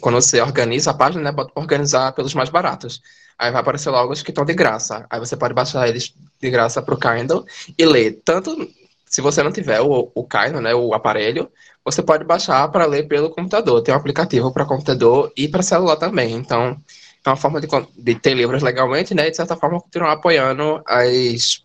Quando 0.00 0.16
você 0.16 0.40
organiza 0.40 0.90
a 0.90 0.94
página, 0.94 1.24
né, 1.24 1.32
bota 1.32 1.52
para 1.52 1.62
organizar 1.62 2.12
pelos 2.12 2.34
mais 2.34 2.50
baratos. 2.50 3.00
Aí 3.38 3.50
vai 3.52 3.60
aparecer 3.60 3.90
logo 3.90 4.12
os 4.12 4.22
que 4.22 4.30
estão 4.30 4.44
de 4.44 4.54
graça. 4.54 5.06
Aí 5.08 5.20
você 5.20 5.36
pode 5.36 5.54
baixar 5.54 5.88
eles 5.88 6.12
de 6.40 6.50
graça 6.50 6.82
para 6.82 6.94
o 6.94 6.98
Kindle 6.98 7.44
e 7.76 7.84
ler. 7.84 8.20
Tanto 8.24 8.68
se 9.06 9.20
você 9.20 9.42
não 9.42 9.52
tiver 9.52 9.80
o, 9.80 10.10
o 10.14 10.24
Kindle, 10.24 10.60
né, 10.60 10.74
o 10.74 10.92
aparelho, 10.92 11.50
você 11.84 12.02
pode 12.02 12.24
baixar 12.24 12.68
para 12.68 12.84
ler 12.84 13.06
pelo 13.08 13.30
computador. 13.30 13.82
Tem 13.82 13.94
um 13.94 13.98
aplicativo 13.98 14.52
para 14.52 14.66
computador 14.66 15.32
e 15.36 15.48
para 15.48 15.62
celular 15.62 15.96
também. 15.96 16.34
Então, 16.34 16.76
é 17.24 17.28
uma 17.28 17.36
forma 17.36 17.60
de, 17.60 17.68
de, 17.96 18.14
ter 18.16 18.34
livros 18.34 18.62
legalmente, 18.62 19.14
né? 19.14 19.28
E 19.28 19.30
de 19.30 19.36
certa 19.36 19.56
forma 19.56 19.80
continuar 19.80 20.12
apoiando 20.12 20.82
as. 20.86 21.62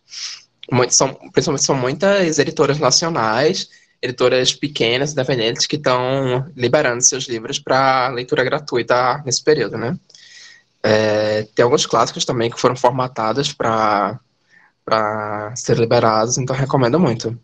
Muito, 0.72 0.94
são, 0.94 1.14
principalmente 1.34 1.66
são 1.66 1.76
muitas 1.76 2.40
editoras 2.40 2.80
nacionais 2.80 3.68
editoras 4.04 4.54
pequenas, 4.54 5.14
independentes, 5.14 5.66
que 5.66 5.78
estão 5.78 6.52
liberando 6.58 7.02
seus 7.02 7.24
livros 7.24 7.58
para 7.58 8.10
leitura 8.10 8.44
gratuita 8.44 9.24
nesse 9.26 9.42
período, 9.42 9.78
né? 9.78 9.98
É, 10.84 11.44
tem 11.56 11.64
alguns 11.64 11.86
clássicos 11.86 12.26
também 12.26 12.52
que 12.52 12.60
foram 12.60 12.76
formatados 12.76 13.54
para 13.54 14.20
ser 15.56 15.78
liberados, 15.78 16.38
então 16.38 16.56
recomendo 16.56 17.00
muito. 17.00 17.40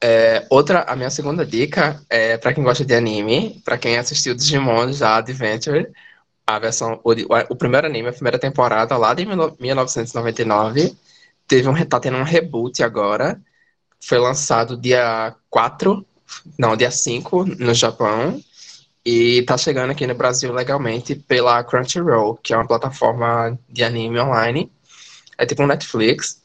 É, 0.00 0.46
outra, 0.50 0.82
a 0.82 0.94
minha 0.96 1.10
segunda 1.10 1.44
dica 1.44 2.00
é 2.08 2.36
para 2.36 2.52
quem 2.52 2.62
gosta 2.64 2.84
de 2.84 2.94
anime, 2.94 3.60
para 3.64 3.78
quem 3.78 3.98
assistiu 3.98 4.34
Digimon 4.34 4.92
já 4.92 5.16
Adventure, 5.16 5.90
a 6.46 6.58
versão, 6.58 7.00
o, 7.04 7.12
o, 7.50 7.56
primeiro 7.56 7.86
anime, 7.86 8.08
a 8.08 8.12
primeira 8.12 8.38
temporada 8.38 8.96
lá 8.96 9.14
de 9.14 9.26
1999, 9.26 10.96
teve 11.46 11.68
um, 11.68 11.84
tá 11.84 12.00
tendo 12.00 12.16
um 12.16 12.22
reboot 12.22 12.82
agora, 12.82 13.40
foi 14.00 14.18
lançado 14.18 14.76
dia 14.76 15.34
4, 15.50 16.06
não, 16.58 16.76
dia 16.76 16.90
5 16.90 17.44
no 17.44 17.74
Japão 17.74 18.40
e 19.10 19.42
tá 19.44 19.56
chegando 19.56 19.90
aqui 19.90 20.06
no 20.06 20.14
Brasil 20.14 20.52
legalmente 20.52 21.14
pela 21.14 21.64
Crunchyroll, 21.64 22.36
que 22.36 22.52
é 22.52 22.56
uma 22.58 22.68
plataforma 22.68 23.58
de 23.66 23.82
anime 23.82 24.20
online. 24.20 24.70
É 25.38 25.46
tipo 25.46 25.62
um 25.62 25.66
Netflix. 25.66 26.42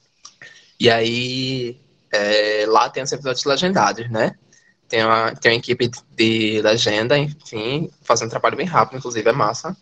E 0.79 0.89
aí 0.89 1.77
é, 2.09 2.63
lá 2.65 2.89
tem 2.89 3.03
os 3.03 3.11
episódios 3.11 3.43
legendados, 3.43 4.09
né? 4.09 4.35
Tem 4.87 5.03
uma, 5.03 5.35
tem 5.35 5.51
uma 5.51 5.57
equipe 5.57 5.91
de 6.15 6.61
legenda, 6.61 7.17
enfim, 7.17 7.91
fazendo 8.01 8.27
um 8.27 8.31
trabalho 8.31 8.55
bem 8.55 8.65
rápido, 8.65 8.97
inclusive 8.97 9.29
é 9.29 9.33
massa. 9.33 9.75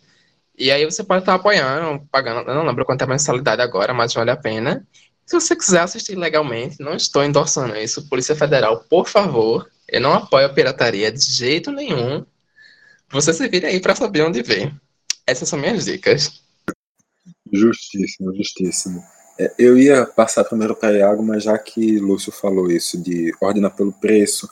E 0.58 0.72
aí 0.72 0.84
você 0.84 1.04
pode 1.04 1.22
estar 1.22 1.34
apoiando, 1.34 2.04
pagando, 2.10 2.50
eu 2.50 2.54
não 2.54 2.66
lembro 2.66 2.84
quanto 2.84 3.02
é 3.02 3.04
a 3.04 3.08
mensalidade 3.08 3.62
agora, 3.62 3.94
mas 3.94 4.12
vale 4.12 4.32
a 4.32 4.36
pena. 4.36 4.84
Se 5.24 5.36
você 5.36 5.54
quiser 5.54 5.82
assistir 5.82 6.16
legalmente, 6.16 6.80
não 6.80 6.96
estou 6.96 7.22
endossando 7.22 7.76
isso. 7.76 8.08
Polícia 8.08 8.34
Federal, 8.34 8.84
por 8.90 9.08
favor, 9.08 9.70
eu 9.88 10.00
não 10.00 10.14
apoio 10.14 10.46
a 10.46 10.52
pirataria 10.52 11.12
de 11.12 11.22
jeito 11.30 11.70
nenhum. 11.70 12.26
Você 13.12 13.32
se 13.32 13.46
vira 13.48 13.68
aí 13.68 13.80
para 13.80 13.94
saber 13.94 14.22
onde 14.22 14.42
vem. 14.42 14.74
Essas 15.26 15.48
são 15.48 15.58
minhas 15.58 15.84
dicas. 15.84 16.42
Justíssimo, 17.52 18.34
justíssimo. 18.34 19.02
É, 19.38 19.52
eu 19.58 19.78
ia 19.78 20.06
passar 20.06 20.44
primeiro 20.44 20.74
para 20.74 20.96
Iago, 20.96 21.22
mas 21.22 21.44
já 21.44 21.56
que 21.58 21.98
Lúcio 21.98 22.32
falou 22.32 22.70
isso 22.70 23.00
de 23.00 23.32
ordenar 23.40 23.74
pelo 23.74 23.92
preço 23.92 24.48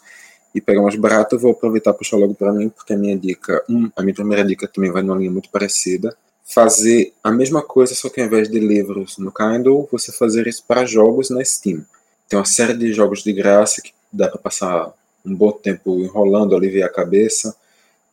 e 0.54 0.60
pegar 0.60 0.82
mais 0.82 0.96
barato, 0.96 1.34
eu 1.34 1.40
vou 1.40 1.52
aproveitar 1.52 1.90
e 1.92 1.94
puxar 1.94 2.16
logo 2.16 2.34
para 2.34 2.52
mim, 2.52 2.68
porque 2.68 2.92
a 2.92 2.96
minha 2.96 3.16
dica, 3.16 3.64
um, 3.68 3.90
a 3.96 4.02
minha 4.02 4.14
primeira 4.14 4.44
dica 4.44 4.68
também 4.68 4.90
vai 4.90 5.02
numa 5.02 5.18
linha 5.18 5.30
muito 5.30 5.48
parecida 5.50 6.16
fazer 6.50 7.12
a 7.22 7.30
mesma 7.30 7.62
coisa, 7.62 7.94
só 7.94 8.08
que 8.08 8.20
ao 8.20 8.26
invés 8.26 8.48
de 8.48 8.58
livros 8.58 9.18
no 9.18 9.32
Kindle, 9.32 9.88
você 9.90 10.10
fazer 10.10 10.48
isso 10.48 10.64
para 10.66 10.84
jogos 10.84 11.30
na 11.30 11.44
Steam. 11.44 11.86
Tem 12.28 12.36
uma 12.36 12.44
série 12.44 12.74
de 12.74 12.92
jogos 12.92 13.22
de 13.22 13.32
graça 13.32 13.80
que 13.80 13.92
dá 14.12 14.28
para 14.28 14.38
passar 14.38 14.92
um 15.24 15.34
bom 15.34 15.52
tempo 15.52 16.00
enrolando, 16.00 16.56
aliviar 16.56 16.88
a 16.88 16.92
cabeça. 16.92 17.54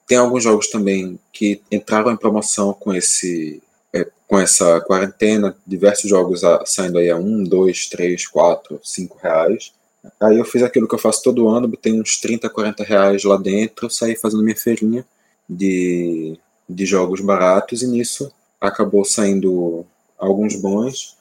Tem 0.07 0.17
alguns 0.17 0.43
jogos 0.43 0.69
também 0.69 1.19
que 1.31 1.61
entraram 1.71 2.11
em 2.11 2.17
promoção 2.17 2.73
com 2.73 2.93
esse 2.93 3.61
é, 3.93 4.07
com 4.27 4.39
essa 4.39 4.81
quarentena, 4.81 5.55
diversos 5.65 6.09
jogos 6.09 6.43
a, 6.43 6.65
saindo 6.65 6.97
aí 6.97 7.09
a 7.09 7.17
1, 7.17 7.43
2, 7.43 7.89
3, 7.89 8.27
4, 8.27 8.79
5 8.83 9.17
reais. 9.21 9.73
Aí 10.19 10.37
eu 10.37 10.45
fiz 10.45 10.63
aquilo 10.63 10.87
que 10.87 10.95
eu 10.95 10.99
faço 10.99 11.21
todo 11.23 11.49
ano, 11.49 11.67
botei 11.67 11.93
uns 11.93 12.19
30, 12.19 12.49
40 12.49 12.83
reais 12.83 13.23
lá 13.23 13.37
dentro, 13.37 13.89
saí 13.89 14.15
fazendo 14.15 14.43
minha 14.43 14.55
feirinha 14.55 15.05
de 15.49 16.39
de 16.69 16.85
jogos 16.85 17.21
baratos 17.21 17.81
e 17.81 17.87
nisso 17.87 18.31
acabou 18.59 19.05
saindo 19.05 19.85
alguns 20.17 20.55
bons. 20.55 21.15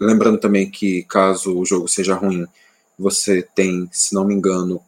Lembrando 0.00 0.38
também 0.38 0.70
que 0.70 1.02
caso 1.04 1.58
o 1.58 1.66
jogo 1.66 1.86
seja 1.86 2.14
ruim, 2.14 2.46
você 2.98 3.42
tem, 3.42 3.88
se 3.92 4.14
não 4.14 4.24
me 4.24 4.34
engano, 4.34 4.80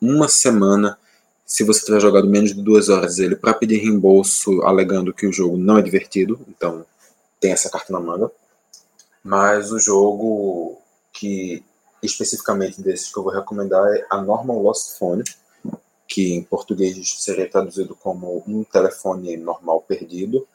uma 0.00 0.28
semana, 0.28 0.98
se 1.52 1.64
você 1.64 1.84
tiver 1.84 2.00
jogado 2.00 2.26
menos 2.26 2.54
de 2.54 2.62
duas 2.62 2.88
horas 2.88 3.18
ele, 3.18 3.36
para 3.36 3.52
pedir 3.52 3.76
reembolso, 3.76 4.62
alegando 4.62 5.12
que 5.12 5.26
o 5.26 5.32
jogo 5.32 5.58
não 5.58 5.76
é 5.76 5.82
divertido. 5.82 6.40
Então, 6.48 6.86
tem 7.38 7.52
essa 7.52 7.68
carta 7.68 7.92
na 7.92 8.00
manga. 8.00 8.30
Mas 9.22 9.70
o 9.70 9.78
jogo 9.78 10.78
que 11.12 11.62
especificamente 12.02 12.80
desses 12.80 13.12
que 13.12 13.18
eu 13.18 13.22
vou 13.22 13.30
recomendar 13.30 13.86
é 13.94 14.06
a 14.08 14.22
Normal 14.22 14.62
Lost 14.62 14.98
Phone 14.98 15.22
que 16.08 16.32
em 16.32 16.42
português 16.42 16.96
seria 17.18 17.46
traduzido 17.48 17.94
como 17.94 18.42
um 18.48 18.64
telefone 18.64 19.36
normal 19.36 19.84
perdido, 19.86 20.48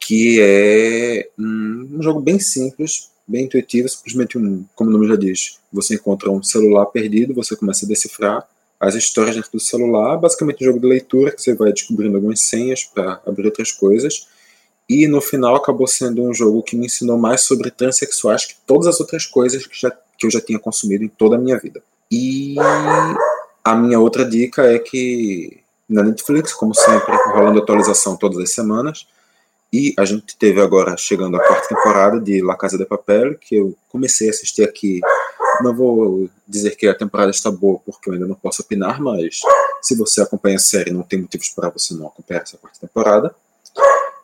que 0.00 0.40
é 0.40 1.28
um, 1.38 1.98
jogo 2.00 2.18
bem 2.18 2.38
simples, 2.40 3.10
bem 3.28 3.44
intuitivo, 3.44 3.90
simplesmente 3.90 4.38
um, 4.38 4.64
como 4.74 4.88
o 4.88 4.92
nome 4.94 5.06
já 5.06 5.16
diz, 5.16 5.58
você 5.70 5.96
encontra 5.96 6.30
um 6.30 6.42
celular 6.42 6.86
perdido, 6.86 7.34
você 7.34 7.54
começa 7.54 7.84
a 7.84 7.88
decifrar 7.88 8.48
as 8.82 8.96
histórias 8.96 9.36
dentro 9.36 9.52
do 9.52 9.60
celular, 9.60 10.16
basicamente 10.16 10.64
um 10.64 10.66
jogo 10.66 10.80
de 10.80 10.86
leitura 10.86 11.30
que 11.30 11.40
você 11.40 11.54
vai 11.54 11.72
descobrindo 11.72 12.16
algumas 12.16 12.40
senhas 12.40 12.82
para 12.82 13.22
abrir 13.24 13.46
outras 13.46 13.70
coisas. 13.70 14.26
E 14.88 15.06
no 15.06 15.20
final 15.20 15.54
acabou 15.54 15.86
sendo 15.86 16.20
um 16.24 16.34
jogo 16.34 16.64
que 16.64 16.74
me 16.74 16.86
ensinou 16.86 17.16
mais 17.16 17.42
sobre 17.42 17.70
transexuais 17.70 18.44
que 18.44 18.56
todas 18.66 18.88
as 18.88 18.98
outras 18.98 19.24
coisas 19.24 19.64
que, 19.68 19.80
já, 19.80 19.88
que 20.18 20.26
eu 20.26 20.30
já 20.32 20.40
tinha 20.40 20.58
consumido 20.58 21.04
em 21.04 21.08
toda 21.08 21.36
a 21.36 21.38
minha 21.38 21.56
vida. 21.60 21.80
E 22.10 22.56
a 23.62 23.76
minha 23.76 24.00
outra 24.00 24.24
dica 24.24 24.64
é 24.64 24.80
que 24.80 25.62
na 25.88 26.02
Netflix, 26.02 26.52
como 26.52 26.74
sempre, 26.74 27.14
rolando 27.32 27.60
atualização 27.60 28.16
todas 28.16 28.38
as 28.38 28.50
semanas. 28.50 29.06
E 29.72 29.94
a 29.96 30.04
gente 30.04 30.36
teve 30.36 30.60
agora 30.60 30.96
chegando 30.96 31.36
a 31.36 31.40
quarta 31.40 31.68
temporada 31.68 32.20
de 32.20 32.42
La 32.42 32.56
Casa 32.56 32.76
de 32.76 32.84
Papel, 32.84 33.38
que 33.38 33.54
eu 33.54 33.76
comecei 33.88 34.26
a 34.26 34.30
assistir 34.30 34.64
aqui. 34.64 35.00
Não 35.60 35.74
vou 35.74 36.28
dizer 36.48 36.76
que 36.76 36.86
a 36.86 36.94
temporada 36.94 37.30
está 37.30 37.50
boa, 37.50 37.78
porque 37.84 38.08
eu 38.08 38.14
ainda 38.14 38.26
não 38.26 38.34
posso 38.34 38.62
opinar, 38.62 39.00
mas 39.00 39.40
se 39.82 39.94
você 39.94 40.22
acompanha 40.22 40.56
a 40.56 40.60
série, 40.60 40.90
não 40.90 41.02
tem 41.02 41.20
motivos 41.20 41.50
para 41.50 41.68
você 41.68 41.94
não 41.94 42.06
acompanhar 42.06 42.42
essa 42.42 42.56
quarta 42.56 42.80
temporada. 42.80 43.34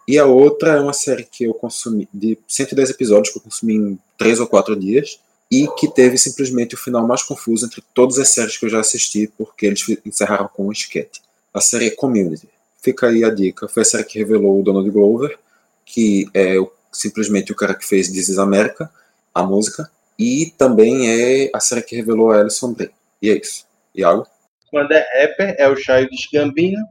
E 0.06 0.18
a 0.18 0.24
outra 0.24 0.72
é 0.72 0.80
uma 0.80 0.94
série 0.94 1.24
que 1.24 1.44
eu 1.44 1.52
consumi, 1.52 2.08
de 2.12 2.38
110 2.48 2.90
episódios, 2.90 3.30
que 3.30 3.38
eu 3.38 3.42
consumi 3.42 3.74
em 3.74 3.98
3 4.16 4.40
ou 4.40 4.46
4 4.46 4.74
dias 4.74 5.20
e 5.50 5.66
que 5.76 5.88
teve 5.88 6.16
simplesmente 6.16 6.74
o 6.74 6.78
final 6.78 7.06
mais 7.06 7.22
confuso 7.22 7.66
entre 7.66 7.82
todas 7.94 8.18
as 8.18 8.30
séries 8.30 8.56
que 8.56 8.66
eu 8.66 8.70
já 8.70 8.80
assisti, 8.80 9.30
porque 9.36 9.66
eles 9.66 9.84
encerraram 10.04 10.48
com 10.48 10.66
um 10.66 10.72
esquete. 10.72 11.20
A 11.52 11.60
série 11.60 11.90
Community. 11.90 12.48
Fica 12.80 13.08
aí 13.08 13.24
a 13.24 13.30
dica. 13.30 13.68
Foi 13.68 13.82
a 13.82 13.84
série 13.84 14.04
que 14.04 14.18
revelou 14.18 14.60
o 14.60 14.62
Donald 14.62 14.88
Glover, 14.90 15.38
que 15.84 16.28
é 16.32 16.58
o, 16.58 16.70
simplesmente 16.92 17.52
o 17.52 17.56
cara 17.56 17.74
que 17.74 17.84
fez 17.84 18.08
This 18.08 18.28
is 18.28 18.38
America, 18.38 18.90
a 19.34 19.42
música, 19.42 19.90
e 20.18 20.52
também 20.58 21.08
é 21.08 21.50
a 21.54 21.60
série 21.60 21.82
que 21.82 21.96
revelou 21.96 22.30
a 22.30 22.40
Alison 22.40 22.72
Brie. 22.72 22.90
E 23.22 23.30
é 23.30 23.36
isso. 23.36 23.66
Iago? 23.94 24.26
Quando 24.70 24.92
é 24.92 25.06
rapper, 25.22 25.54
é 25.58 25.68
o 25.68 25.76
Childish 25.76 26.28
Gambino, 26.32 26.84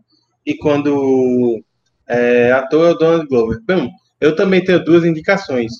e 0.46 0.56
quando 0.56 1.64
é 2.08 2.52
ator, 2.52 2.88
é 2.88 2.92
o 2.92 2.98
Donald 2.98 3.28
Glover. 3.28 3.60
Bom, 3.68 3.90
eu 4.20 4.36
também 4.36 4.64
tenho 4.64 4.84
duas 4.84 5.04
indicações. 5.04 5.72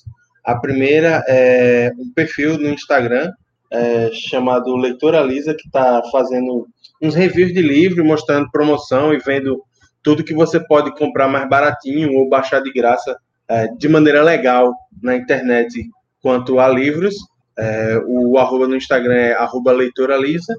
A 0.44 0.56
primeira 0.56 1.24
é 1.28 1.92
um 1.98 2.12
perfil 2.14 2.58
no 2.58 2.70
Instagram 2.70 3.32
é, 3.72 4.10
chamado 4.14 4.76
Leitora 4.76 5.22
Lisa, 5.22 5.54
que 5.54 5.68
está 5.68 6.02
fazendo 6.12 6.68
uns 7.02 7.16
reviews 7.16 7.54
de 7.54 7.62
livro, 7.62 8.06
mostrando 8.06 8.52
promoção 8.52 9.14
e 9.14 9.20
vendo 9.20 9.64
tudo 10.04 10.24
que 10.24 10.34
você 10.34 10.60
pode 10.60 10.96
comprar 10.96 11.28
mais 11.28 11.48
baratinho 11.50 12.14
ou 12.14 12.30
baixar 12.30 12.62
de 12.62 12.72
graça 12.72 13.18
é, 13.48 13.68
de 13.68 13.90
maneira 13.90 14.24
legal 14.24 14.74
na 15.02 15.16
internet 15.16 15.90
quanto 16.22 16.60
a 16.60 16.68
livros. 16.68 17.16
É, 17.58 17.98
o 18.06 18.38
arroba 18.38 18.68
no 18.68 18.76
Instagram 18.76 19.16
é 19.16 19.34
arroba 19.34 19.72
Leitora 19.72 20.18
Lisa. 20.18 20.56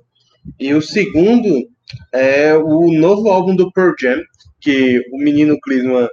E 0.58 0.74
o 0.74 0.82
segundo 0.82 1.68
é 2.12 2.56
o 2.56 2.92
novo 2.92 3.28
álbum 3.30 3.54
do 3.54 3.72
Pearl 3.72 3.94
Jam, 3.98 4.20
que 4.60 5.00
o 5.12 5.18
menino 5.18 5.58
Klinsmann 5.60 6.08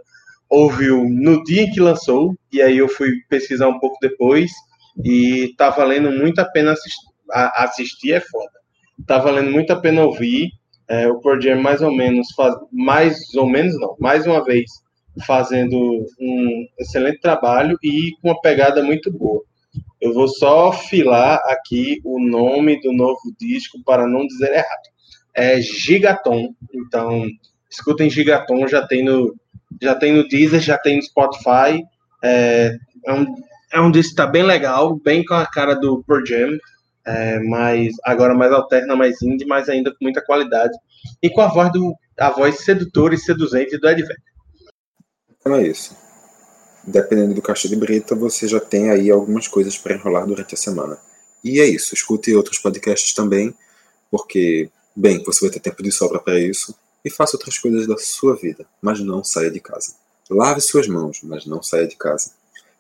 ouviu 0.50 1.04
no 1.10 1.44
dia 1.44 1.64
em 1.64 1.72
que 1.72 1.80
lançou, 1.80 2.36
e 2.52 2.62
aí 2.62 2.78
eu 2.78 2.88
fui 2.88 3.12
pesquisar 3.30 3.68
um 3.68 3.80
pouco 3.80 3.98
depois, 4.02 4.52
e 5.04 5.54
tá 5.58 5.70
valendo 5.70 6.12
muito 6.12 6.40
a 6.40 6.46
pena 6.46 6.74
assistir, 7.56 8.14
é 8.14 8.20
foda. 8.20 8.52
Tá 9.06 9.18
valendo 9.18 9.52
muito 9.52 9.72
a 9.74 9.76
pena 9.76 10.04
ouvir. 10.04 10.52
É, 10.88 11.08
o 11.08 11.20
Pearl 11.20 11.42
Jam 11.42 11.62
mais 11.62 11.82
ou 11.82 11.92
menos 11.92 12.28
faz, 12.36 12.56
mais 12.72 13.34
ou 13.34 13.50
menos 13.50 13.78
não, 13.80 13.96
mais 14.00 14.26
uma 14.26 14.44
vez 14.44 14.70
fazendo 15.26 16.06
um 16.20 16.68
excelente 16.80 17.20
trabalho 17.20 17.78
e 17.82 18.12
com 18.22 18.30
uma 18.30 18.42
pegada 18.42 18.84
muito 18.84 19.12
boa. 19.12 19.42
Eu 20.00 20.14
vou 20.14 20.28
só 20.28 20.72
filar 20.72 21.40
aqui 21.46 22.00
o 22.04 22.20
nome 22.20 22.80
do 22.82 22.94
novo 22.94 23.22
disco 23.40 23.82
para 23.84 24.08
não 24.08 24.28
dizer 24.28 24.52
errado. 24.52 24.90
É 25.34 25.60
Gigaton. 25.60 26.54
Então, 26.74 27.28
escutem 27.70 28.10
Gigaton, 28.10 28.68
já 28.68 28.86
tem 28.86 29.04
no 29.04 29.36
já 29.82 29.96
tem 29.96 30.14
no 30.14 30.28
Deezer, 30.28 30.62
já 30.62 30.78
tem 30.78 30.98
no 30.98 31.04
Spotify. 31.04 31.84
É, 32.24 32.76
é 33.06 33.14
um, 33.14 33.26
é 33.74 33.82
um 33.82 33.92
disco 33.92 34.12
que 34.12 34.16
tá 34.16 34.28
bem 34.28 34.44
legal, 34.44 34.96
bem 34.98 35.24
com 35.24 35.34
a 35.34 35.46
cara 35.46 35.76
do 35.76 36.04
Pearl 36.04 36.26
Jam, 36.26 36.58
é, 37.06 37.40
mas 37.40 37.94
agora 38.04 38.34
mais 38.34 38.52
alterna, 38.52 38.96
mais 38.96 39.22
indie, 39.22 39.46
mas 39.46 39.70
ainda 39.70 39.92
com 39.92 39.98
muita 40.02 40.24
qualidade. 40.24 40.78
E 41.22 41.30
com 41.30 41.42
a 41.42 41.48
voz 41.48 41.72
do 41.72 41.94
a 42.18 42.30
voz 42.30 42.60
sedutora 42.60 43.14
e 43.14 43.18
seduzente 43.18 43.78
do 43.78 43.90
Ed 43.90 44.02
Vedder. 44.02 44.18
Então 45.38 45.56
é 45.56 45.68
isso. 45.68 46.05
Dependendo 46.88 47.34
do 47.34 47.42
caixa 47.42 47.68
de 47.68 47.76
brita, 47.76 48.16
você 48.16 48.48
já 48.48 48.60
tem 48.60 48.90
aí 48.92 49.10
algumas 49.10 49.48
coisas 49.48 49.78
para 49.78 49.96
enrolar 49.96 50.28
durante 50.28 50.54
a 50.54 50.58
semana. 50.58 51.00
E 51.44 51.60
é 51.60 51.66
isso. 51.66 51.94
Escute 51.94 52.36
outros 52.36 52.60
podcasts 52.60 53.14
também, 53.14 53.54
porque, 54.12 54.70
bem, 54.96 55.24
você 55.24 55.46
vai 55.46 55.54
ter 55.54 55.60
tempo 55.60 55.82
de 55.82 55.92
sobra 55.92 56.20
para 56.20 56.40
isso 56.40 56.76
e 57.04 57.10
faça 57.10 57.36
outras 57.36 57.58
coisas 57.58 57.88
da 57.88 57.98
sua 57.98 58.36
vida, 58.36 58.66
mas 58.82 59.00
não 59.00 59.24
saia 59.24 59.52
de 59.52 59.60
casa. 59.60 59.94
Lave 60.30 60.62
suas 60.62 60.88
mãos, 60.88 61.20
mas 61.24 61.46
não 61.46 61.62
saia 61.62 61.88
de 61.88 61.96
casa. 61.96 62.32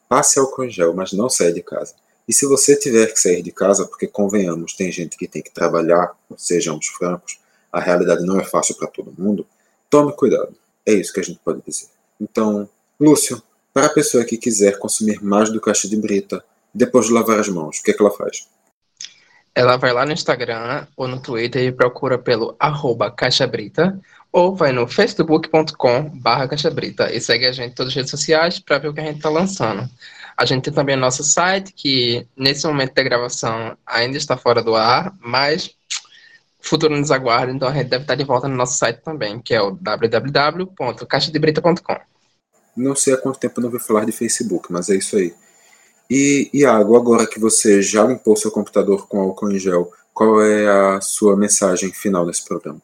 Passe 0.09 0.39
álcool 0.39 0.65
em 0.65 0.69
gel, 0.69 0.93
mas 0.93 1.13
não 1.13 1.29
saia 1.29 1.53
de 1.53 1.61
casa. 1.61 1.93
E 2.27 2.33
se 2.33 2.45
você 2.47 2.75
tiver 2.75 3.07
que 3.07 3.19
sair 3.19 3.43
de 3.43 3.51
casa, 3.51 3.85
porque 3.85 4.07
convenhamos, 4.07 4.73
tem 4.73 4.91
gente 4.91 5.15
que 5.15 5.27
tem 5.27 5.43
que 5.43 5.51
trabalhar, 5.51 6.15
sejamos 6.35 6.87
francos, 6.87 7.39
a 7.71 7.79
realidade 7.79 8.25
não 8.25 8.39
é 8.39 8.43
fácil 8.43 8.75
para 8.75 8.87
todo 8.87 9.13
mundo, 9.15 9.45
tome 9.89 10.11
cuidado. 10.13 10.55
É 10.85 10.93
isso 10.93 11.13
que 11.13 11.19
a 11.19 11.23
gente 11.23 11.39
pode 11.43 11.61
dizer. 11.65 11.87
Então, 12.19 12.67
Lúcio, 12.99 13.41
para 13.75 13.87
a 13.87 13.93
pessoa 13.93 14.23
que 14.23 14.37
quiser 14.37 14.79
consumir 14.79 15.21
mais 15.21 15.51
do 15.51 15.59
caixa 15.59 15.85
de 15.85 15.97
brita, 15.97 16.41
depois 16.73 17.07
de 17.07 17.11
lavar 17.11 17.37
as 17.37 17.49
mãos, 17.49 17.77
o 17.77 17.83
que, 17.83 17.91
é 17.91 17.93
que 17.93 18.01
ela 18.01 18.09
faz? 18.09 18.47
Ela 19.53 19.75
vai 19.75 19.91
lá 19.91 20.05
no 20.05 20.13
Instagram 20.13 20.87
ou 20.95 21.09
no 21.09 21.19
Twitter 21.19 21.61
e 21.61 21.73
procura 21.73 22.17
pelo 22.17 22.55
arroba 22.57 23.11
caixabrita 23.11 23.99
ou 24.31 24.55
vai 24.55 24.71
no 24.71 24.87
facebook.com 24.87 26.09
barra 26.21 26.47
caixabrita 26.47 27.13
e 27.13 27.19
segue 27.19 27.47
a 27.47 27.51
gente 27.51 27.71
em 27.71 27.75
todas 27.75 27.91
as 27.91 27.95
redes 27.95 28.11
sociais 28.11 28.59
para 28.59 28.77
ver 28.77 28.87
o 28.87 28.93
que 28.93 29.01
a 29.01 29.05
gente 29.05 29.17
está 29.17 29.29
lançando. 29.29 29.89
A 30.37 30.45
gente 30.45 30.63
tem 30.63 30.73
também 30.73 30.95
o 30.95 30.99
nosso 30.99 31.25
site, 31.25 31.73
que 31.73 32.25
nesse 32.35 32.65
momento 32.65 32.93
da 32.93 33.03
gravação 33.03 33.77
ainda 33.85 34.17
está 34.17 34.37
fora 34.37 34.63
do 34.63 34.73
ar, 34.73 35.13
mas 35.19 35.75
futuro 36.61 36.97
nos 36.97 37.11
aguarda, 37.11 37.51
então 37.51 37.67
a 37.67 37.73
gente 37.73 37.89
deve 37.89 38.05
estar 38.05 38.15
de 38.15 38.23
volta 38.23 38.47
no 38.47 38.55
nosso 38.55 38.77
site 38.77 39.01
também, 39.01 39.41
que 39.41 39.53
é 39.53 39.61
o 39.61 39.71
www.caixadebrita.com. 39.71 42.14
Não 42.75 42.95
sei 42.95 43.13
há 43.13 43.17
quanto 43.17 43.39
tempo 43.39 43.61
não 43.61 43.69
vou 43.69 43.79
falar 43.79 44.05
de 44.05 44.11
Facebook, 44.11 44.71
mas 44.71 44.89
é 44.89 44.95
isso 44.95 45.15
aí. 45.15 45.33
E, 46.09 46.49
Iago, 46.53 46.95
agora 46.95 47.25
que 47.25 47.39
você 47.39 47.81
já 47.81 48.03
limpou 48.03 48.35
seu 48.35 48.51
computador 48.51 49.07
com 49.07 49.19
álcool 49.19 49.51
em 49.51 49.59
gel, 49.59 49.91
qual 50.13 50.41
é 50.41 50.67
a 50.67 51.01
sua 51.01 51.35
mensagem 51.35 51.91
final 51.91 52.25
desse 52.25 52.45
programa? 52.45 52.81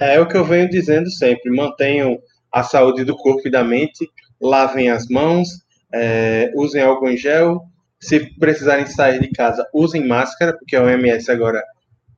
É 0.00 0.20
o 0.20 0.26
que 0.26 0.36
eu 0.36 0.44
venho 0.44 0.68
dizendo 0.68 1.10
sempre: 1.10 1.50
mantenham 1.50 2.18
a 2.50 2.62
saúde 2.62 3.04
do 3.04 3.16
corpo 3.16 3.46
e 3.46 3.50
da 3.50 3.62
mente, 3.62 4.10
lavem 4.40 4.90
as 4.90 5.06
mãos, 5.08 5.48
é, 5.92 6.52
usem 6.54 6.82
álcool 6.82 7.10
em 7.10 7.16
gel. 7.16 7.62
Se 8.00 8.20
precisarem 8.38 8.86
sair 8.86 9.20
de 9.20 9.30
casa, 9.30 9.66
usem 9.72 10.06
máscara, 10.06 10.52
porque 10.52 10.76
a 10.76 10.82
OMS 10.82 11.30
agora 11.30 11.62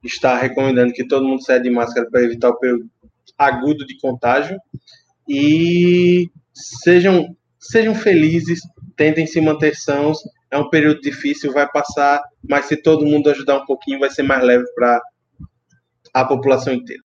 está 0.02 0.36
recomendando 0.36 0.92
que 0.92 1.06
todo 1.06 1.26
mundo 1.26 1.44
saia 1.44 1.60
de 1.60 1.70
máscara 1.70 2.08
para 2.10 2.22
evitar 2.22 2.50
o 2.50 2.58
período 2.58 2.90
agudo 3.38 3.86
de 3.86 3.98
contágio. 3.98 4.58
E 5.28 6.28
sejam, 6.82 7.36
sejam 7.58 7.94
felizes, 7.94 8.60
tentem 8.96 9.26
se 9.26 9.40
manter 9.40 9.76
sãos 9.76 10.18
é 10.50 10.58
um 10.58 10.70
período 10.70 11.00
difícil, 11.00 11.52
vai 11.52 11.70
passar, 11.70 12.22
mas 12.48 12.66
se 12.66 12.76
todo 12.76 13.04
mundo 13.04 13.28
ajudar 13.30 13.58
um 13.58 13.66
pouquinho, 13.66 13.98
vai 13.98 14.10
ser 14.10 14.22
mais 14.22 14.42
leve 14.42 14.64
para 14.74 15.02
a 16.14 16.24
população 16.24 16.72
inteira. 16.72 17.02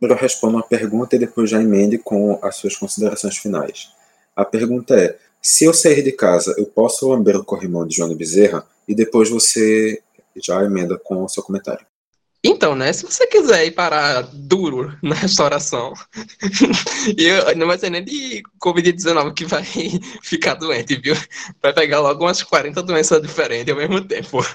Eu 0.00 0.14
respondo 0.14 0.56
uma 0.56 0.62
pergunta 0.62 1.16
e 1.16 1.18
depois 1.18 1.50
já 1.50 1.60
emende 1.60 1.98
com 1.98 2.38
as 2.42 2.56
suas 2.56 2.76
considerações 2.76 3.36
finais. 3.38 3.90
A 4.34 4.44
pergunta 4.44 4.94
é: 4.94 5.18
se 5.40 5.64
eu 5.64 5.72
sair 5.72 6.02
de 6.02 6.12
casa, 6.12 6.54
eu 6.58 6.66
posso 6.66 7.08
lamber 7.08 7.36
o 7.36 7.44
corrimão 7.44 7.86
de 7.86 7.96
Joana 7.96 8.14
Bezerra? 8.14 8.66
E 8.86 8.94
depois 8.94 9.28
você 9.28 10.00
já 10.36 10.62
emenda 10.62 10.98
com 10.98 11.24
o 11.24 11.28
seu 11.28 11.42
comentário. 11.42 11.84
Então, 12.46 12.76
né? 12.76 12.92
Se 12.92 13.04
você 13.04 13.26
quiser 13.26 13.66
ir 13.66 13.72
parar 13.72 14.22
duro 14.32 14.96
na 15.02 15.16
restauração, 15.16 15.92
eu, 17.18 17.56
não 17.56 17.66
vai 17.66 17.76
ser 17.76 17.90
nem 17.90 18.04
de 18.04 18.42
Covid-19 18.62 19.34
que 19.34 19.44
vai 19.44 19.64
ficar 20.22 20.54
doente, 20.54 20.94
viu? 20.96 21.16
Vai 21.60 21.72
pegar 21.72 22.00
logo 22.00 22.24
umas 22.24 22.42
40 22.44 22.82
doenças 22.84 23.20
diferentes 23.20 23.72
ao 23.72 23.78
mesmo 23.78 24.00
tempo. 24.04 24.46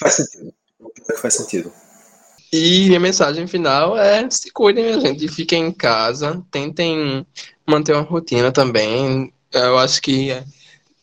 Faz 0.00 0.14
sentido. 0.14 0.54
Faz 1.20 1.34
sentido. 1.34 1.72
E 2.50 2.86
minha 2.86 3.00
mensagem 3.00 3.46
final 3.46 3.98
é 3.98 4.28
se 4.30 4.50
cuidem, 4.50 4.84
minha 4.84 5.00
gente. 5.00 5.28
Fiquem 5.28 5.66
em 5.66 5.72
casa, 5.72 6.42
tentem 6.50 7.26
manter 7.66 7.92
uma 7.92 8.02
rotina 8.02 8.50
também. 8.50 9.32
Eu 9.52 9.76
acho 9.78 10.00
que 10.00 10.30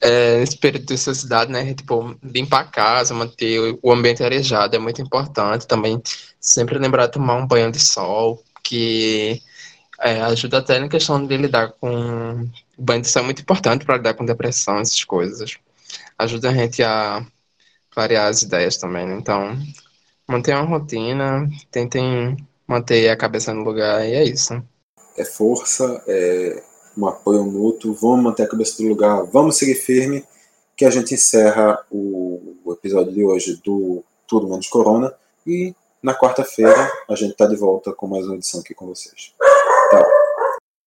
é, 0.02 0.44
período 0.60 0.86
de 0.86 0.94
necessidade, 0.94 1.52
né, 1.52 1.74
tipo, 1.76 2.18
limpar 2.24 2.62
a 2.62 2.66
casa, 2.66 3.14
manter 3.14 3.78
o 3.82 3.92
ambiente 3.92 4.24
arejado 4.24 4.76
é 4.76 4.80
muito 4.80 5.02
importante. 5.02 5.68
Também 5.68 6.02
sempre 6.40 6.80
lembrar 6.80 7.06
de 7.06 7.14
tomar 7.14 7.36
um 7.36 7.48
banho 7.48 7.72
de 7.72 7.80
sol, 7.80 8.44
que 8.64 9.42
é, 10.00 10.22
ajuda 10.22 10.58
até 10.58 10.80
na 10.80 10.90
questão 10.90 11.26
de 11.26 11.38
lidar 11.38 11.72
com. 11.74 12.50
O 12.78 12.84
banho 12.84 13.02
de 13.02 13.08
sol 13.08 13.22
é 13.22 13.26
muito 13.26 13.42
importante 13.42 13.86
para 13.86 13.98
lidar 13.98 14.16
com 14.16 14.26
depressão, 14.26 14.80
essas 14.80 15.04
coisas. 15.04 15.56
Ajuda 16.18 16.50
a 16.50 16.54
gente 16.54 16.82
a 16.82 17.24
variar 17.96 18.28
as 18.28 18.42
ideias 18.42 18.78
também. 18.78 19.06
Né? 19.06 19.18
Então, 19.18 19.56
mantenham 20.28 20.66
uma 20.66 20.78
rotina, 20.80 21.48
tentem 21.70 22.36
manter 22.68 23.10
a 23.10 23.18
cabeça 23.18 23.54
no 23.54 23.64
lugar 23.64 24.04
e 24.08 24.14
é 24.14 24.24
isso. 24.24 24.64
É 25.16 25.26
força, 25.26 26.04
é 26.08 26.71
um 26.98 27.08
apoio 27.08 27.44
mútuo, 27.44 27.94
vamos 27.94 28.24
manter 28.24 28.44
a 28.44 28.48
cabeça 28.48 28.82
no 28.82 28.90
lugar, 28.90 29.24
vamos 29.26 29.58
seguir 29.58 29.76
firme, 29.76 30.26
que 30.76 30.86
a 30.86 30.90
gente 30.90 31.14
encerra 31.14 31.80
o, 31.92 32.56
o 32.66 32.74
episódio 32.74 33.14
de 33.14 33.24
hoje 33.24 33.62
do 33.64 34.04
Tudo 34.28 34.48
Menos 34.48 34.68
Corona 34.68 35.14
e 35.46 35.76
na 36.02 36.16
quarta-feira 36.16 36.92
a 37.08 37.16
gente 37.16 37.32
está 37.32 37.46
de 37.46 37.56
volta 37.56 37.94
com 37.94 38.08
mais 38.08 38.26
uma 38.26 38.36
edição 38.36 38.62
aqui 38.62 38.74
com 38.74 38.88
vocês. 38.88 39.34
Tchau. 39.92 40.21